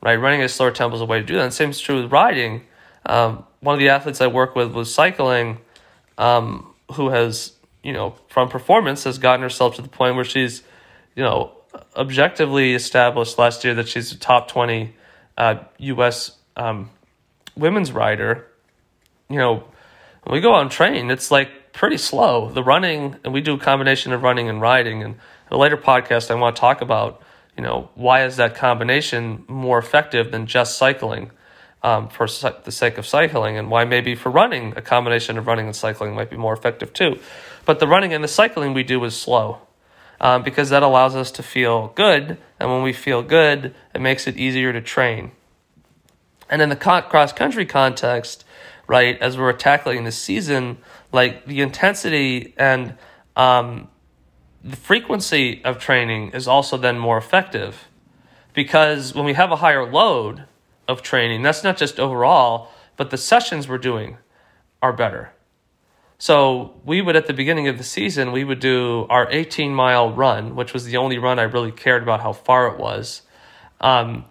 Right, 0.00 0.16
running 0.16 0.40
at 0.40 0.46
a 0.46 0.48
slower 0.48 0.70
tempo 0.70 0.94
is 0.94 1.02
a 1.02 1.06
way 1.06 1.18
to 1.18 1.26
do 1.26 1.34
that. 1.34 1.44
And 1.44 1.52
same 1.52 1.70
is 1.70 1.80
true 1.80 2.02
with 2.02 2.12
riding. 2.12 2.62
Um, 3.04 3.44
one 3.60 3.74
of 3.74 3.80
the 3.80 3.88
athletes 3.88 4.20
I 4.20 4.28
work 4.28 4.54
with 4.54 4.72
was 4.72 4.94
cycling, 4.94 5.58
um, 6.18 6.72
who 6.92 7.08
has, 7.08 7.52
you 7.82 7.92
know, 7.92 8.14
from 8.28 8.48
performance 8.48 9.04
has 9.04 9.18
gotten 9.18 9.42
herself 9.42 9.76
to 9.76 9.82
the 9.82 9.88
point 9.88 10.14
where 10.14 10.24
she's, 10.24 10.62
you 11.16 11.22
know, 11.24 11.52
objectively 11.96 12.74
established 12.74 13.38
last 13.38 13.64
year 13.64 13.74
that 13.74 13.88
she's 13.88 14.12
a 14.12 14.18
top 14.18 14.48
20 14.48 14.94
uh, 15.36 15.56
U.S. 15.78 16.32
Um, 16.56 16.90
women's 17.58 17.92
rider. 17.92 18.46
You 19.28 19.36
know, 19.36 19.64
when 20.22 20.34
we 20.34 20.40
go 20.40 20.52
on 20.54 20.68
train, 20.68 21.10
it's 21.10 21.30
like 21.30 21.72
pretty 21.72 21.98
slow. 21.98 22.50
The 22.50 22.62
running, 22.62 23.16
and 23.24 23.32
we 23.32 23.40
do 23.40 23.54
a 23.54 23.58
combination 23.58 24.12
of 24.12 24.22
running 24.22 24.48
and 24.48 24.60
riding. 24.60 25.02
And 25.02 25.14
in 25.14 25.52
a 25.52 25.58
later 25.58 25.76
podcast, 25.76 26.30
I 26.30 26.34
want 26.34 26.56
to 26.56 26.60
talk 26.60 26.80
about, 26.80 27.22
you 27.56 27.62
know, 27.62 27.90
why 27.94 28.24
is 28.24 28.36
that 28.36 28.54
combination 28.54 29.44
more 29.48 29.78
effective 29.78 30.30
than 30.30 30.46
just 30.46 30.78
cycling? 30.78 31.30
um, 31.82 32.08
for 32.08 32.26
the 32.26 32.72
sake 32.72 32.98
of 32.98 33.06
cycling, 33.06 33.56
and 33.56 33.70
why 33.70 33.84
maybe 33.84 34.14
for 34.14 34.30
running, 34.30 34.74
a 34.76 34.82
combination 34.82 35.38
of 35.38 35.46
running 35.46 35.66
and 35.66 35.76
cycling 35.76 36.14
might 36.14 36.30
be 36.30 36.36
more 36.36 36.52
effective 36.52 36.92
too. 36.92 37.18
But 37.64 37.78
the 37.78 37.86
running 37.86 38.12
and 38.12 38.24
the 38.24 38.28
cycling 38.28 38.74
we 38.74 38.82
do 38.82 39.02
is 39.04 39.16
slow 39.16 39.58
um, 40.20 40.42
because 40.42 40.70
that 40.70 40.82
allows 40.82 41.14
us 41.14 41.30
to 41.32 41.42
feel 41.42 41.88
good, 41.94 42.38
and 42.58 42.70
when 42.70 42.82
we 42.82 42.92
feel 42.92 43.22
good, 43.22 43.74
it 43.94 44.00
makes 44.00 44.26
it 44.26 44.36
easier 44.36 44.72
to 44.72 44.80
train. 44.80 45.32
And 46.50 46.62
in 46.62 46.68
the 46.68 46.76
cross 46.76 47.32
country 47.32 47.66
context, 47.66 48.44
right, 48.86 49.20
as 49.20 49.36
we're 49.36 49.52
tackling 49.52 50.04
this 50.04 50.18
season, 50.18 50.78
like 51.12 51.46
the 51.46 51.60
intensity 51.60 52.54
and 52.56 52.94
um, 53.36 53.88
the 54.64 54.76
frequency 54.76 55.62
of 55.64 55.78
training 55.78 56.30
is 56.30 56.48
also 56.48 56.76
then 56.76 56.98
more 56.98 57.18
effective 57.18 57.88
because 58.54 59.14
when 59.14 59.24
we 59.24 59.34
have 59.34 59.52
a 59.52 59.56
higher 59.56 59.88
load, 59.88 60.44
of 60.88 61.02
training. 61.02 61.42
That's 61.42 61.62
not 61.62 61.76
just 61.76 62.00
overall, 62.00 62.70
but 62.96 63.10
the 63.10 63.18
sessions 63.18 63.68
we're 63.68 63.78
doing 63.78 64.16
are 64.82 64.92
better. 64.92 65.32
So 66.16 66.80
we 66.84 67.00
would 67.00 67.14
at 67.14 67.26
the 67.26 67.34
beginning 67.34 67.68
of 67.68 67.78
the 67.78 67.84
season 67.84 68.32
we 68.32 68.42
would 68.42 68.58
do 68.58 69.06
our 69.08 69.30
18 69.30 69.72
mile 69.72 70.12
run, 70.12 70.56
which 70.56 70.72
was 70.72 70.86
the 70.86 70.96
only 70.96 71.18
run 71.18 71.38
I 71.38 71.42
really 71.42 71.70
cared 71.70 72.02
about 72.02 72.20
how 72.20 72.32
far 72.32 72.66
it 72.68 72.78
was. 72.78 73.22
Um, 73.80 74.24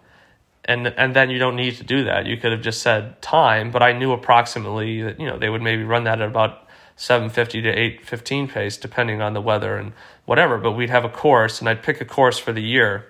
and 0.68 0.86
and 0.86 1.16
then 1.16 1.30
you 1.30 1.38
don't 1.38 1.56
need 1.56 1.76
to 1.78 1.84
do 1.84 2.04
that. 2.04 2.26
You 2.26 2.36
could 2.36 2.52
have 2.52 2.60
just 2.60 2.82
said 2.82 3.20
time, 3.20 3.72
but 3.72 3.82
I 3.82 3.92
knew 3.92 4.12
approximately 4.12 5.02
that 5.02 5.18
you 5.18 5.26
know 5.26 5.38
they 5.38 5.48
would 5.48 5.62
maybe 5.62 5.82
run 5.82 6.04
that 6.04 6.20
at 6.20 6.28
about 6.28 6.68
750 6.94 7.62
to 7.62 7.68
815 7.70 8.48
pace 8.48 8.76
depending 8.76 9.22
on 9.22 9.32
the 9.32 9.40
weather 9.40 9.76
and 9.76 9.92
whatever, 10.26 10.58
but 10.58 10.72
we'd 10.72 10.90
have 10.90 11.04
a 11.04 11.08
course 11.08 11.58
and 11.58 11.68
I'd 11.68 11.82
pick 11.82 12.00
a 12.00 12.04
course 12.04 12.38
for 12.38 12.52
the 12.52 12.62
year 12.62 13.06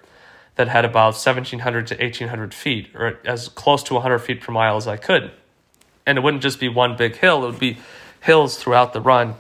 that 0.55 0.69
had 0.69 0.85
about 0.85 1.15
1700 1.15 1.87
to 1.89 1.95
1800 1.95 2.55
feet, 2.55 2.91
or 2.95 3.19
as 3.25 3.49
close 3.49 3.83
to 3.85 3.95
100 3.95 4.19
feet 4.19 4.41
per 4.41 4.53
mile 4.53 4.77
as 4.77 4.89
I 4.89 4.97
could. 4.97 5.31
And 6.05 6.19
it 6.19 6.21
wouldn't 6.21 6.43
just 6.43 6.59
be 6.59 6.69
one 6.69 6.97
big 6.97 7.17
hill, 7.17 7.45
it 7.45 7.51
would 7.51 7.61
be 7.61 7.79
hills 8.21 8.57
throughout 8.57 8.93
the 8.93 9.01
run. 9.01 9.35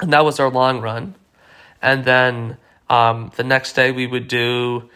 And 0.00 0.12
that 0.12 0.24
was 0.24 0.40
our 0.40 0.50
long 0.50 0.80
run. 0.80 1.14
And 1.80 2.04
then 2.04 2.58
um, 2.90 3.32
the 3.36 3.44
next 3.44 3.74
day 3.74 3.92
we 3.92 4.06
would 4.06 4.28
do, 4.28 4.90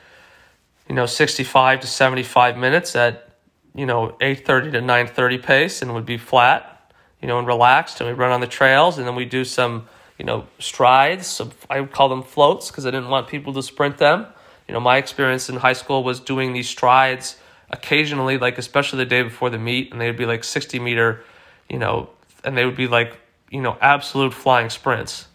you 0.93 0.97
know, 0.97 1.07
65 1.07 1.81
to 1.81 1.87
75 1.87 2.57
minutes 2.59 2.95
at, 2.95 3.37
you 3.75 3.87
know, 3.87 4.15
8.30 4.21 4.73
to 4.73 4.81
9.30 4.81 5.43
pace 5.43 5.83
and 5.83 5.95
would 5.95 6.05
be 6.07 6.19
flat, 6.19 6.93
you 7.21 7.27
know, 7.27 7.39
and 7.39 7.47
relaxed. 7.47 8.01
And 8.01 8.09
we'd 8.09 8.19
run 8.19 8.31
on 8.31 8.41
the 8.41 8.47
trails 8.47 8.99
and 8.99 9.07
then 9.07 9.15
we 9.15 9.25
do 9.25 9.45
some, 9.45 9.89
you 10.19 10.27
know, 10.27 10.47
strides. 10.59 11.41
I 11.71 11.81
would 11.81 11.93
call 11.93 12.09
them 12.09 12.23
floats 12.23 12.71
because 12.71 12.87
I 12.87 12.91
didn't 12.91 13.09
want 13.09 13.27
people 13.27 13.53
to 13.55 13.63
sprint 13.63 13.97
them 13.99 14.27
you 14.73 14.75
know, 14.75 14.81
my 14.81 14.97
experience 14.97 15.49
in 15.49 15.57
high 15.57 15.73
school 15.73 16.03
was 16.03 16.21
doing 16.21 16.53
these 16.53 16.69
strides 16.69 17.37
occasionally, 17.71 18.39
like 18.39 18.59
especially 18.59 18.99
the 18.99 19.07
day 19.07 19.23
before 19.23 19.51
the 19.51 19.59
meet, 19.59 19.93
and 19.93 20.01
they'd 20.01 20.17
be 20.17 20.27
like 20.27 20.45
60 20.45 20.79
meter, 20.79 21.25
you 21.69 21.79
know, 21.79 22.11
and 22.45 22.57
they 22.57 22.65
would 22.65 22.77
be 22.77 22.87
like, 22.87 23.19
you 23.51 23.61
know, 23.61 23.77
absolute 23.81 24.33
flying 24.33 24.71
sprints. 24.71 25.29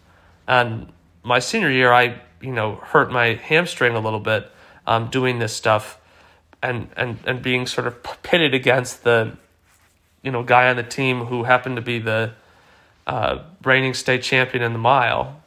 And 0.48 0.92
my 1.24 1.40
senior 1.40 1.70
year, 1.70 1.92
I, 1.92 2.22
you 2.42 2.52
know, 2.52 2.76
hurt 2.76 3.12
my 3.12 3.36
hamstring 3.36 3.96
a 3.96 4.00
little 4.00 4.20
bit 4.20 4.50
um, 4.88 5.10
doing 5.10 5.38
this 5.38 5.54
stuff 5.54 6.00
and, 6.64 6.90
and, 6.98 7.20
and 7.26 7.44
being 7.44 7.68
sort 7.68 7.86
of 7.86 8.02
pitted 8.24 8.56
against 8.56 9.04
the, 9.04 9.38
you 10.24 10.32
know, 10.32 10.42
guy 10.42 10.70
on 10.70 10.76
the 10.76 10.84
team 10.84 11.26
who 11.26 11.44
happened 11.44 11.76
to 11.76 11.84
be 11.84 12.00
the 12.00 12.32
uh, 13.06 13.44
reigning 13.64 13.94
state 13.94 14.24
champion 14.24 14.64
in 14.64 14.74
the 14.74 14.80
mile, 14.80 15.40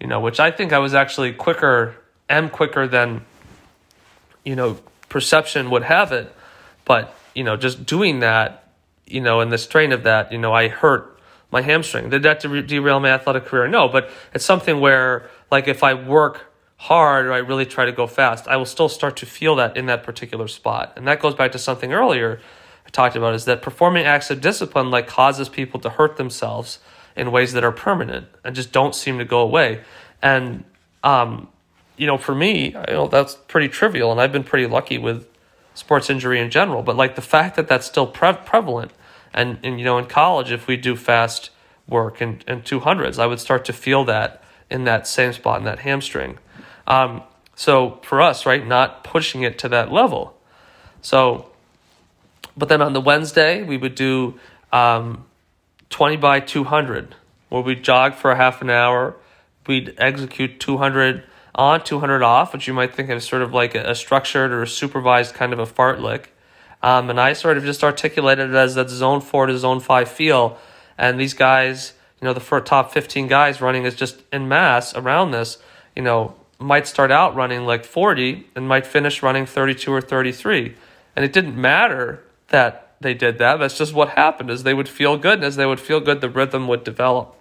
you 0.00 0.06
know, 0.06 0.20
which 0.20 0.40
I 0.40 0.50
think 0.50 0.72
I 0.72 0.78
was 0.78 0.94
actually 0.94 1.34
quicker, 1.34 1.96
am 2.30 2.48
quicker 2.48 2.88
than 2.88 3.26
you 4.44 4.54
know, 4.54 4.78
perception 5.08 5.70
would 5.70 5.82
have 5.82 6.12
it. 6.12 6.32
But, 6.84 7.14
you 7.34 7.44
know, 7.44 7.56
just 7.56 7.86
doing 7.86 8.20
that, 8.20 8.68
you 9.06 9.20
know, 9.20 9.40
in 9.40 9.48
the 9.48 9.58
strain 9.58 9.92
of 9.92 10.04
that, 10.04 10.32
you 10.32 10.38
know, 10.38 10.52
I 10.52 10.68
hurt 10.68 11.18
my 11.50 11.62
hamstring. 11.62 12.10
Did 12.10 12.22
that 12.24 12.40
derail 12.40 13.00
my 13.00 13.10
athletic 13.10 13.46
career? 13.46 13.66
No, 13.68 13.88
but 13.88 14.10
it's 14.34 14.44
something 14.44 14.80
where, 14.80 15.30
like, 15.50 15.68
if 15.68 15.82
I 15.82 15.94
work 15.94 16.52
hard 16.76 17.26
or 17.26 17.32
I 17.32 17.38
really 17.38 17.66
try 17.66 17.84
to 17.84 17.92
go 17.92 18.06
fast, 18.06 18.48
I 18.48 18.56
will 18.56 18.66
still 18.66 18.88
start 18.88 19.16
to 19.18 19.26
feel 19.26 19.56
that 19.56 19.76
in 19.76 19.86
that 19.86 20.02
particular 20.02 20.48
spot. 20.48 20.92
And 20.96 21.06
that 21.08 21.20
goes 21.20 21.34
back 21.34 21.52
to 21.52 21.58
something 21.58 21.92
earlier 21.92 22.40
I 22.86 22.90
talked 22.90 23.16
about 23.16 23.34
is 23.34 23.46
that 23.46 23.62
performing 23.62 24.04
acts 24.04 24.30
of 24.30 24.40
discipline, 24.40 24.90
like, 24.90 25.06
causes 25.06 25.48
people 25.48 25.80
to 25.80 25.90
hurt 25.90 26.16
themselves 26.16 26.80
in 27.16 27.30
ways 27.30 27.52
that 27.52 27.64
are 27.64 27.72
permanent 27.72 28.26
and 28.44 28.54
just 28.54 28.72
don't 28.72 28.94
seem 28.94 29.18
to 29.18 29.24
go 29.24 29.40
away. 29.40 29.80
And, 30.20 30.64
um, 31.02 31.48
you 31.96 32.06
know, 32.06 32.18
for 32.18 32.34
me, 32.34 32.66
you 32.66 32.92
know, 32.92 33.08
that's 33.08 33.34
pretty 33.34 33.68
trivial, 33.68 34.10
and 34.10 34.20
I've 34.20 34.32
been 34.32 34.44
pretty 34.44 34.66
lucky 34.66 34.98
with 34.98 35.26
sports 35.74 36.10
injury 36.10 36.40
in 36.40 36.50
general. 36.50 36.82
But 36.82 36.96
like 36.96 37.14
the 37.14 37.22
fact 37.22 37.56
that 37.56 37.68
that's 37.68 37.86
still 37.86 38.06
pre- 38.06 38.32
prevalent, 38.32 38.92
and 39.32 39.58
and 39.62 39.78
you 39.78 39.84
know, 39.84 39.98
in 39.98 40.06
college, 40.06 40.50
if 40.50 40.66
we 40.66 40.76
do 40.76 40.96
fast 40.96 41.50
work 41.88 42.20
and 42.20 42.44
and 42.46 42.64
two 42.64 42.80
hundreds, 42.80 43.18
I 43.18 43.26
would 43.26 43.40
start 43.40 43.64
to 43.66 43.72
feel 43.72 44.04
that 44.06 44.42
in 44.70 44.84
that 44.84 45.06
same 45.06 45.32
spot 45.32 45.58
in 45.58 45.64
that 45.64 45.80
hamstring. 45.80 46.38
Um, 46.86 47.22
so 47.56 48.00
for 48.02 48.20
us, 48.20 48.46
right, 48.46 48.66
not 48.66 49.04
pushing 49.04 49.42
it 49.42 49.58
to 49.60 49.68
that 49.70 49.92
level. 49.92 50.36
So, 51.02 51.50
but 52.56 52.68
then 52.68 52.82
on 52.82 52.92
the 52.92 53.00
Wednesday, 53.00 53.62
we 53.62 53.76
would 53.76 53.94
do 53.94 54.38
um, 54.72 55.24
twenty 55.90 56.16
by 56.16 56.40
two 56.40 56.64
hundred, 56.64 57.14
where 57.48 57.62
we 57.62 57.74
jog 57.74 58.14
for 58.14 58.30
a 58.30 58.36
half 58.36 58.62
an 58.62 58.70
hour. 58.70 59.16
We'd 59.66 59.94
execute 59.98 60.60
two 60.60 60.78
hundred 60.78 61.24
on 61.54 61.84
200 61.84 62.22
off, 62.22 62.52
which 62.52 62.66
you 62.66 62.74
might 62.74 62.94
think 62.94 63.10
of 63.10 63.22
sort 63.22 63.42
of 63.42 63.54
like 63.54 63.74
a, 63.74 63.94
structured 63.94 64.50
or 64.50 64.62
a 64.62 64.66
supervised 64.66 65.34
kind 65.34 65.52
of 65.52 65.58
a 65.58 65.66
fartlek. 65.66 66.26
Um, 66.82 67.08
and 67.10 67.20
I 67.20 67.32
sort 67.32 67.56
of 67.56 67.64
just 67.64 67.84
articulated 67.84 68.50
it 68.50 68.56
as 68.56 68.74
that 68.74 68.90
zone 68.90 69.20
four 69.20 69.46
to 69.46 69.56
zone 69.56 69.80
five 69.80 70.08
feel. 70.08 70.58
And 70.98 71.18
these 71.18 71.34
guys, 71.34 71.94
you 72.20 72.26
know, 72.26 72.34
the 72.34 72.60
top 72.60 72.92
15 72.92 73.28
guys 73.28 73.60
running 73.60 73.84
is 73.84 73.94
just 73.94 74.20
in 74.32 74.48
mass 74.48 74.94
around 74.94 75.30
this, 75.30 75.58
you 75.94 76.02
know, 76.02 76.34
might 76.58 76.86
start 76.86 77.10
out 77.10 77.34
running 77.34 77.64
like 77.66 77.84
40 77.84 78.46
and 78.54 78.68
might 78.68 78.86
finish 78.86 79.22
running 79.22 79.46
32 79.46 79.92
or 79.92 80.00
33. 80.00 80.74
And 81.16 81.24
it 81.24 81.32
didn't 81.32 81.56
matter 81.56 82.22
that 82.48 82.94
they 83.00 83.14
did 83.14 83.38
that. 83.38 83.58
That's 83.58 83.76
just 83.76 83.92
what 83.92 84.10
happened 84.10 84.50
is 84.50 84.62
they 84.62 84.74
would 84.74 84.88
feel 84.88 85.16
good. 85.16 85.34
And 85.34 85.44
as 85.44 85.56
they 85.56 85.66
would 85.66 85.80
feel 85.80 86.00
good, 86.00 86.20
the 86.20 86.30
rhythm 86.30 86.68
would 86.68 86.84
develop. 86.84 87.36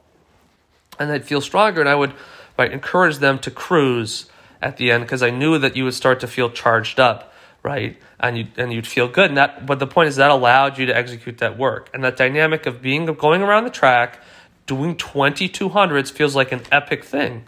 And 0.99 1.09
they'd 1.09 1.25
feel 1.25 1.41
stronger. 1.41 1.79
And 1.79 1.89
I 1.89 1.95
would 1.95 2.13
right? 2.57 2.71
Encourage 2.71 3.17
them 3.17 3.39
to 3.39 3.51
cruise 3.51 4.29
at 4.61 4.77
the 4.77 4.91
end 4.91 5.03
because 5.03 5.23
I 5.23 5.29
knew 5.29 5.57
that 5.59 5.75
you 5.75 5.83
would 5.85 5.93
start 5.93 6.19
to 6.21 6.27
feel 6.27 6.49
charged 6.49 6.99
up, 6.99 7.33
right? 7.61 7.97
And 8.19 8.37
you 8.37 8.47
and 8.57 8.71
you'd 8.71 8.87
feel 8.87 9.07
good. 9.07 9.29
And 9.29 9.37
that, 9.37 9.65
but 9.65 9.79
the 9.79 9.87
point 9.87 10.09
is 10.09 10.15
that 10.17 10.31
allowed 10.31 10.77
you 10.77 10.85
to 10.85 10.95
execute 10.95 11.39
that 11.39 11.57
work. 11.57 11.89
And 11.93 12.03
that 12.03 12.17
dynamic 12.17 12.65
of 12.65 12.81
being 12.81 13.05
going 13.05 13.41
around 13.41 13.65
the 13.65 13.69
track, 13.69 14.19
doing 14.65 14.95
twenty 14.95 15.47
two 15.49 15.69
hundreds 15.69 16.09
feels 16.09 16.35
like 16.35 16.51
an 16.51 16.61
epic 16.71 17.03
thing, 17.03 17.45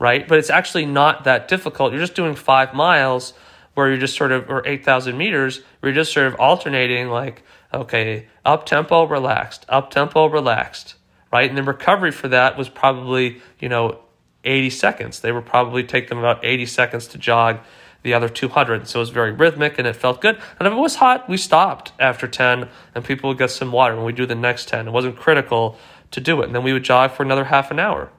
right? 0.00 0.26
But 0.26 0.38
it's 0.38 0.50
actually 0.50 0.86
not 0.86 1.22
that 1.22 1.46
difficult. 1.46 1.92
You're 1.92 2.00
just 2.00 2.16
doing 2.16 2.34
five 2.34 2.74
miles 2.74 3.32
where 3.74 3.88
you're 3.88 3.98
just 3.98 4.16
sort 4.16 4.32
of 4.32 4.50
or 4.50 4.66
eight 4.66 4.84
thousand 4.84 5.16
meters 5.16 5.62
where 5.78 5.92
you're 5.92 6.02
just 6.02 6.12
sort 6.12 6.26
of 6.26 6.34
alternating 6.40 7.08
like 7.08 7.44
okay 7.72 8.26
up 8.44 8.66
tempo 8.66 9.06
relaxed 9.06 9.64
up 9.68 9.90
tempo 9.90 10.26
relaxed 10.26 10.96
right 11.32 11.48
and 11.48 11.56
the 11.56 11.62
recovery 11.62 12.10
for 12.10 12.26
that 12.26 12.58
was 12.58 12.68
probably 12.68 13.40
you 13.60 13.68
know 13.68 14.00
80 14.44 14.70
seconds. 14.70 15.20
They 15.20 15.32
would 15.32 15.46
probably 15.46 15.84
take 15.84 16.08
them 16.08 16.18
about 16.18 16.44
80 16.44 16.66
seconds 16.66 17.06
to 17.08 17.18
jog 17.18 17.58
the 18.02 18.14
other 18.14 18.28
200. 18.28 18.88
So 18.88 18.98
it 18.98 19.02
was 19.02 19.10
very 19.10 19.32
rhythmic 19.32 19.78
and 19.78 19.86
it 19.86 19.94
felt 19.94 20.20
good. 20.20 20.40
And 20.58 20.66
if 20.66 20.72
it 20.72 20.76
was 20.76 20.96
hot, 20.96 21.28
we 21.28 21.36
stopped 21.36 21.92
after 21.98 22.26
10 22.26 22.68
and 22.94 23.04
people 23.04 23.28
would 23.28 23.38
get 23.38 23.50
some 23.50 23.72
water 23.72 23.94
and 23.94 24.04
we 24.04 24.12
do 24.12 24.26
the 24.26 24.34
next 24.34 24.68
10. 24.68 24.88
It 24.88 24.90
wasn't 24.90 25.16
critical 25.16 25.76
to 26.12 26.20
do 26.20 26.40
it. 26.40 26.46
And 26.46 26.54
then 26.54 26.62
we 26.62 26.72
would 26.72 26.84
jog 26.84 27.12
for 27.12 27.22
another 27.22 27.44
half 27.44 27.70
an 27.70 27.78
hour, 27.78 28.10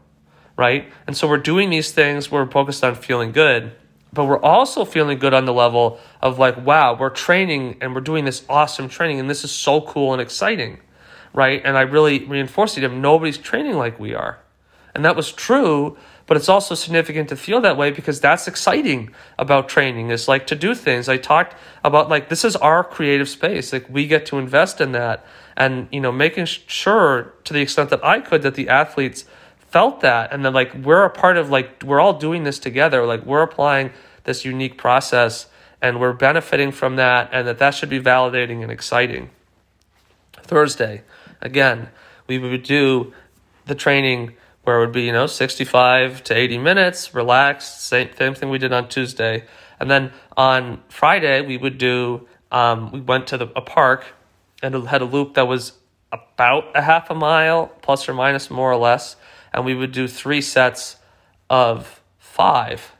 right? 0.58 0.92
And 1.08 1.16
so 1.16 1.28
we're 1.28 1.38
doing 1.38 1.70
these 1.70 1.92
things, 1.92 2.32
we're 2.32 2.50
focused 2.50 2.84
on 2.84 2.96
feeling 2.96 3.32
good, 3.32 3.72
but 4.14 4.26
we're 4.26 4.42
also 4.42 4.86
feeling 4.86 5.20
good 5.20 5.34
on 5.34 5.46
the 5.46 5.54
level 5.54 6.00
of 6.22 6.38
like, 6.38 6.66
wow, 6.66 6.98
we're 6.98 7.10
training 7.10 7.78
and 7.82 7.96
we're 7.96 8.02
doing 8.02 8.26
this 8.26 8.44
awesome 8.50 8.90
training 8.90 9.20
and 9.20 9.30
this 9.30 9.44
is 9.44 9.52
so 9.52 9.82
cool 9.82 10.14
and 10.14 10.22
exciting, 10.22 10.80
right? 11.34 11.62
And 11.64 11.78
I 11.78 11.82
really 11.82 12.26
reinforced 12.26 12.78
it. 12.78 12.88
Nobody's 12.92 13.38
training 13.38 13.76
like 13.76 14.00
we 14.00 14.14
are. 14.14 14.40
And 14.94 15.06
that 15.06 15.16
was 15.16 15.32
true 15.32 15.98
but 16.32 16.38
it's 16.38 16.48
also 16.48 16.76
significant 16.76 17.28
to 17.28 17.36
feel 17.36 17.60
that 17.60 17.76
way 17.76 17.92
because 17.92 18.22
that's 18.22 18.48
exciting 18.48 19.10
about 19.38 19.68
training 19.68 20.12
is 20.12 20.30
like 20.30 20.48
to 20.48 20.56
do 20.56 20.74
things. 20.74 21.10
I 21.10 21.18
talked 21.18 21.58
about 21.84 22.08
like 22.08 22.30
this 22.30 22.46
is 22.46 22.56
our 22.56 22.86
creative 22.86 23.28
space. 23.28 23.74
Like 23.74 23.90
we 23.90 24.08
get 24.08 24.26
to 24.28 24.38
invest 24.38 24.80
in 24.80 24.94
that 24.94 25.26
and 25.58 25.90
you 25.92 26.00
know 26.00 26.10
making 26.10 26.46
sure 26.46 27.34
to 27.44 27.52
the 27.52 27.60
extent 27.60 27.90
that 27.90 28.02
I 28.06 28.22
could 28.22 28.44
that 28.44 28.56
the 28.56 28.70
athletes 28.70 29.26
felt 29.72 30.02
that 30.02 30.32
and 30.32 30.44
then 30.46 30.54
like 30.54 30.74
we're 30.76 31.04
a 31.04 31.10
part 31.10 31.38
of 31.38 31.50
like 31.50 31.84
we're 31.84 32.00
all 32.00 32.14
doing 32.14 32.44
this 32.44 32.60
together. 32.60 33.06
Like 33.06 33.26
we're 33.26 33.42
applying 33.42 33.92
this 34.26 34.46
unique 34.46 34.78
process 34.78 35.48
and 35.82 36.00
we're 36.00 36.14
benefiting 36.14 36.72
from 36.72 36.98
that 36.98 37.30
and 37.32 37.48
that 37.48 37.58
that 37.60 37.72
should 37.72 37.90
be 37.90 38.00
validating 38.00 38.62
and 38.62 38.72
exciting. 38.72 39.30
Thursday, 40.34 41.04
again, 41.40 41.90
we 42.28 42.38
would 42.38 42.64
do 42.64 43.14
the 43.66 43.76
training 43.76 44.34
where 44.64 44.78
it 44.78 44.80
would 44.82 44.92
be, 44.92 45.04
you 45.04 45.12
know, 45.12 45.26
65 45.26 46.24
to 46.26 46.36
80 46.36 46.58
minutes, 46.60 47.14
relaxed, 47.16 47.82
same, 47.82 48.10
same 48.16 48.36
thing 48.36 48.50
we 48.50 48.58
did 48.58 48.74
on 48.74 48.90
Tuesday. 48.90 49.46
And 49.80 49.90
then 49.90 50.12
on 50.38 50.84
Friday, 50.90 51.42
we 51.42 51.58
would 51.58 51.78
do, 51.78 52.28
um, 52.52 52.92
we 52.92 53.00
went 53.00 53.28
to 53.28 53.38
the, 53.38 53.48
a 53.56 53.62
park 53.62 54.06
and 54.62 54.88
had 54.88 55.02
a 55.02 55.06
loop 55.06 55.34
that 55.34 55.48
was 55.48 55.74
about 56.12 56.76
a 56.76 56.82
half 56.82 57.10
a 57.10 57.16
mile, 57.16 57.68
plus 57.82 58.08
or 58.08 58.14
minus 58.14 58.52
more 58.52 58.72
or 58.72 58.78
less. 58.78 59.16
And 59.54 59.66
we 59.66 59.76
would 59.76 59.92
do 59.92 60.08
three 60.08 60.42
sets 60.42 60.98
of 61.50 62.02
five. 62.18 62.94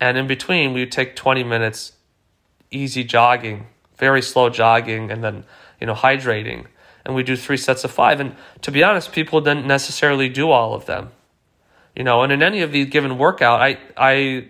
And 0.00 0.16
in 0.16 0.26
between, 0.26 0.72
we 0.72 0.80
would 0.80 0.92
take 0.92 1.16
20 1.16 1.44
minutes 1.44 1.92
easy 2.70 3.04
jogging, 3.04 3.66
very 3.96 4.22
slow 4.22 4.48
jogging, 4.48 5.10
and 5.10 5.22
then, 5.22 5.44
you 5.80 5.86
know, 5.86 5.94
hydrating 5.94 6.66
and 7.06 7.14
we 7.14 7.22
do 7.22 7.36
three 7.36 7.56
sets 7.56 7.84
of 7.84 7.92
five. 7.92 8.20
And 8.20 8.34
to 8.62 8.72
be 8.72 8.82
honest, 8.82 9.12
people 9.12 9.40
didn't 9.40 9.64
necessarily 9.64 10.28
do 10.28 10.50
all 10.50 10.74
of 10.74 10.86
them. 10.86 11.10
You 11.94 12.02
know, 12.02 12.22
and 12.22 12.32
in 12.32 12.42
any 12.42 12.60
of 12.60 12.72
these 12.72 12.86
given 12.86 13.16
workout, 13.16 13.62
I 13.62 13.78
I 13.96 14.48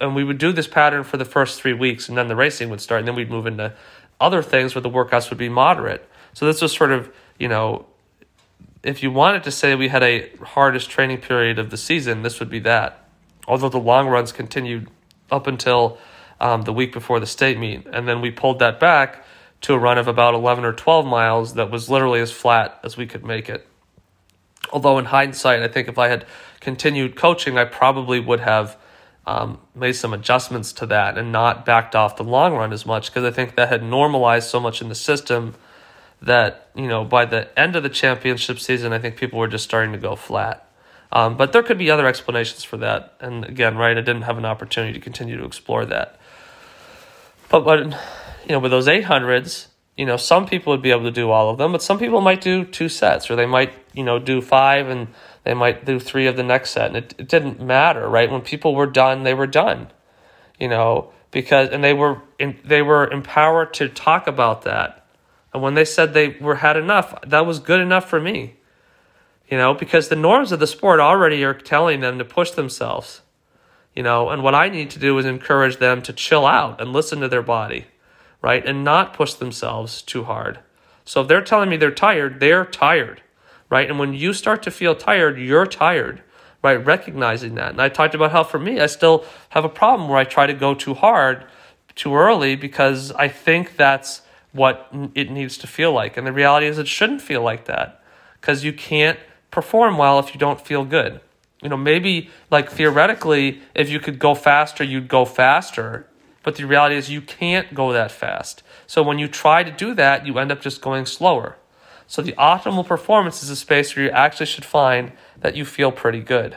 and 0.00 0.16
we 0.16 0.24
would 0.24 0.38
do 0.38 0.50
this 0.50 0.66
pattern 0.66 1.04
for 1.04 1.16
the 1.18 1.24
first 1.24 1.60
three 1.60 1.74
weeks, 1.74 2.08
and 2.08 2.16
then 2.16 2.26
the 2.26 2.34
racing 2.34 2.70
would 2.70 2.80
start, 2.80 3.00
and 3.00 3.08
then 3.08 3.14
we'd 3.14 3.30
move 3.30 3.46
into 3.46 3.74
other 4.20 4.42
things 4.42 4.74
where 4.74 4.82
the 4.82 4.90
workouts 4.90 5.28
would 5.28 5.38
be 5.38 5.48
moderate. 5.48 6.08
So 6.32 6.46
this 6.46 6.62
was 6.62 6.72
sort 6.72 6.92
of, 6.92 7.12
you 7.38 7.46
know, 7.46 7.86
if 8.88 9.02
you 9.02 9.10
wanted 9.10 9.44
to 9.44 9.50
say 9.50 9.74
we 9.74 9.88
had 9.88 10.02
a 10.02 10.30
hardest 10.38 10.90
training 10.90 11.18
period 11.18 11.58
of 11.58 11.70
the 11.70 11.76
season, 11.76 12.22
this 12.22 12.40
would 12.40 12.48
be 12.48 12.60
that. 12.60 13.06
Although 13.46 13.68
the 13.68 13.78
long 13.78 14.08
runs 14.08 14.32
continued 14.32 14.88
up 15.30 15.46
until 15.46 15.98
um, 16.40 16.62
the 16.62 16.72
week 16.72 16.92
before 16.92 17.20
the 17.20 17.26
state 17.26 17.58
meet, 17.58 17.86
and 17.86 18.08
then 18.08 18.20
we 18.20 18.30
pulled 18.30 18.58
that 18.60 18.80
back 18.80 19.24
to 19.60 19.74
a 19.74 19.78
run 19.78 19.98
of 19.98 20.08
about 20.08 20.34
11 20.34 20.64
or 20.64 20.72
12 20.72 21.04
miles 21.04 21.54
that 21.54 21.70
was 21.70 21.90
literally 21.90 22.20
as 22.20 22.30
flat 22.30 22.78
as 22.82 22.96
we 22.96 23.06
could 23.06 23.24
make 23.24 23.48
it. 23.48 23.66
Although, 24.72 24.98
in 24.98 25.06
hindsight, 25.06 25.62
I 25.62 25.68
think 25.68 25.88
if 25.88 25.98
I 25.98 26.08
had 26.08 26.26
continued 26.60 27.16
coaching, 27.16 27.58
I 27.58 27.64
probably 27.64 28.20
would 28.20 28.40
have 28.40 28.76
um, 29.26 29.58
made 29.74 29.92
some 29.92 30.14
adjustments 30.14 30.72
to 30.74 30.86
that 30.86 31.18
and 31.18 31.30
not 31.30 31.66
backed 31.66 31.94
off 31.94 32.16
the 32.16 32.24
long 32.24 32.54
run 32.54 32.72
as 32.72 32.86
much 32.86 33.10
because 33.10 33.24
I 33.24 33.30
think 33.30 33.56
that 33.56 33.68
had 33.68 33.82
normalized 33.82 34.48
so 34.48 34.60
much 34.60 34.80
in 34.80 34.88
the 34.88 34.94
system 34.94 35.54
that, 36.22 36.70
you 36.74 36.88
know, 36.88 37.04
by 37.04 37.24
the 37.24 37.56
end 37.58 37.76
of 37.76 37.82
the 37.82 37.88
championship 37.88 38.58
season, 38.58 38.92
I 38.92 38.98
think 38.98 39.16
people 39.16 39.38
were 39.38 39.48
just 39.48 39.64
starting 39.64 39.92
to 39.92 39.98
go 39.98 40.16
flat. 40.16 40.68
Um, 41.10 41.36
but 41.36 41.52
there 41.52 41.62
could 41.62 41.78
be 41.78 41.90
other 41.90 42.06
explanations 42.06 42.64
for 42.64 42.76
that. 42.78 43.14
And 43.20 43.44
again, 43.44 43.76
right, 43.76 43.96
I 43.96 44.00
didn't 44.00 44.22
have 44.22 44.38
an 44.38 44.44
opportunity 44.44 44.92
to 44.92 45.00
continue 45.00 45.36
to 45.38 45.44
explore 45.44 45.86
that. 45.86 46.20
But, 47.48 47.64
but 47.64 47.84
you 47.84 48.50
know, 48.50 48.58
with 48.58 48.70
those 48.70 48.86
800s, 48.86 49.68
you 49.96 50.06
know, 50.06 50.16
some 50.16 50.46
people 50.46 50.72
would 50.72 50.82
be 50.82 50.90
able 50.90 51.04
to 51.04 51.10
do 51.10 51.30
all 51.30 51.50
of 51.50 51.58
them, 51.58 51.72
but 51.72 51.82
some 51.82 51.98
people 51.98 52.20
might 52.20 52.40
do 52.40 52.64
two 52.64 52.88
sets 52.88 53.30
or 53.30 53.36
they 53.36 53.46
might, 53.46 53.72
you 53.94 54.04
know, 54.04 54.18
do 54.18 54.40
five 54.40 54.88
and 54.88 55.08
they 55.44 55.54
might 55.54 55.84
do 55.84 55.98
three 55.98 56.26
of 56.26 56.36
the 56.36 56.42
next 56.42 56.70
set. 56.70 56.88
And 56.88 56.96
it, 56.96 57.14
it 57.18 57.28
didn't 57.28 57.60
matter, 57.60 58.08
right? 58.08 58.30
When 58.30 58.42
people 58.42 58.74
were 58.74 58.86
done, 58.86 59.22
they 59.24 59.34
were 59.34 59.46
done, 59.46 59.88
you 60.60 60.68
know, 60.68 61.10
because, 61.30 61.70
and 61.70 61.82
they 61.82 61.94
were, 61.94 62.20
in, 62.38 62.58
they 62.64 62.82
were 62.82 63.10
empowered 63.10 63.74
to 63.74 63.88
talk 63.88 64.26
about 64.26 64.62
that. 64.62 64.97
And 65.58 65.62
when 65.62 65.74
they 65.74 65.84
said 65.84 66.14
they 66.14 66.36
were 66.40 66.56
had 66.56 66.76
enough, 66.76 67.14
that 67.26 67.46
was 67.46 67.58
good 67.58 67.80
enough 67.80 68.08
for 68.08 68.20
me, 68.20 68.54
you 69.48 69.56
know, 69.58 69.74
because 69.74 70.08
the 70.08 70.16
norms 70.16 70.52
of 70.52 70.60
the 70.60 70.66
sport 70.66 71.00
already 71.00 71.44
are 71.44 71.54
telling 71.54 72.00
them 72.00 72.18
to 72.18 72.24
push 72.24 72.52
themselves, 72.52 73.20
you 73.94 74.02
know, 74.02 74.30
and 74.30 74.42
what 74.42 74.54
I 74.54 74.68
need 74.68 74.90
to 74.90 74.98
do 74.98 75.18
is 75.18 75.26
encourage 75.26 75.76
them 75.76 76.00
to 76.02 76.12
chill 76.12 76.46
out 76.46 76.80
and 76.80 76.92
listen 76.92 77.20
to 77.20 77.28
their 77.28 77.42
body 77.42 77.86
right? 78.42 78.64
And 78.64 78.84
not 78.84 79.14
push 79.14 79.34
themselves 79.34 80.02
too 80.02 80.24
hard. 80.24 80.60
So 81.04 81.22
if 81.22 81.28
they're 81.28 81.42
telling 81.42 81.68
me 81.68 81.76
they're 81.76 81.90
tired, 81.90 82.40
they're 82.40 82.64
tired, 82.64 83.22
right? 83.68 83.88
And 83.88 83.98
when 83.98 84.14
you 84.14 84.32
start 84.32 84.62
to 84.64 84.70
feel 84.70 84.94
tired, 84.94 85.38
you're 85.38 85.66
tired, 85.66 86.22
right? 86.62 86.84
Recognizing 86.84 87.54
that. 87.56 87.70
And 87.70 87.82
I 87.82 87.88
talked 87.88 88.14
about 88.14 88.32
how 88.32 88.44
for 88.44 88.58
me, 88.58 88.80
I 88.80 88.86
still 88.86 89.24
have 89.50 89.64
a 89.64 89.68
problem 89.68 90.08
where 90.08 90.18
I 90.18 90.24
try 90.24 90.46
to 90.46 90.54
go 90.54 90.74
too 90.74 90.94
hard 90.94 91.46
too 91.94 92.14
early 92.14 92.54
because 92.54 93.10
I 93.12 93.28
think 93.28 93.76
that's 93.76 94.22
what 94.52 94.88
it 95.14 95.30
needs 95.30 95.58
to 95.58 95.66
feel 95.66 95.92
like. 95.92 96.16
And 96.16 96.26
the 96.26 96.32
reality 96.32 96.66
is, 96.66 96.78
it 96.78 96.88
shouldn't 96.88 97.22
feel 97.22 97.42
like 97.42 97.66
that 97.66 98.02
because 98.40 98.64
you 98.64 98.72
can't 98.72 99.18
perform 99.50 99.98
well 99.98 100.18
if 100.18 100.34
you 100.34 100.40
don't 100.40 100.60
feel 100.60 100.84
good. 100.84 101.20
You 101.62 101.68
know, 101.68 101.76
maybe 101.76 102.30
like 102.50 102.70
theoretically, 102.70 103.60
if 103.74 103.88
you 103.88 104.00
could 104.00 104.18
go 104.18 104.34
faster, 104.34 104.84
you'd 104.84 105.08
go 105.08 105.24
faster 105.24 106.06
but 106.48 106.56
the 106.56 106.66
reality 106.66 106.96
is 106.96 107.10
you 107.10 107.20
can't 107.20 107.74
go 107.74 107.92
that 107.92 108.10
fast. 108.10 108.62
So 108.86 109.02
when 109.02 109.18
you 109.18 109.28
try 109.28 109.62
to 109.62 109.70
do 109.70 109.92
that, 109.92 110.26
you 110.26 110.38
end 110.38 110.50
up 110.50 110.62
just 110.62 110.80
going 110.80 111.04
slower. 111.04 111.58
So 112.06 112.22
the 112.22 112.32
optimal 112.32 112.86
performance 112.86 113.42
is 113.42 113.50
a 113.50 113.56
space 113.56 113.94
where 113.94 114.06
you 114.06 114.10
actually 114.10 114.46
should 114.46 114.64
find 114.64 115.12
that 115.40 115.56
you 115.56 115.66
feel 115.66 115.92
pretty 115.92 116.20
good. 116.20 116.56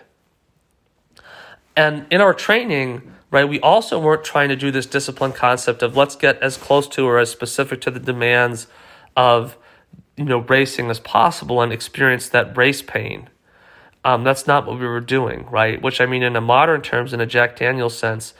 And 1.76 2.06
in 2.10 2.22
our 2.22 2.34
training, 2.34 3.12
right, 3.32 3.47
we 3.47 3.59
also 3.61 3.99
weren't 3.99 4.23
trying 4.23 4.49
to 4.49 4.55
do 4.55 4.69
this 4.69 4.86
discipline 4.86 5.32
concept 5.32 5.82
of 5.82 5.97
let's 5.97 6.15
get 6.15 6.41
as 6.41 6.57
close 6.57 6.88
to 6.89 7.07
or 7.07 7.17
as 7.17 7.32
specific 7.32 7.82
to 7.82 7.91
the 7.91 7.99
demands 7.99 8.67
of 9.15 9.57
you 10.17 10.25
know 10.25 10.39
racing 10.39 10.89
as 10.89 10.99
possible 10.99 11.61
and 11.61 11.73
experience 11.73 12.29
that 12.29 12.55
race 12.55 12.82
pain. 12.82 13.29
Um, 14.03 14.23
that's 14.23 14.47
not 14.47 14.65
what 14.65 14.79
we 14.79 14.86
were 14.86 14.99
doing, 14.99 15.47
right? 15.49 15.82
Which 15.82 16.01
I 16.01 16.05
mean, 16.05 16.23
in 16.23 16.36
a 16.36 16.41
modern 16.41 16.82
terms, 16.82 17.13
in 17.13 17.21
a 17.21 17.25
Jack 17.25 17.55
Daniels 17.55 17.97
sense, 17.97 18.34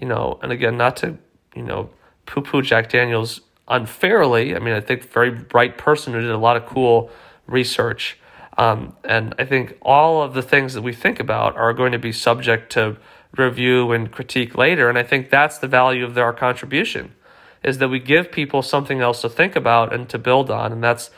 you 0.00 0.06
know, 0.06 0.38
and 0.42 0.52
again, 0.52 0.76
not 0.76 0.96
to, 0.98 1.18
you 1.54 1.62
know, 1.62 1.90
poo 2.26 2.42
poo 2.42 2.62
Jack 2.62 2.90
Daniels 2.90 3.40
unfairly. 3.68 4.54
I 4.54 4.58
mean, 4.58 4.74
I 4.74 4.80
think 4.80 5.10
very 5.10 5.30
bright 5.30 5.78
person 5.78 6.12
who 6.12 6.20
did 6.20 6.30
a 6.30 6.38
lot 6.38 6.56
of 6.56 6.66
cool 6.66 7.10
research. 7.46 8.18
Um, 8.58 8.96
and 9.04 9.34
I 9.38 9.44
think 9.44 9.76
all 9.82 10.22
of 10.22 10.34
the 10.34 10.42
things 10.42 10.74
that 10.74 10.82
we 10.82 10.92
think 10.92 11.20
about 11.20 11.56
are 11.56 11.72
going 11.72 11.92
to 11.92 11.98
be 11.98 12.12
subject 12.12 12.72
to 12.72 12.96
review 13.38 13.92
and 13.92 14.10
critique 14.10 14.56
later. 14.56 14.88
And 14.88 14.98
I 14.98 15.02
think 15.02 15.30
that's 15.30 15.58
the 15.58 15.68
value 15.68 16.04
of 16.04 16.16
our 16.18 16.32
contribution 16.32 17.12
is 17.62 17.78
that 17.78 17.88
we 17.88 17.98
give 17.98 18.30
people 18.30 18.62
something 18.62 19.00
else 19.00 19.22
to 19.22 19.28
think 19.28 19.56
about 19.56 19.92
and 19.92 20.08
to 20.08 20.18
build 20.18 20.50
on. 20.50 20.72
And 20.72 20.84
that's 20.84 21.10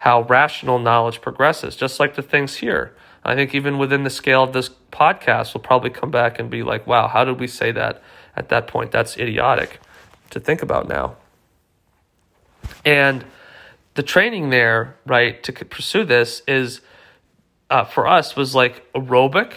how 0.00 0.22
rational 0.22 0.78
knowledge 0.78 1.20
progresses, 1.20 1.74
just 1.74 1.98
like 1.98 2.14
the 2.14 2.22
things 2.22 2.56
here. 2.56 2.94
I 3.24 3.34
think 3.34 3.54
even 3.54 3.76
within 3.76 4.04
the 4.04 4.10
scale 4.10 4.44
of 4.44 4.52
this 4.52 4.70
podcast, 4.92 5.52
we'll 5.52 5.64
probably 5.64 5.90
come 5.90 6.12
back 6.12 6.38
and 6.38 6.48
be 6.48 6.62
like, 6.62 6.86
wow, 6.86 7.08
how 7.08 7.24
did 7.24 7.40
we 7.40 7.48
say 7.48 7.72
that 7.72 8.00
at 8.36 8.50
that 8.50 8.66
point. 8.66 8.92
That's 8.92 9.16
idiotic 9.16 9.80
to 10.30 10.38
think 10.38 10.62
about 10.62 10.86
now. 10.86 11.16
And 12.84 13.24
the 13.94 14.02
training 14.02 14.50
there, 14.50 14.96
right, 15.06 15.42
to 15.42 15.52
pursue 15.52 16.04
this 16.04 16.42
is 16.46 16.82
uh, 17.70 17.84
for 17.84 18.06
us 18.06 18.36
was 18.36 18.54
like 18.54 18.92
aerobic 18.92 19.54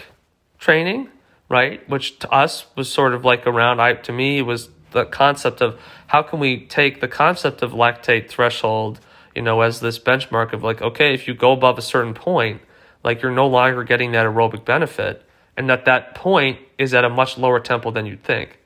training, 0.58 1.08
right, 1.50 1.86
which 1.88 2.18
to 2.20 2.30
us 2.30 2.64
was 2.76 2.90
sort 2.90 3.12
of 3.12 3.24
like 3.24 3.46
around. 3.46 3.80
I 3.80 3.92
to 3.94 4.12
me 4.12 4.40
was 4.40 4.70
the 4.92 5.04
concept 5.04 5.60
of 5.60 5.78
how 6.06 6.22
can 6.22 6.40
we 6.40 6.64
take 6.66 7.00
the 7.00 7.08
concept 7.08 7.60
of 7.60 7.72
lactate 7.72 8.28
threshold, 8.28 9.00
you 9.34 9.42
know, 9.42 9.60
as 9.60 9.80
this 9.80 9.98
benchmark 9.98 10.52
of 10.52 10.62
like, 10.62 10.80
okay, 10.80 11.12
if 11.12 11.28
you 11.28 11.34
go 11.34 11.52
above 11.52 11.76
a 11.76 11.82
certain 11.82 12.14
point, 12.14 12.62
like 13.04 13.20
you're 13.20 13.32
no 13.32 13.46
longer 13.46 13.84
getting 13.84 14.12
that 14.12 14.26
aerobic 14.26 14.64
benefit, 14.64 15.26
and 15.56 15.68
that 15.68 15.84
that 15.84 16.14
point 16.14 16.58
is 16.78 16.94
at 16.94 17.04
a 17.04 17.10
much 17.10 17.36
lower 17.36 17.60
tempo 17.60 17.90
than 17.90 18.06
you'd 18.06 18.22
think. 18.22 18.58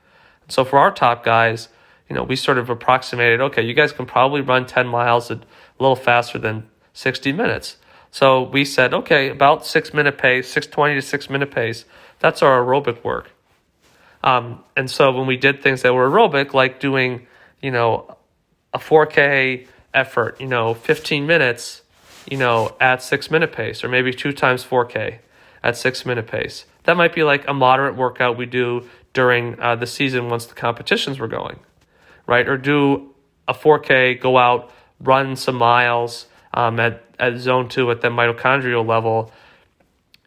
So 0.49 0.65
for 0.65 0.79
our 0.79 0.93
top 0.93 1.25
guys, 1.25 1.69
you 2.09 2.15
know, 2.15 2.23
we 2.23 2.37
sort 2.37 2.59
of 2.59 2.69
approximated, 2.69 3.41
okay, 3.41 3.63
you 3.63 3.73
guys 3.73 3.93
can 3.93 4.05
probably 4.05 4.43
run 4.43 4.67
10 4.67 4.87
miles 4.87 5.31
a 5.31 5.41
little 5.79 5.97
faster 5.97 6.39
than 6.39 6.69
60 6.93 7.33
minutes. 7.33 7.77
So 8.11 8.43
we 8.43 8.65
said, 8.65 8.95
okay, 8.95 9.31
about 9.31 9.67
six 9.67 9.93
minute 9.93 10.19
pace, 10.19 10.49
620 10.49 10.95
to 10.95 11.03
six 11.03 11.29
minute 11.31 11.51
pace. 11.51 11.85
That's 12.25 12.41
our 12.41 12.65
aerobic 12.65 13.05
work. 13.05 13.31
Um, 14.23 14.65
and 14.75 14.91
so 14.91 15.13
when 15.13 15.27
we 15.27 15.37
did 15.37 15.63
things 15.63 15.83
that 15.83 15.93
were 15.93 16.09
aerobic, 16.09 16.55
like 16.55 16.81
doing, 16.81 17.27
you 17.61 17.71
know, 17.71 18.17
a 18.73 18.79
4K 18.79 19.67
effort, 19.93 20.41
you 20.41 20.47
know, 20.47 20.73
15 20.73 21.27
minutes, 21.27 21.83
you 22.27 22.39
know, 22.39 22.75
at 22.81 23.03
six 23.03 23.31
minute 23.31 23.53
pace, 23.53 23.85
or 23.85 23.91
maybe 23.91 24.11
two 24.11 24.33
times 24.33 24.65
4K 24.65 25.19
at 25.63 25.77
six 25.77 26.07
minute 26.07 26.27
pace. 26.27 26.65
That 26.85 26.97
might 26.97 27.15
be 27.15 27.25
like 27.25 27.47
a 27.47 27.53
moderate 27.53 27.95
workout 27.95 28.39
we 28.39 28.47
do 28.47 28.89
during 29.13 29.61
uh, 29.61 29.77
the 29.77 29.87
season 29.87 30.31
once 30.31 30.47
the 30.47 30.55
competitions 30.55 31.19
were 31.19 31.29
going, 31.29 31.61
right? 32.27 32.49
Or 32.49 32.57
do 32.57 33.13
a 33.47 33.53
4K, 33.53 34.19
go 34.19 34.39
out, 34.39 34.73
run 34.99 35.37
some 35.37 35.57
miles 35.57 36.25
um, 36.55 36.81
at, 36.81 37.05
at 37.19 37.37
zone 37.37 37.69
two 37.69 37.91
at 37.91 38.01
the 38.01 38.09
mitochondrial 38.09 38.87
level, 38.89 39.31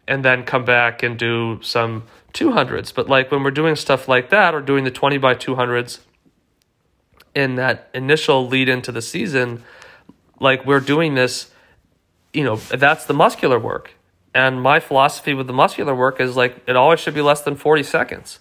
and 0.08 0.24
then 0.24 0.42
come 0.42 0.64
back 0.64 1.02
and 1.02 1.18
do 1.18 1.60
some 1.62 2.02
200s. 2.32 2.92
But 2.92 3.08
like 3.08 3.30
when 3.30 3.44
we're 3.44 3.50
doing 3.50 3.76
stuff 3.76 4.08
like 4.08 4.30
that 4.30 4.54
or 4.54 4.60
doing 4.60 4.84
the 4.84 4.90
20 4.90 5.18
by 5.18 5.34
200s 5.34 6.00
in 7.34 7.54
that 7.56 7.90
initial 7.94 8.48
lead 8.48 8.68
into 8.68 8.90
the 8.90 9.02
season, 9.02 9.62
like 10.40 10.64
we're 10.64 10.80
doing 10.80 11.14
this, 11.14 11.50
you 12.32 12.42
know, 12.42 12.56
that's 12.56 13.04
the 13.04 13.14
muscular 13.14 13.58
work. 13.58 13.92
And 14.34 14.62
my 14.62 14.80
philosophy 14.80 15.34
with 15.34 15.46
the 15.46 15.52
muscular 15.52 15.94
work 15.94 16.20
is 16.20 16.36
like 16.36 16.62
it 16.66 16.74
always 16.74 17.00
should 17.00 17.14
be 17.14 17.22
less 17.22 17.42
than 17.42 17.54
40 17.54 17.82
seconds, 17.82 18.40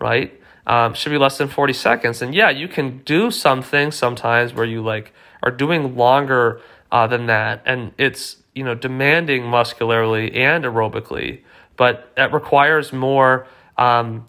right? 0.00 0.38
Um, 0.66 0.94
should 0.94 1.10
be 1.10 1.18
less 1.18 1.38
than 1.38 1.48
40 1.48 1.72
seconds. 1.72 2.20
And 2.20 2.34
yeah, 2.34 2.50
you 2.50 2.68
can 2.68 2.98
do 3.04 3.30
some 3.30 3.62
things 3.62 3.94
sometimes 3.94 4.54
where 4.54 4.66
you 4.66 4.82
like 4.82 5.12
are 5.42 5.50
doing 5.50 5.96
longer 5.96 6.60
uh, 6.90 7.06
than 7.06 7.26
that. 7.26 7.62
And 7.64 7.92
it's, 7.96 8.39
you 8.60 8.66
know, 8.66 8.74
demanding 8.74 9.42
muscularly 9.46 10.34
and 10.34 10.64
aerobically, 10.64 11.40
but 11.78 12.12
that 12.14 12.30
requires 12.30 12.92
more 12.92 13.46
um, 13.78 14.28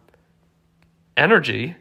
energy, 1.18 1.76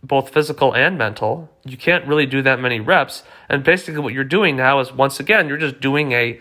both 0.00 0.32
physical 0.32 0.72
and 0.72 0.96
mental. 0.96 1.50
You 1.64 1.76
can't 1.76 2.06
really 2.06 2.26
do 2.26 2.42
that 2.42 2.60
many 2.60 2.78
reps. 2.78 3.24
And 3.48 3.64
basically, 3.64 3.98
what 3.98 4.14
you're 4.14 4.22
doing 4.22 4.54
now 4.54 4.78
is 4.78 4.92
once 4.92 5.18
again, 5.18 5.48
you're 5.48 5.58
just 5.58 5.80
doing 5.80 6.12
a 6.12 6.40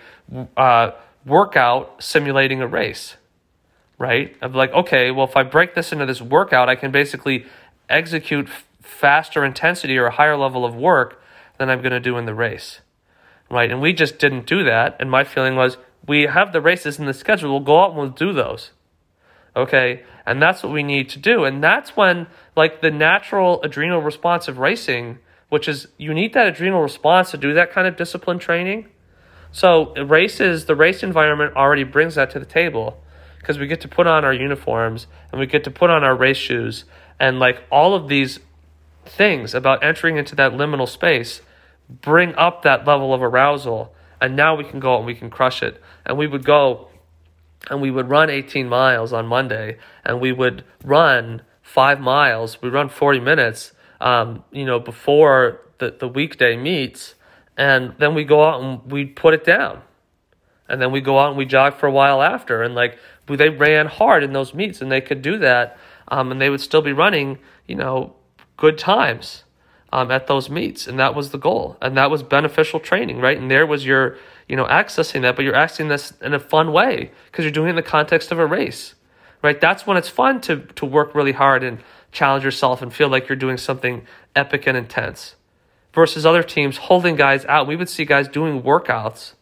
uh, 0.56 0.92
workout 1.26 2.04
simulating 2.04 2.62
a 2.62 2.68
race, 2.68 3.16
right? 3.98 4.36
Of 4.40 4.54
like, 4.54 4.72
okay, 4.72 5.10
well, 5.10 5.26
if 5.26 5.36
I 5.36 5.42
break 5.42 5.74
this 5.74 5.92
into 5.92 6.06
this 6.06 6.22
workout, 6.22 6.70
I 6.70 6.76
can 6.76 6.92
basically 6.92 7.48
execute 7.90 8.50
faster 8.84 9.44
intensity 9.44 9.98
or 9.98 10.06
a 10.06 10.12
higher 10.12 10.38
level 10.38 10.64
of 10.64 10.76
work 10.76 11.20
than 11.58 11.72
I'm 11.72 11.80
going 11.80 11.92
to 11.92 12.00
do 12.00 12.20
in 12.20 12.28
the 12.28 12.36
race 12.36 12.82
right? 13.50 13.72
And 13.72 13.82
we 13.82 13.94
just 13.94 14.20
didn't 14.20 14.46
do 14.46 14.64
that. 14.64 14.96
And 15.00 15.10
my 15.10 15.24
feeling 15.24 15.56
was, 15.56 15.78
we 16.08 16.24
have 16.24 16.54
the 16.54 16.62
races 16.62 17.00
in 17.00 17.06
the 17.06 17.14
schedule. 17.14 17.52
We'll 17.52 17.60
go 17.60 17.82
out 17.82 17.90
and 17.90 17.98
we'll 17.98 18.10
do 18.10 18.34
those. 18.34 18.72
Okay. 19.56 20.04
And 20.26 20.42
that's 20.42 20.62
what 20.62 20.72
we 20.72 20.84
need 20.84 21.10
to 21.10 21.20
do. 21.20 21.46
And 21.46 21.64
that's 21.64 21.96
when, 21.96 22.28
like, 22.56 22.82
the 22.82 22.92
natural 22.92 23.62
adrenal 23.62 24.02
response 24.02 24.48
of 24.48 24.58
racing, 24.58 25.20
which 25.50 25.68
is 25.68 25.88
you 25.98 26.14
need 26.14 26.34
that 26.34 26.48
adrenal 26.48 26.82
response 26.82 27.32
to 27.32 27.38
do 27.38 27.54
that 27.54 27.72
kind 27.72 27.88
of 27.88 27.96
discipline 27.96 28.40
training. 28.40 28.88
So, 29.52 29.94
races, 29.96 30.66
the 30.66 30.76
race 30.76 31.02
environment 31.02 31.56
already 31.56 31.86
brings 31.86 32.16
that 32.16 32.30
to 32.32 32.40
the 32.40 32.46
table 32.46 33.02
because 33.40 33.58
we 33.58 33.68
get 33.68 33.80
to 33.82 33.88
put 33.88 34.06
on 34.06 34.26
our 34.26 34.34
uniforms 34.34 35.08
and 35.32 35.40
we 35.40 35.48
get 35.48 35.64
to 35.64 35.72
put 35.72 35.90
on 35.90 36.04
our 36.04 36.16
race 36.16 36.38
shoes. 36.38 36.84
And, 37.20 37.40
like, 37.40 37.64
all 37.72 37.96
of 37.96 38.10
these 38.10 38.40
things 39.06 39.56
about 39.56 39.84
entering 39.84 40.18
into 40.18 40.36
that 40.36 40.52
liminal 40.52 40.88
space 40.88 41.42
bring 41.90 42.36
up 42.36 42.64
that 42.64 42.86
level 42.86 43.14
of 43.14 43.22
arousal 43.22 43.94
and 44.20 44.36
now 44.36 44.56
we 44.56 44.64
can 44.64 44.80
go 44.80 44.98
and 44.98 45.06
we 45.06 45.14
can 45.14 45.30
crush 45.30 45.62
it. 45.62 45.82
And 46.06 46.18
we 46.18 46.28
would 46.28 46.44
go 46.44 46.90
and 47.70 47.82
we 47.82 47.92
would 47.92 48.10
run 48.10 48.30
18 48.30 48.68
miles 48.70 49.14
on 49.14 49.28
monday 49.28 49.78
and 50.06 50.20
we 50.20 50.32
would 50.32 50.64
run 50.84 51.42
five 51.62 52.00
miles. 52.00 52.62
We 52.62 52.70
run 52.70 52.90
40 52.90 53.20
minutes 53.20 53.74
um, 54.00 54.44
you 54.52 54.66
know 54.66 54.80
before 54.80 55.62
the, 55.80 55.96
the 55.98 56.08
weekday 56.08 56.56
meets 56.56 57.16
and 57.56 57.96
then 57.98 58.14
we 58.14 58.24
go 58.24 58.44
out 58.44 58.62
and 58.62 58.92
we 58.92 59.06
put 59.06 59.34
it 59.34 59.44
down. 59.44 59.82
And 60.70 60.82
then 60.82 60.92
we 60.92 61.00
go 61.02 61.18
out 61.18 61.30
and 61.30 61.38
we 61.38 61.46
jog 61.46 61.76
for 61.76 61.88
a 61.88 61.92
while 61.92 62.22
after. 62.22 62.62
And 62.62 62.76
like 62.76 62.98
they 63.26 63.50
ran 63.50 63.88
hard 63.88 64.24
in 64.24 64.34
those 64.34 64.54
meets 64.54 64.82
and 64.82 64.92
they 64.92 65.02
could 65.02 65.22
do 65.22 65.38
that 65.40 65.78
um, 66.08 66.32
and 66.32 66.40
they 66.40 66.50
would 66.50 66.62
still 66.62 66.82
be 66.82 66.94
running 66.94 67.40
you 67.68 67.76
know 67.76 68.16
good 68.56 68.78
times 68.78 69.44
um, 69.92 70.12
at 70.12 70.28
those 70.28 70.50
meets, 70.50 70.88
and 70.88 71.00
that 71.00 71.16
was 71.16 71.32
the 71.32 71.38
goal, 71.38 71.78
and 71.82 71.96
that 71.98 72.12
was 72.12 72.24
beneficial 72.24 72.80
training, 72.80 73.20
right? 73.20 73.38
And 73.38 73.50
there 73.50 73.66
was 73.66 73.86
your, 73.86 74.18
you 74.48 74.56
know, 74.56 74.66
accessing 74.66 75.22
that, 75.22 75.36
but 75.36 75.46
you're 75.46 75.54
accessing 75.54 75.90
this 75.90 76.14
in 76.22 76.34
a 76.34 76.40
fun 76.40 76.74
way 76.74 77.12
because 77.26 77.46
you're 77.46 77.52
doing 77.52 77.68
it 77.68 77.72
in 77.72 77.76
the 77.78 77.84
context 77.84 78.32
of 78.32 78.40
a 78.40 78.46
race, 78.46 78.96
right? 79.42 79.60
That's 79.60 79.88
when 79.88 79.98
it's 79.98 80.10
fun 80.10 80.42
to 80.42 80.58
to 80.76 80.86
work 80.86 81.16
really 81.16 81.32
hard 81.32 81.64
and 81.64 81.80
challenge 82.12 82.44
yourself 82.44 82.82
and 82.82 82.94
feel 82.94 83.10
like 83.10 83.30
you're 83.30 83.36
doing 83.36 83.58
something 83.58 84.06
epic 84.36 84.68
and 84.68 84.78
intense. 84.78 85.36
Versus 85.94 86.26
other 86.26 86.44
teams 86.44 86.78
holding 86.78 87.16
guys 87.16 87.44
out, 87.46 87.66
we 87.66 87.76
would 87.76 87.90
see 87.90 88.06
guys 88.06 88.28
doing 88.28 88.62
workouts, 88.62 89.34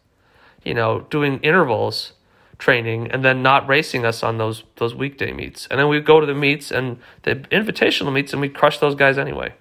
you 0.64 0.74
know, 0.74 1.00
doing 1.10 1.38
intervals 1.40 2.12
training 2.58 3.10
and 3.10 3.22
then 3.24 3.42
not 3.42 3.68
racing 3.68 4.06
us 4.06 4.22
on 4.22 4.38
those 4.38 4.64
those 4.76 4.94
weekday 4.94 5.32
meets. 5.32 5.66
And 5.66 5.78
then 5.78 5.88
we'd 5.88 6.06
go 6.06 6.20
to 6.20 6.26
the 6.26 6.34
meets 6.34 6.70
and 6.70 6.98
the 7.22 7.36
invitational 7.36 8.12
meets 8.12 8.32
and 8.32 8.40
we'd 8.40 8.54
crush 8.54 8.78
those 8.78 8.94
guys 8.94 9.18
anyway. 9.18 9.52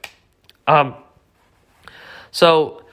Um, 0.67 0.95
so 2.31 2.83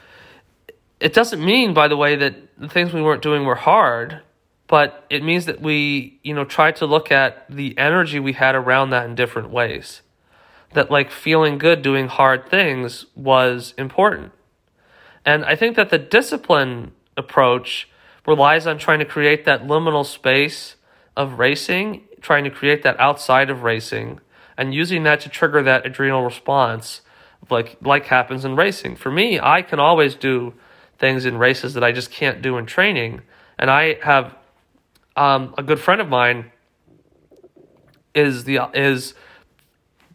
it 1.00 1.12
doesn't 1.12 1.44
mean, 1.44 1.74
by 1.74 1.88
the 1.88 1.96
way, 1.96 2.16
that 2.16 2.34
the 2.58 2.68
things 2.68 2.92
we 2.92 3.02
weren't 3.02 3.22
doing 3.22 3.44
were 3.44 3.56
hard, 3.56 4.20
but 4.68 5.04
it 5.10 5.22
means 5.22 5.46
that 5.46 5.60
we, 5.60 6.20
you 6.22 6.32
know, 6.32 6.44
tried 6.44 6.76
to 6.76 6.86
look 6.86 7.10
at 7.10 7.44
the 7.50 7.76
energy 7.76 8.20
we 8.20 8.34
had 8.34 8.54
around 8.54 8.90
that 8.90 9.04
in 9.06 9.14
different 9.14 9.50
ways. 9.50 10.02
That 10.74 10.90
like 10.90 11.10
feeling 11.10 11.58
good 11.58 11.82
doing 11.82 12.08
hard 12.08 12.48
things 12.48 13.06
was 13.14 13.74
important. 13.76 14.32
And 15.24 15.44
I 15.44 15.56
think 15.56 15.76
that 15.76 15.90
the 15.90 15.98
discipline 15.98 16.92
approach 17.16 17.88
relies 18.26 18.66
on 18.66 18.78
trying 18.78 19.00
to 19.00 19.04
create 19.04 19.44
that 19.44 19.64
liminal 19.64 20.06
space 20.06 20.76
of 21.16 21.38
racing, 21.38 22.04
trying 22.20 22.44
to 22.44 22.50
create 22.50 22.82
that 22.84 22.98
outside 22.98 23.50
of 23.50 23.62
racing, 23.62 24.20
and 24.56 24.74
using 24.74 25.02
that 25.02 25.20
to 25.20 25.28
trigger 25.28 25.62
that 25.62 25.84
adrenal 25.84 26.22
response 26.22 27.00
like 27.50 27.76
like 27.82 28.06
happens 28.06 28.44
in 28.44 28.56
racing. 28.56 28.96
For 28.96 29.10
me, 29.10 29.38
I 29.40 29.62
can 29.62 29.78
always 29.78 30.14
do 30.14 30.54
things 30.98 31.24
in 31.24 31.38
races 31.38 31.74
that 31.74 31.84
I 31.84 31.92
just 31.92 32.10
can't 32.10 32.42
do 32.42 32.56
in 32.58 32.66
training. 32.66 33.22
And 33.58 33.70
I 33.70 33.98
have 34.02 34.36
um, 35.16 35.54
a 35.58 35.62
good 35.62 35.80
friend 35.80 36.00
of 36.00 36.08
mine 36.08 36.52
is 38.14 38.44
the 38.44 38.60
is 38.74 39.14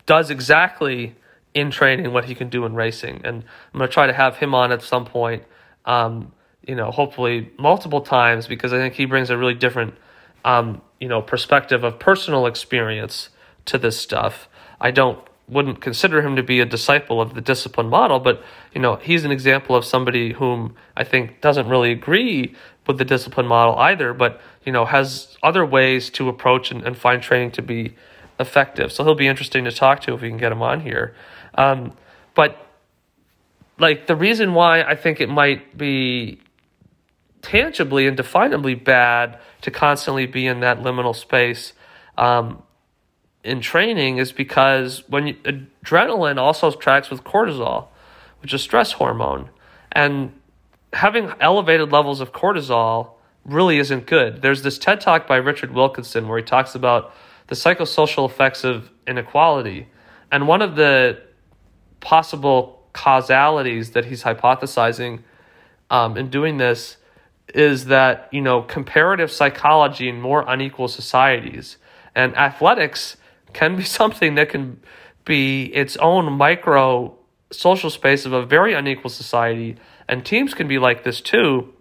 does 0.05 0.29
exactly 0.29 1.15
in 1.53 1.71
training 1.71 2.13
what 2.13 2.25
he 2.25 2.35
can 2.35 2.49
do 2.49 2.65
in 2.65 2.75
racing, 2.75 3.21
and 3.23 3.43
I'm 3.73 3.79
gonna 3.79 3.87
try 3.89 4.07
to 4.07 4.13
have 4.13 4.37
him 4.37 4.53
on 4.55 4.71
at 4.71 4.81
some 4.81 5.05
point. 5.05 5.43
Um, 5.85 6.31
you 6.67 6.75
know, 6.75 6.91
hopefully 6.91 7.51
multiple 7.57 8.01
times 8.01 8.45
because 8.45 8.73
I 8.73 8.77
think 8.77 8.93
he 8.93 9.05
brings 9.05 9.29
a 9.29 9.37
really 9.37 9.53
different, 9.53 9.95
um, 10.43 10.81
you 10.99 11.07
know, 11.07 11.21
perspective 11.21 11.83
of 11.83 11.97
personal 11.97 12.45
experience 12.45 13.29
to 13.65 13.77
this 13.77 13.97
stuff. 13.97 14.49
I 14.79 14.91
don't 14.91 15.17
wouldn't 15.49 15.79
consider 15.79 16.21
him 16.21 16.35
to 16.35 16.43
be 16.43 16.59
a 16.59 16.65
disciple 16.65 17.21
of 17.21 17.33
the 17.33 17.41
discipline 17.41 17.89
model, 17.89 18.19
but 18.19 18.43
you 18.73 18.81
know 18.81 18.97
he's 18.97 19.23
an 19.23 19.31
example 19.31 19.75
of 19.75 19.85
somebody 19.85 20.33
whom 20.33 20.75
I 20.95 21.03
think 21.03 21.41
doesn't 21.41 21.69
really 21.69 21.91
agree 21.91 22.55
with 22.85 22.97
the 22.97 23.05
discipline 23.05 23.47
model 23.47 23.77
either, 23.77 24.13
but 24.13 24.41
you 24.65 24.71
know 24.71 24.85
has 24.85 25.37
other 25.41 25.65
ways 25.65 26.09
to 26.11 26.27
approach 26.27 26.71
and, 26.71 26.83
and 26.83 26.97
find 26.97 27.21
training 27.21 27.51
to 27.51 27.61
be 27.61 27.95
effective. 28.39 28.91
So 28.91 29.03
he'll 29.03 29.15
be 29.15 29.27
interesting 29.27 29.63
to 29.63 29.71
talk 29.71 30.01
to 30.01 30.13
if 30.13 30.21
we 30.21 30.29
can 30.29 30.37
get 30.37 30.51
him 30.51 30.61
on 30.61 30.81
here. 30.81 31.15
Um, 31.55 31.93
but 32.35 32.57
like 33.79 34.07
the 34.07 34.15
reason 34.15 34.53
why 34.53 34.83
I 34.83 34.95
think 34.95 35.21
it 35.21 35.29
might 35.29 35.77
be 35.77 36.39
tangibly 37.41 38.07
and 38.07 38.17
definably 38.17 38.81
bad 38.81 39.39
to 39.61 39.71
constantly 39.71 40.25
be 40.25 40.45
in 40.45 40.59
that 40.59 40.79
liminal 40.79 41.15
space 41.15 41.73
um, 42.17 42.61
in 43.47 43.61
training 43.61 44.17
is 44.17 44.31
because 44.31 45.03
when 45.07 45.27
you, 45.27 45.33
adrenaline 45.85 46.37
also 46.37 46.71
tracks 46.71 47.09
with 47.09 47.23
cortisol, 47.23 47.87
which 48.41 48.53
is 48.53 48.61
stress 48.61 48.93
hormone, 48.93 49.49
and 49.91 50.33
having 50.93 51.31
elevated 51.39 51.91
levels 51.91 52.21
of 52.21 52.33
cortisol 52.33 53.11
really 53.45 53.79
isn't 53.79 54.05
good. 54.05 54.41
There's 54.41 54.63
this 54.63 54.77
TED 54.77 54.99
talk 54.99 55.27
by 55.27 55.37
Richard 55.37 55.71
Wilkinson 55.71 56.27
where 56.27 56.37
he 56.37 56.43
talks 56.43 56.75
about 56.75 57.13
the 57.47 57.55
psychosocial 57.55 58.29
effects 58.29 58.63
of 58.63 58.91
inequality, 59.07 59.87
and 60.31 60.47
one 60.47 60.61
of 60.61 60.75
the 60.75 61.21
possible 62.01 62.83
causalities 62.93 63.91
that 63.91 64.05
he's 64.05 64.23
hypothesizing 64.23 65.21
um, 65.89 66.17
in 66.17 66.29
doing 66.29 66.57
this 66.57 66.97
is 67.53 67.85
that 67.85 68.27
you 68.31 68.41
know 68.41 68.61
comparative 68.61 69.31
psychology 69.31 70.09
in 70.09 70.19
more 70.19 70.43
unequal 70.47 70.89
societies 70.89 71.77
and 72.13 72.35
athletics 72.35 73.15
can 73.53 73.75
be 73.75 73.83
something 73.99 74.35
that 74.35 74.49
can 74.49 74.81
be 75.25 75.65
its 75.65 75.97
own 75.97 76.31
micro 76.33 77.13
social 77.51 77.89
space 77.89 78.25
of 78.25 78.33
a 78.33 78.45
very 78.45 78.73
unequal 78.73 79.09
society. 79.09 79.77
And 80.07 80.25
teams 80.25 80.53
can 80.53 80.67
be 80.67 80.79
like 80.79 81.03
this 81.03 81.21
too 81.21 81.73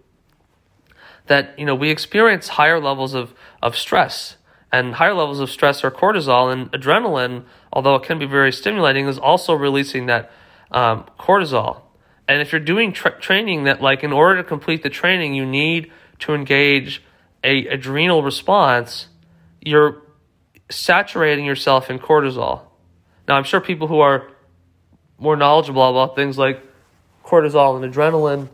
that 1.27 1.57
you 1.59 1.65
know 1.65 1.75
we 1.75 1.89
experience 1.89 2.47
higher 2.49 2.79
levels 2.79 3.13
of, 3.13 3.33
of 3.61 3.77
stress. 3.77 4.37
And 4.71 4.95
higher 4.95 5.13
levels 5.13 5.39
of 5.39 5.49
stress 5.49 5.83
are 5.83 5.91
cortisol 5.91 6.51
and 6.51 6.71
adrenaline 6.71 7.45
although 7.71 7.95
it 7.95 8.03
can 8.03 8.17
be 8.17 8.25
very 8.25 8.51
stimulating 8.51 9.07
is 9.07 9.19
also 9.19 9.53
releasing 9.53 10.07
that 10.07 10.31
um, 10.71 11.05
cortisol. 11.19 11.81
And 12.27 12.41
if 12.41 12.51
you're 12.51 12.59
doing 12.59 12.91
tra- 12.91 13.19
training 13.19 13.65
that 13.65 13.81
like 13.81 14.03
in 14.03 14.11
order 14.11 14.41
to 14.41 14.43
complete 14.43 14.83
the 14.83 14.89
training 14.89 15.33
you 15.33 15.45
need 15.45 15.91
to 16.19 16.33
engage 16.33 17.03
a 17.43 17.67
adrenal 17.67 18.23
response 18.23 19.07
you're 19.61 20.01
saturating 20.69 21.45
yourself 21.45 21.89
in 21.89 21.99
cortisol. 21.99 22.61
Now, 23.27 23.35
I'm 23.35 23.43
sure 23.43 23.61
people 23.61 23.87
who 23.87 23.99
are 23.99 24.27
more 25.17 25.35
knowledgeable 25.35 25.89
about 25.89 26.15
things 26.15 26.37
like 26.37 26.61
cortisol 27.23 27.81
and 27.81 27.93
adrenaline, 27.93 28.49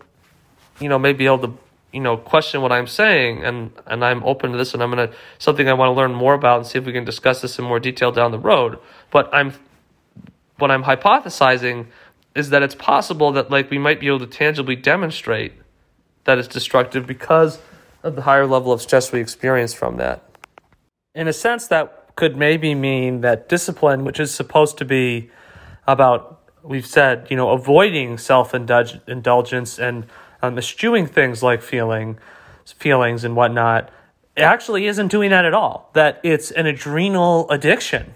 you 0.79 0.89
know, 0.89 0.97
may 0.97 1.13
be 1.13 1.25
able 1.25 1.39
to 1.39 1.57
you 1.91 1.99
know 1.99 2.17
question 2.17 2.63
what 2.63 2.71
I'm 2.71 2.87
saying 2.87 3.43
and 3.43 3.71
and 3.85 4.03
I'm 4.03 4.23
open 4.23 4.51
to 4.51 4.57
this 4.57 4.73
and 4.73 4.81
I'm 4.81 4.89
gonna 4.89 5.11
something 5.37 5.69
I 5.69 5.73
want 5.73 5.89
to 5.89 5.93
learn 5.93 6.11
more 6.11 6.33
about 6.33 6.57
and 6.57 6.65
see 6.65 6.79
if 6.79 6.85
we 6.85 6.91
can 6.91 7.05
discuss 7.05 7.41
this 7.41 7.59
in 7.59 7.65
more 7.65 7.79
detail 7.79 8.11
down 8.11 8.31
the 8.31 8.39
road. 8.39 8.79
But 9.11 9.31
I'm 9.31 9.53
what 10.57 10.71
I'm 10.71 10.83
hypothesizing 10.83 11.87
is 12.35 12.49
that 12.49 12.63
it's 12.63 12.73
possible 12.73 13.31
that 13.33 13.51
like 13.51 13.69
we 13.69 13.77
might 13.77 13.99
be 13.99 14.07
able 14.07 14.19
to 14.19 14.27
tangibly 14.27 14.75
demonstrate 14.75 15.53
that 16.23 16.39
it's 16.39 16.47
destructive 16.47 17.05
because 17.05 17.59
of 18.01 18.15
the 18.15 18.23
higher 18.23 18.45
level 18.45 18.71
of 18.71 18.81
stress 18.81 19.11
we 19.11 19.19
experience 19.19 19.73
from 19.73 19.97
that. 19.97 20.23
In 21.15 21.27
a 21.27 21.33
sense, 21.33 21.67
that 21.67 22.02
could 22.15 22.37
maybe 22.37 22.75
mean 22.75 23.21
that 23.21 23.49
discipline, 23.49 24.03
which 24.03 24.19
is 24.19 24.33
supposed 24.33 24.77
to 24.77 24.85
be 24.85 25.31
about, 25.87 26.41
we've 26.61 26.85
said, 26.85 27.27
you 27.29 27.37
know, 27.37 27.49
avoiding 27.49 28.17
self 28.17 28.53
indulgence 28.53 29.79
and 29.79 30.05
um, 30.41 30.57
eschewing 30.57 31.07
things 31.07 31.41
like 31.41 31.61
feeling, 31.61 32.17
feelings 32.65 33.23
and 33.23 33.35
whatnot, 33.35 33.89
actually 34.37 34.85
isn't 34.85 35.07
doing 35.07 35.29
that 35.31 35.45
at 35.45 35.53
all. 35.53 35.89
That 35.93 36.19
it's 36.23 36.51
an 36.51 36.65
adrenal 36.65 37.49
addiction, 37.49 38.13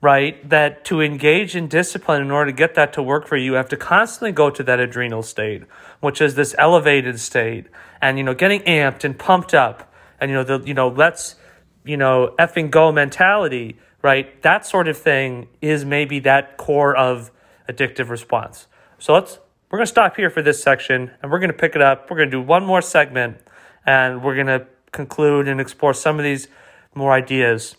right? 0.00 0.48
That 0.48 0.84
to 0.86 1.00
engage 1.00 1.54
in 1.54 1.68
discipline 1.68 2.22
in 2.22 2.30
order 2.30 2.50
to 2.50 2.56
get 2.56 2.74
that 2.74 2.92
to 2.94 3.02
work 3.02 3.26
for 3.26 3.36
you, 3.36 3.44
you 3.44 3.52
have 3.54 3.68
to 3.68 3.76
constantly 3.76 4.32
go 4.32 4.50
to 4.50 4.62
that 4.64 4.80
adrenal 4.80 5.22
state, 5.22 5.62
which 6.00 6.20
is 6.20 6.34
this 6.34 6.54
elevated 6.58 7.20
state, 7.20 7.66
and 8.02 8.18
you 8.18 8.24
know, 8.24 8.34
getting 8.34 8.60
amped 8.62 9.04
and 9.04 9.18
pumped 9.18 9.54
up, 9.54 9.92
and 10.20 10.30
you 10.30 10.36
know, 10.36 10.44
the 10.44 10.60
you 10.66 10.74
know, 10.74 10.88
let's 10.88 11.36
you 11.84 11.96
know, 11.96 12.34
effing 12.38 12.70
go 12.70 12.92
mentality, 12.92 13.76
right? 14.02 14.40
That 14.42 14.66
sort 14.66 14.88
of 14.88 14.96
thing 14.96 15.48
is 15.60 15.84
maybe 15.84 16.18
that 16.20 16.56
core 16.56 16.96
of 16.96 17.30
addictive 17.68 18.08
response. 18.08 18.66
So 18.98 19.14
let's 19.14 19.38
we're 19.70 19.78
going 19.78 19.86
to 19.86 19.90
stop 19.90 20.16
here 20.16 20.30
for 20.30 20.42
this 20.42 20.60
section 20.60 21.12
and 21.22 21.30
we're 21.30 21.38
going 21.38 21.52
to 21.52 21.56
pick 21.56 21.76
it 21.76 21.82
up. 21.82 22.10
We're 22.10 22.16
going 22.16 22.30
to 22.30 22.36
do 22.36 22.42
one 22.42 22.66
more 22.66 22.82
segment 22.82 23.38
and 23.86 24.22
we're 24.22 24.34
going 24.34 24.48
to 24.48 24.66
conclude 24.90 25.46
and 25.46 25.60
explore 25.60 25.94
some 25.94 26.18
of 26.18 26.24
these 26.24 26.48
more 26.92 27.12
ideas 27.12 27.76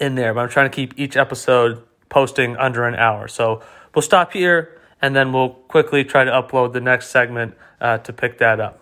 in 0.00 0.16
there. 0.16 0.34
But 0.34 0.40
I'm 0.40 0.48
trying 0.48 0.68
to 0.68 0.74
keep 0.74 0.98
each 0.98 1.16
episode 1.16 1.84
posting 2.08 2.56
under 2.56 2.86
an 2.86 2.96
hour. 2.96 3.28
So 3.28 3.62
we'll 3.94 4.02
stop 4.02 4.32
here 4.32 4.80
and 5.00 5.14
then 5.14 5.32
we'll 5.32 5.50
quickly 5.50 6.02
try 6.02 6.24
to 6.24 6.30
upload 6.30 6.72
the 6.72 6.80
next 6.80 7.10
segment 7.10 7.54
uh, 7.80 7.98
to 7.98 8.12
pick 8.12 8.38
that 8.38 8.58
up. 8.58 8.80